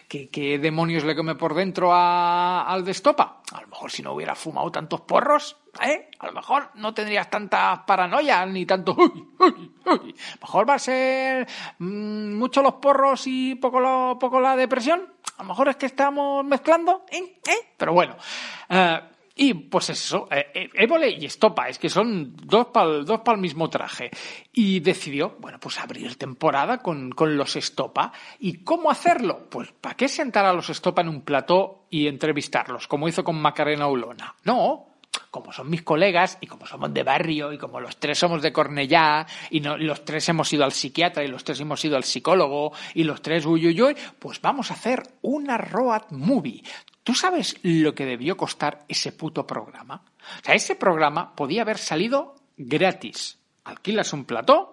¿Qué, 0.08 0.30
qué, 0.30 0.60
demonios 0.60 1.04
le 1.04 1.16
come 1.16 1.36
por 1.36 1.56
dentro 1.56 1.92
a, 1.92 2.64
al 2.64 2.86
de 2.86 2.92
estopa? 2.92 3.42
A 3.52 3.62
lo 3.62 3.68
mejor 3.68 3.92
si 3.92 4.04
no 4.04 4.14
hubiera 4.14 4.36
fumado 4.36 4.72
tantos 4.72 5.02
porros, 5.02 5.58
¿eh? 5.82 6.10
A 6.20 6.28
lo 6.28 6.34
mejor 6.34 6.70
no 6.76 6.94
tendrías 6.94 7.30
tanta 7.30 7.84
paranoia 7.86 8.46
ni 8.46 8.66
tanto... 8.66 8.96
Uy, 8.96 9.28
uy, 9.40 9.72
uy. 9.86 10.16
Mejor 10.40 10.70
va 10.70 10.76
a 10.76 10.80
ser 10.80 11.48
mmm, 11.80 12.36
mucho 12.36 12.62
los 12.62 12.76
porros 12.76 13.24
y 13.26 13.56
poco, 13.56 13.80
lo, 13.80 14.18
poco 14.20 14.40
la 14.40 14.56
depresión. 14.56 15.14
A 15.38 15.44
lo 15.44 15.50
mejor 15.50 15.70
es 15.70 15.78
que 15.78 15.88
estamos 15.88 16.46
mezclando, 16.46 17.06
¿eh? 17.10 17.40
¿Eh? 17.48 17.74
Pero 17.78 17.94
bueno... 17.94 18.16
Uh, 18.70 19.13
y 19.36 19.54
pues 19.56 19.90
eso, 19.90 20.28
eh, 20.30 20.70
Évole 20.76 21.10
y 21.10 21.26
Estopa, 21.26 21.68
es 21.68 21.80
que 21.80 21.90
son 21.90 22.36
dos 22.36 22.68
para 22.68 22.88
dos 23.00 23.22
el 23.26 23.38
mismo 23.38 23.70
traje. 23.70 24.12
Y 24.52 24.80
decidió, 24.80 25.38
bueno, 25.40 25.60
pues 25.60 25.80
abrir 25.80 26.16
temporada 26.18 26.78
con, 26.78 27.10
con 27.12 27.36
los 27.36 27.56
Estopa. 27.56 28.12
¿Y 28.40 28.64
cómo 28.64 28.92
hacerlo? 28.92 29.48
Pues 29.50 29.72
¿para 29.72 29.96
qué 29.96 30.08
sentar 30.08 30.46
a 30.46 30.54
los 30.54 30.70
Estopa 30.70 31.02
en 31.02 31.10
un 31.10 31.22
plató 31.22 31.86
y 31.90 32.08
entrevistarlos, 32.08 32.88
como 32.88 33.08
hizo 33.08 33.24
con 33.24 33.42
Macarena 33.42 33.88
Ulona? 33.88 34.36
No, 34.44 34.94
como 35.32 35.52
son 35.52 35.68
mis 35.68 35.82
colegas 35.82 36.38
y 36.40 36.46
como 36.46 36.68
somos 36.68 36.94
de 36.94 37.02
barrio 37.02 37.54
y 37.54 37.58
como 37.58 37.80
los 37.80 37.98
tres 37.98 38.20
somos 38.20 38.44
de 38.44 38.54
Cornellá 38.54 39.26
y 39.50 39.62
no, 39.62 39.78
los 39.78 40.06
tres 40.06 40.30
hemos 40.30 40.54
ido 40.54 40.64
al 40.64 40.74
psiquiatra 40.74 41.24
y 41.24 41.28
los 41.28 41.44
tres 41.44 41.60
hemos 41.60 41.84
ido 41.84 41.98
al 41.98 42.04
psicólogo 42.04 42.72
y 42.94 43.04
los 43.04 43.22
tres 43.22 43.46
uy, 43.48 43.66
uy, 43.66 43.82
uy, 43.82 43.98
pues 44.20 44.40
vamos 44.42 44.70
a 44.70 44.76
hacer 44.76 45.02
una 45.24 45.58
road 45.58 46.04
movie. 46.12 46.62
¿Tú 47.04 47.14
sabes 47.14 47.58
lo 47.64 47.94
que 47.94 48.06
debió 48.06 48.38
costar 48.38 48.86
ese 48.88 49.12
puto 49.12 49.46
programa? 49.46 50.04
O 50.42 50.46
sea, 50.46 50.56
ese 50.56 50.76
programa 50.76 51.36
podía 51.36 51.64
haber 51.64 51.78
salido 51.78 52.36
gratis. 52.58 53.40
Alquilas 53.66 54.14
un 54.14 54.26
plató, 54.26 54.73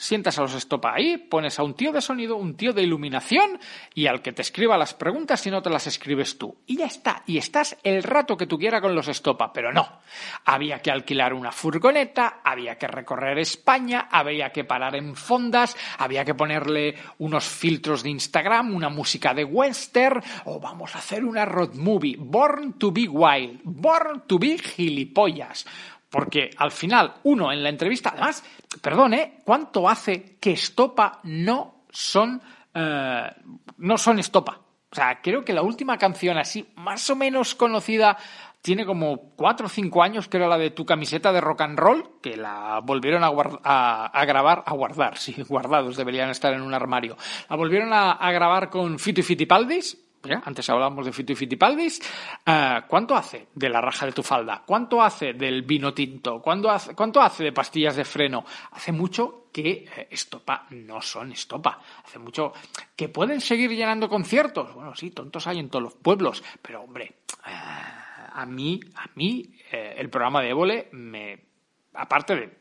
sientas 0.00 0.38
a 0.38 0.42
los 0.42 0.54
estopa 0.54 0.94
ahí, 0.94 1.18
pones 1.18 1.58
a 1.58 1.62
un 1.62 1.74
tío 1.74 1.92
de 1.92 2.00
sonido, 2.00 2.36
un 2.36 2.56
tío 2.56 2.72
de 2.72 2.82
iluminación 2.82 3.60
y 3.94 4.06
al 4.06 4.22
que 4.22 4.32
te 4.32 4.40
escriba 4.42 4.78
las 4.78 4.94
preguntas 4.94 5.46
y 5.46 5.50
no 5.50 5.60
te 5.60 5.68
las 5.68 5.86
escribes 5.86 6.38
tú. 6.38 6.56
Y 6.66 6.78
ya 6.78 6.86
está, 6.86 7.22
y 7.26 7.36
estás 7.36 7.76
el 7.82 8.02
rato 8.02 8.36
que 8.36 8.46
tú 8.46 8.58
quieras 8.58 8.80
con 8.80 8.94
los 8.94 9.08
estopa, 9.08 9.52
pero 9.52 9.72
no. 9.72 10.00
Había 10.46 10.80
que 10.80 10.90
alquilar 10.90 11.34
una 11.34 11.52
furgoneta, 11.52 12.40
había 12.42 12.78
que 12.78 12.88
recorrer 12.88 13.38
España, 13.38 14.08
había 14.10 14.50
que 14.50 14.64
parar 14.64 14.96
en 14.96 15.14
fondas, 15.14 15.76
había 15.98 16.24
que 16.24 16.34
ponerle 16.34 16.94
unos 17.18 17.44
filtros 17.44 18.02
de 18.02 18.10
Instagram, 18.10 18.74
una 18.74 18.88
música 18.88 19.34
de 19.34 19.44
western, 19.44 20.22
o 20.46 20.58
vamos 20.58 20.96
a 20.96 20.98
hacer 20.98 21.24
una 21.24 21.44
road 21.44 21.74
movie, 21.74 22.16
Born 22.18 22.78
to 22.78 22.90
be 22.90 23.06
Wild, 23.06 23.60
Born 23.64 24.22
to 24.26 24.38
be 24.38 24.56
gilipollas. 24.56 25.66
Porque 26.10 26.50
al 26.56 26.72
final, 26.72 27.14
uno 27.22 27.52
en 27.52 27.62
la 27.62 27.68
entrevista, 27.68 28.10
además, 28.10 28.44
perdón, 28.82 29.14
¿eh? 29.14 29.38
¿Cuánto 29.44 29.88
hace 29.88 30.36
que 30.40 30.52
Estopa 30.52 31.20
no 31.22 31.84
son, 31.90 32.42
eh, 32.74 33.30
no 33.78 33.96
son 33.96 34.18
Estopa? 34.18 34.60
O 34.92 34.94
sea, 34.94 35.20
creo 35.22 35.44
que 35.44 35.52
la 35.52 35.62
última 35.62 35.96
canción 35.98 36.36
así, 36.36 36.68
más 36.74 37.08
o 37.10 37.14
menos 37.14 37.54
conocida, 37.54 38.18
tiene 38.60 38.84
como 38.84 39.30
cuatro 39.36 39.66
o 39.66 39.68
cinco 39.68 40.02
años, 40.02 40.28
era 40.32 40.48
la 40.48 40.58
de 40.58 40.70
tu 40.70 40.84
camiseta 40.84 41.32
de 41.32 41.40
rock 41.40 41.60
and 41.62 41.78
roll, 41.78 42.20
que 42.20 42.36
la 42.36 42.80
volvieron 42.82 43.22
a, 43.22 43.30
a, 43.62 44.06
a 44.06 44.24
grabar, 44.24 44.64
a 44.66 44.74
guardar, 44.74 45.16
sí, 45.18 45.36
guardados, 45.48 45.96
deberían 45.96 46.30
estar 46.30 46.52
en 46.52 46.62
un 46.62 46.74
armario. 46.74 47.16
La 47.48 47.54
volvieron 47.54 47.92
a, 47.92 48.12
a 48.12 48.32
grabar 48.32 48.68
con 48.68 48.98
Fito 48.98 49.20
y 49.20 49.22
Fitipaldis, 49.22 49.96
¿Ya? 50.22 50.42
Antes 50.44 50.68
hablábamos 50.68 51.06
de 51.06 51.12
Fito 51.12 51.32
y 51.32 51.36
Fitipaldis. 51.36 52.00
Uh, 52.46 52.86
¿Cuánto 52.86 53.16
hace 53.16 53.48
de 53.54 53.68
la 53.70 53.80
raja 53.80 54.04
de 54.04 54.12
tu 54.12 54.22
falda? 54.22 54.62
¿Cuánto 54.66 55.02
hace 55.02 55.32
del 55.32 55.62
vino 55.62 55.94
tinto? 55.94 56.42
¿Cuánto 56.42 56.70
hace, 56.70 56.94
¿Cuánto 56.94 57.22
hace 57.22 57.44
de 57.44 57.52
pastillas 57.52 57.96
de 57.96 58.04
freno? 58.04 58.44
Hace 58.72 58.92
mucho 58.92 59.46
que 59.50 59.86
eh, 59.96 60.08
estopa 60.10 60.66
no 60.70 61.00
son 61.00 61.32
estopa. 61.32 61.80
Hace 62.04 62.18
mucho 62.18 62.52
que 62.94 63.08
pueden 63.08 63.40
seguir 63.40 63.70
llenando 63.70 64.10
conciertos. 64.10 64.74
Bueno, 64.74 64.94
sí, 64.94 65.10
tontos 65.10 65.46
hay 65.46 65.58
en 65.58 65.70
todos 65.70 65.82
los 65.84 65.94
pueblos. 65.94 66.44
Pero, 66.60 66.82
hombre, 66.82 67.14
uh, 67.46 68.38
a 68.40 68.46
mí, 68.46 68.78
a 68.96 69.06
mí, 69.14 69.54
eh, 69.72 69.94
el 69.96 70.10
programa 70.10 70.42
de 70.42 70.50
Évole 70.50 70.88
me. 70.92 71.48
Aparte 71.94 72.36
de 72.36 72.59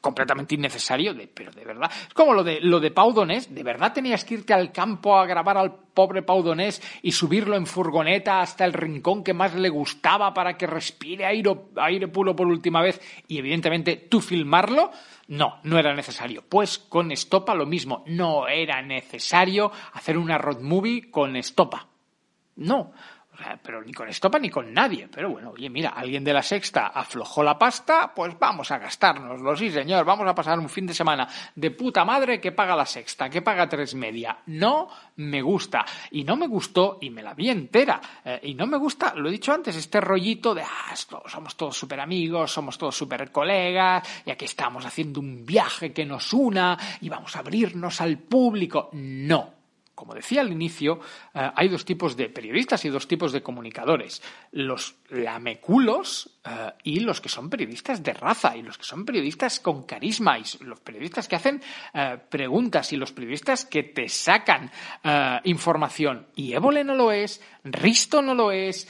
completamente 0.00 0.54
innecesario, 0.54 1.14
pero 1.34 1.50
de 1.52 1.64
verdad. 1.64 1.90
Es 2.08 2.14
como 2.14 2.32
lo 2.32 2.42
de, 2.42 2.60
lo 2.60 2.80
de 2.80 2.90
Pau 2.90 3.12
Donés, 3.12 3.54
¿de 3.54 3.62
verdad 3.62 3.92
tenías 3.92 4.24
que 4.24 4.34
irte 4.34 4.54
al 4.54 4.72
campo 4.72 5.16
a 5.18 5.26
grabar 5.26 5.58
al 5.58 5.74
pobre 5.74 6.22
Pau 6.22 6.42
Donés 6.42 6.82
y 7.02 7.12
subirlo 7.12 7.56
en 7.56 7.66
furgoneta 7.66 8.40
hasta 8.40 8.64
el 8.64 8.72
rincón 8.72 9.22
que 9.22 9.34
más 9.34 9.54
le 9.54 9.68
gustaba 9.68 10.32
para 10.32 10.56
que 10.56 10.66
respire 10.66 11.26
aire, 11.26 11.54
aire 11.76 12.08
puro 12.08 12.34
por 12.34 12.46
última 12.46 12.80
vez 12.80 13.00
y 13.28 13.38
evidentemente 13.38 13.96
tú 13.96 14.20
filmarlo? 14.20 14.90
No, 15.28 15.58
no 15.62 15.78
era 15.78 15.94
necesario. 15.94 16.42
Pues 16.48 16.78
con 16.78 17.12
Estopa 17.12 17.54
lo 17.54 17.66
mismo, 17.66 18.02
no 18.06 18.48
era 18.48 18.82
necesario 18.82 19.70
hacer 19.92 20.16
una 20.16 20.38
road 20.38 20.60
movie 20.60 21.10
con 21.10 21.36
Estopa. 21.36 21.88
No, 22.56 22.92
pero 23.62 23.82
ni 23.82 23.92
con 23.92 24.08
Estopa 24.08 24.38
ni 24.38 24.50
con 24.50 24.72
nadie. 24.72 25.08
Pero 25.08 25.30
bueno, 25.30 25.50
oye, 25.50 25.68
mira, 25.70 25.90
alguien 25.90 26.24
de 26.24 26.32
la 26.32 26.42
sexta 26.42 26.88
aflojó 26.88 27.42
la 27.42 27.58
pasta, 27.58 28.12
pues 28.14 28.38
vamos 28.38 28.70
a 28.70 28.78
gastárnoslo, 28.78 29.56
sí 29.56 29.70
señor, 29.70 30.04
vamos 30.04 30.26
a 30.28 30.34
pasar 30.34 30.58
un 30.58 30.68
fin 30.68 30.86
de 30.86 30.94
semana 30.94 31.28
de 31.54 31.70
puta 31.70 32.04
madre 32.04 32.40
que 32.40 32.52
paga 32.52 32.76
la 32.76 32.86
sexta, 32.86 33.28
que 33.28 33.42
paga 33.42 33.68
tres 33.68 33.94
media. 33.94 34.38
No 34.46 34.88
me 35.16 35.42
gusta. 35.42 35.84
Y 36.10 36.24
no 36.24 36.36
me 36.36 36.46
gustó, 36.46 36.98
y 37.00 37.10
me 37.10 37.22
la 37.22 37.34
vi 37.34 37.50
entera. 37.50 38.00
Eh, 38.24 38.40
y 38.44 38.54
no 38.54 38.66
me 38.66 38.76
gusta, 38.76 39.14
lo 39.14 39.28
he 39.28 39.32
dicho 39.32 39.52
antes, 39.52 39.76
este 39.76 40.00
rollito 40.00 40.54
de, 40.54 40.62
ah, 40.62 40.94
somos 41.26 41.56
todos 41.56 41.76
súper 41.76 42.00
amigos, 42.00 42.52
somos 42.52 42.76
todos 42.78 42.96
súper 42.96 43.30
colegas, 43.30 44.22
y 44.24 44.30
aquí 44.30 44.44
estamos 44.44 44.84
haciendo 44.84 45.20
un 45.20 45.44
viaje 45.44 45.92
que 45.92 46.06
nos 46.06 46.32
una, 46.32 46.78
y 47.00 47.08
vamos 47.08 47.36
a 47.36 47.40
abrirnos 47.40 48.00
al 48.00 48.18
público. 48.18 48.90
No 48.92 49.59
como 50.00 50.14
decía 50.14 50.40
al 50.40 50.50
inicio, 50.50 50.98
eh, 51.34 51.50
hay 51.54 51.68
dos 51.68 51.84
tipos 51.84 52.16
de 52.16 52.30
periodistas 52.30 52.82
y 52.86 52.88
dos 52.88 53.06
tipos 53.06 53.32
de 53.32 53.42
comunicadores. 53.42 54.22
Los 54.50 54.96
lameculos 55.10 56.40
uh, 56.46 56.70
y 56.84 57.00
los 57.00 57.20
que 57.20 57.28
son 57.28 57.50
periodistas 57.50 58.02
de 58.02 58.14
raza 58.14 58.56
y 58.56 58.62
los 58.62 58.78
que 58.78 58.84
son 58.84 59.04
periodistas 59.04 59.60
con 59.60 59.82
carisma 59.82 60.38
y 60.38 60.44
los 60.60 60.80
periodistas 60.80 61.28
que 61.28 61.36
hacen 61.36 61.60
uh, 61.92 62.16
preguntas 62.30 62.94
y 62.94 62.96
los 62.96 63.12
periodistas 63.12 63.66
que 63.66 63.82
te 63.82 64.08
sacan 64.08 64.70
información. 65.44 66.28
Y 66.34 66.54
Évole 66.54 66.84
no 66.84 66.94
lo 66.94 67.12
es, 67.12 67.42
Risto 67.64 68.22
no 68.22 68.34
lo 68.34 68.52
es, 68.52 68.88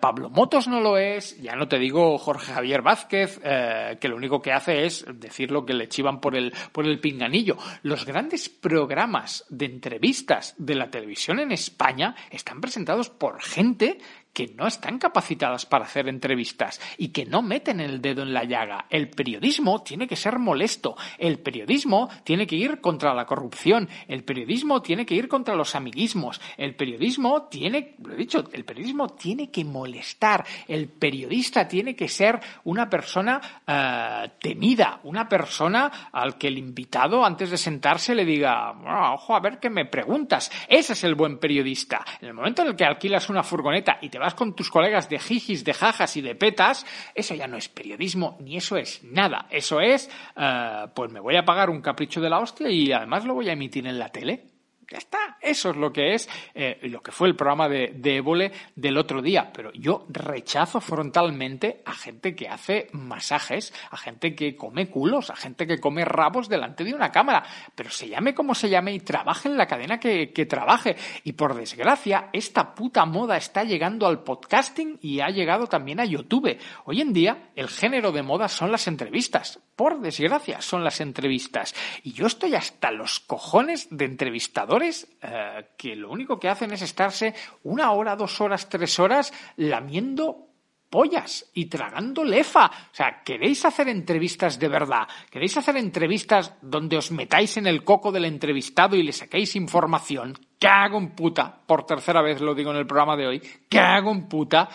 Pablo 0.00 0.28
Motos 0.28 0.68
no 0.68 0.80
lo 0.80 0.98
es, 0.98 1.40
ya 1.40 1.56
no 1.56 1.66
te 1.68 1.78
digo 1.78 2.18
Jorge 2.18 2.52
Javier 2.52 2.82
Vázquez, 2.82 3.38
que 3.38 4.08
lo 4.08 4.16
único 4.16 4.42
que 4.42 4.52
hace 4.52 4.84
es 4.84 5.06
decir 5.14 5.50
lo 5.50 5.64
que 5.64 5.72
le 5.72 5.88
chivan 5.88 6.20
por 6.20 6.36
el, 6.36 6.52
por 6.72 6.86
el 6.86 7.00
pinganillo. 7.00 7.56
Los 7.82 8.04
grandes 8.04 8.48
programas 8.48 9.44
de 9.48 9.66
entrevistas 9.66 10.43
de 10.58 10.74
la 10.74 10.90
televisión 10.90 11.40
en 11.40 11.52
España 11.52 12.14
están 12.30 12.60
presentados 12.60 13.08
por 13.08 13.40
gente 13.40 13.98
que 14.34 14.48
no 14.48 14.66
están 14.66 14.98
capacitadas 14.98 15.64
para 15.64 15.84
hacer 15.84 16.08
entrevistas 16.08 16.80
y 16.98 17.08
que 17.08 17.24
no 17.24 17.40
meten 17.40 17.80
el 17.80 18.02
dedo 18.02 18.22
en 18.22 18.34
la 18.34 18.44
llaga. 18.44 18.86
El 18.90 19.08
periodismo 19.08 19.82
tiene 19.82 20.06
que 20.06 20.16
ser 20.16 20.38
molesto, 20.38 20.96
el 21.16 21.38
periodismo 21.38 22.10
tiene 22.24 22.46
que 22.46 22.56
ir 22.56 22.80
contra 22.80 23.14
la 23.14 23.24
corrupción, 23.24 23.88
el 24.08 24.24
periodismo 24.24 24.82
tiene 24.82 25.06
que 25.06 25.14
ir 25.14 25.28
contra 25.28 25.54
los 25.54 25.74
amiguismos, 25.74 26.40
el 26.56 26.74
periodismo 26.74 27.44
tiene, 27.44 27.94
lo 28.02 28.12
he 28.12 28.16
dicho, 28.16 28.44
el 28.52 28.64
periodismo 28.64 29.08
tiene 29.10 29.50
que 29.50 29.64
molestar, 29.64 30.44
el 30.66 30.88
periodista 30.88 31.68
tiene 31.68 31.94
que 31.94 32.08
ser 32.08 32.40
una 32.64 32.90
persona 32.90 33.40
uh, 33.66 34.28
temida, 34.40 35.00
una 35.04 35.28
persona 35.28 36.10
al 36.12 36.36
que 36.36 36.48
el 36.48 36.58
invitado 36.58 37.24
antes 37.24 37.50
de 37.50 37.56
sentarse 37.56 38.14
le 38.14 38.24
diga, 38.24 38.72
oh, 38.72 39.14
ojo, 39.14 39.36
a 39.36 39.40
ver 39.40 39.60
qué 39.60 39.70
me 39.70 39.84
preguntas. 39.84 40.50
Ese 40.68 40.94
es 40.94 41.04
el 41.04 41.14
buen 41.14 41.38
periodista. 41.38 42.04
En 42.20 42.28
el 42.28 42.34
momento 42.34 42.62
en 42.62 42.68
el 42.68 42.76
que 42.76 42.84
alquilas 42.84 43.28
una 43.28 43.42
furgoneta 43.42 43.98
y 44.02 44.08
te 44.08 44.18
vas 44.24 44.34
con 44.34 44.54
tus 44.54 44.70
colegas 44.70 45.08
de 45.08 45.18
jijis, 45.18 45.64
de 45.64 45.74
jajas 45.74 46.16
y 46.16 46.22
de 46.22 46.34
petas, 46.34 46.86
eso 47.14 47.34
ya 47.34 47.46
no 47.46 47.56
es 47.56 47.68
periodismo, 47.68 48.38
ni 48.40 48.56
eso 48.56 48.76
es 48.76 49.04
nada. 49.04 49.46
Eso 49.50 49.80
es, 49.80 50.10
uh, 50.36 50.88
pues 50.94 51.12
me 51.12 51.20
voy 51.20 51.36
a 51.36 51.44
pagar 51.44 51.68
un 51.70 51.82
capricho 51.82 52.20
de 52.20 52.30
la 52.30 52.40
hostia 52.40 52.70
y 52.70 52.90
además 52.92 53.24
lo 53.24 53.34
voy 53.34 53.48
a 53.48 53.52
emitir 53.52 53.86
en 53.86 53.98
la 53.98 54.08
tele. 54.08 54.53
Ya 54.94 54.98
está, 54.98 55.38
eso 55.40 55.70
es 55.70 55.76
lo 55.76 55.92
que 55.92 56.14
es 56.14 56.28
eh, 56.54 56.78
lo 56.82 57.02
que 57.02 57.10
fue 57.10 57.26
el 57.26 57.34
programa 57.34 57.68
de, 57.68 57.94
de 57.96 58.18
Évole 58.18 58.52
del 58.76 58.96
otro 58.96 59.20
día. 59.20 59.50
Pero 59.52 59.72
yo 59.72 60.06
rechazo 60.08 60.80
frontalmente 60.80 61.82
a 61.84 61.94
gente 61.94 62.36
que 62.36 62.48
hace 62.48 62.90
masajes, 62.92 63.74
a 63.90 63.96
gente 63.96 64.36
que 64.36 64.54
come 64.54 64.88
culos, 64.88 65.30
a 65.30 65.34
gente 65.34 65.66
que 65.66 65.80
come 65.80 66.04
rabos 66.04 66.48
delante 66.48 66.84
de 66.84 66.94
una 66.94 67.10
cámara. 67.10 67.42
Pero 67.74 67.90
se 67.90 68.08
llame 68.08 68.36
como 68.36 68.54
se 68.54 68.70
llame 68.70 68.92
y 68.92 69.00
trabaje 69.00 69.48
en 69.48 69.56
la 69.56 69.66
cadena 69.66 69.98
que, 69.98 70.30
que 70.30 70.46
trabaje. 70.46 70.94
Y 71.24 71.32
por 71.32 71.56
desgracia, 71.56 72.28
esta 72.32 72.72
puta 72.76 73.04
moda 73.04 73.36
está 73.36 73.64
llegando 73.64 74.06
al 74.06 74.22
podcasting 74.22 75.00
y 75.02 75.18
ha 75.18 75.30
llegado 75.30 75.66
también 75.66 75.98
a 75.98 76.04
YouTube. 76.04 76.56
Hoy 76.84 77.00
en 77.00 77.12
día, 77.12 77.50
el 77.56 77.68
género 77.68 78.12
de 78.12 78.22
moda 78.22 78.46
son 78.46 78.70
las 78.70 78.86
entrevistas. 78.86 79.58
Por 79.74 79.98
desgracia, 79.98 80.60
son 80.60 80.84
las 80.84 81.00
entrevistas. 81.00 81.74
Y 82.04 82.12
yo 82.12 82.28
estoy 82.28 82.54
hasta 82.54 82.92
los 82.92 83.18
cojones 83.18 83.88
de 83.90 84.04
entrevistadores 84.04 84.83
eh, 84.86 85.70
que 85.76 85.96
lo 85.96 86.10
único 86.10 86.38
que 86.38 86.48
hacen 86.48 86.72
es 86.72 86.82
estarse 86.82 87.34
una 87.64 87.92
hora, 87.92 88.16
dos 88.16 88.40
horas, 88.40 88.68
tres 88.68 88.98
horas 88.98 89.32
lamiendo 89.56 90.48
pollas 90.94 91.50
y 91.54 91.66
tragando 91.66 92.22
lefa. 92.22 92.66
O 92.66 92.94
sea, 92.94 93.22
¿queréis 93.24 93.64
hacer 93.64 93.88
entrevistas 93.88 94.60
de 94.60 94.68
verdad? 94.68 95.08
¿Queréis 95.28 95.56
hacer 95.56 95.76
entrevistas 95.76 96.54
donde 96.62 96.96
os 96.96 97.10
metáis 97.10 97.56
en 97.56 97.66
el 97.66 97.82
coco 97.82 98.12
del 98.12 98.26
entrevistado 98.26 98.94
y 98.94 99.02
le 99.02 99.12
saquéis 99.12 99.56
información? 99.56 100.38
¿Qué 100.56 100.68
hago 100.68 100.98
en 100.98 101.10
puta? 101.10 101.62
Por 101.66 101.84
tercera 101.84 102.22
vez 102.22 102.40
lo 102.40 102.54
digo 102.54 102.70
en 102.70 102.76
el 102.76 102.86
programa 102.86 103.16
de 103.16 103.26
hoy. 103.26 103.42
¿Qué 103.68 103.80
hago 103.80 104.12
en 104.12 104.28
puta? 104.28 104.68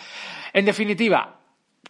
En 0.52 0.66
definitiva, 0.66 1.39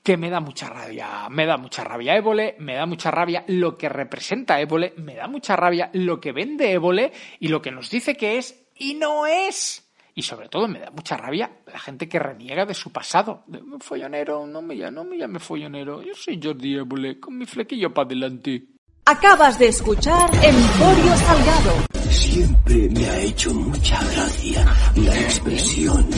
que 0.02 0.16
me 0.16 0.30
da 0.30 0.40
mucha 0.40 0.68
rabia, 0.68 1.28
me 1.28 1.46
da 1.46 1.56
mucha 1.56 1.84
rabia 1.84 2.16
Évole, 2.16 2.56
me 2.58 2.74
da 2.74 2.86
mucha 2.86 3.10
rabia 3.10 3.44
lo 3.48 3.76
que 3.76 3.88
representa 3.88 4.60
Évole, 4.60 4.94
me 4.96 5.14
da 5.14 5.28
mucha 5.28 5.56
rabia 5.56 5.90
lo 5.92 6.20
que 6.20 6.32
vende 6.32 6.72
Évole 6.72 7.12
y 7.38 7.48
lo 7.48 7.60
que 7.60 7.70
nos 7.70 7.90
dice 7.90 8.16
que 8.16 8.38
es 8.38 8.66
y 8.76 8.94
no 8.94 9.26
es. 9.26 9.86
Y 10.14 10.22
sobre 10.22 10.48
todo 10.48 10.66
me 10.68 10.80
da 10.80 10.90
mucha 10.90 11.16
rabia 11.16 11.50
la 11.66 11.78
gente 11.78 12.08
que 12.08 12.18
reniega 12.18 12.66
de 12.66 12.74
su 12.74 12.92
pasado. 12.92 13.44
De, 13.46 13.60
follonero, 13.80 14.46
no 14.46 14.60
me, 14.62 14.76
no 14.90 15.04
me 15.04 15.18
llame 15.18 15.38
follonero, 15.38 16.02
yo 16.02 16.14
soy 16.14 16.40
Jordi 16.42 16.76
Évole, 16.76 17.20
con 17.20 17.36
mi 17.36 17.46
flequillo 17.46 17.92
para 17.92 18.06
adelante. 18.06 18.64
Acabas 19.04 19.58
de 19.58 19.68
escuchar 19.68 20.30
Emporio 20.34 21.16
Salgado. 21.16 21.72
Siempre 22.10 22.88
me 22.90 23.06
ha 23.06 23.18
hecho 23.20 23.52
mucha 23.54 23.98
gracia 24.12 24.64
la 24.96 25.20
expresión 25.20 26.08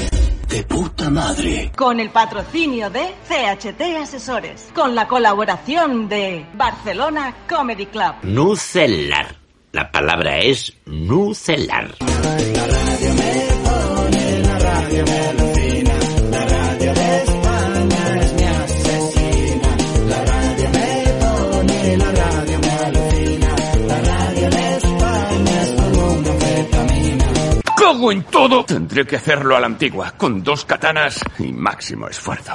de 0.52 0.62
puta 0.64 1.08
madre. 1.08 1.72
Con 1.74 1.98
el 1.98 2.10
patrocinio 2.10 2.90
de 2.90 3.14
CHT 3.26 3.80
Asesores. 4.02 4.70
Con 4.74 4.94
la 4.94 5.08
colaboración 5.08 6.08
de 6.10 6.46
Barcelona 6.54 7.34
Comedy 7.48 7.86
Club. 7.86 8.16
Nucelar. 8.22 9.36
La 9.72 9.90
palabra 9.90 10.38
es 10.38 10.74
nucelar. 10.84 11.94
Tendré 28.64 29.06
que 29.06 29.14
hacerlo 29.14 29.56
a 29.56 29.60
la 29.60 29.66
antigua, 29.66 30.12
con 30.16 30.42
dos 30.42 30.64
katanas 30.64 31.20
y 31.38 31.52
máximo 31.52 32.08
esfuerzo. 32.08 32.52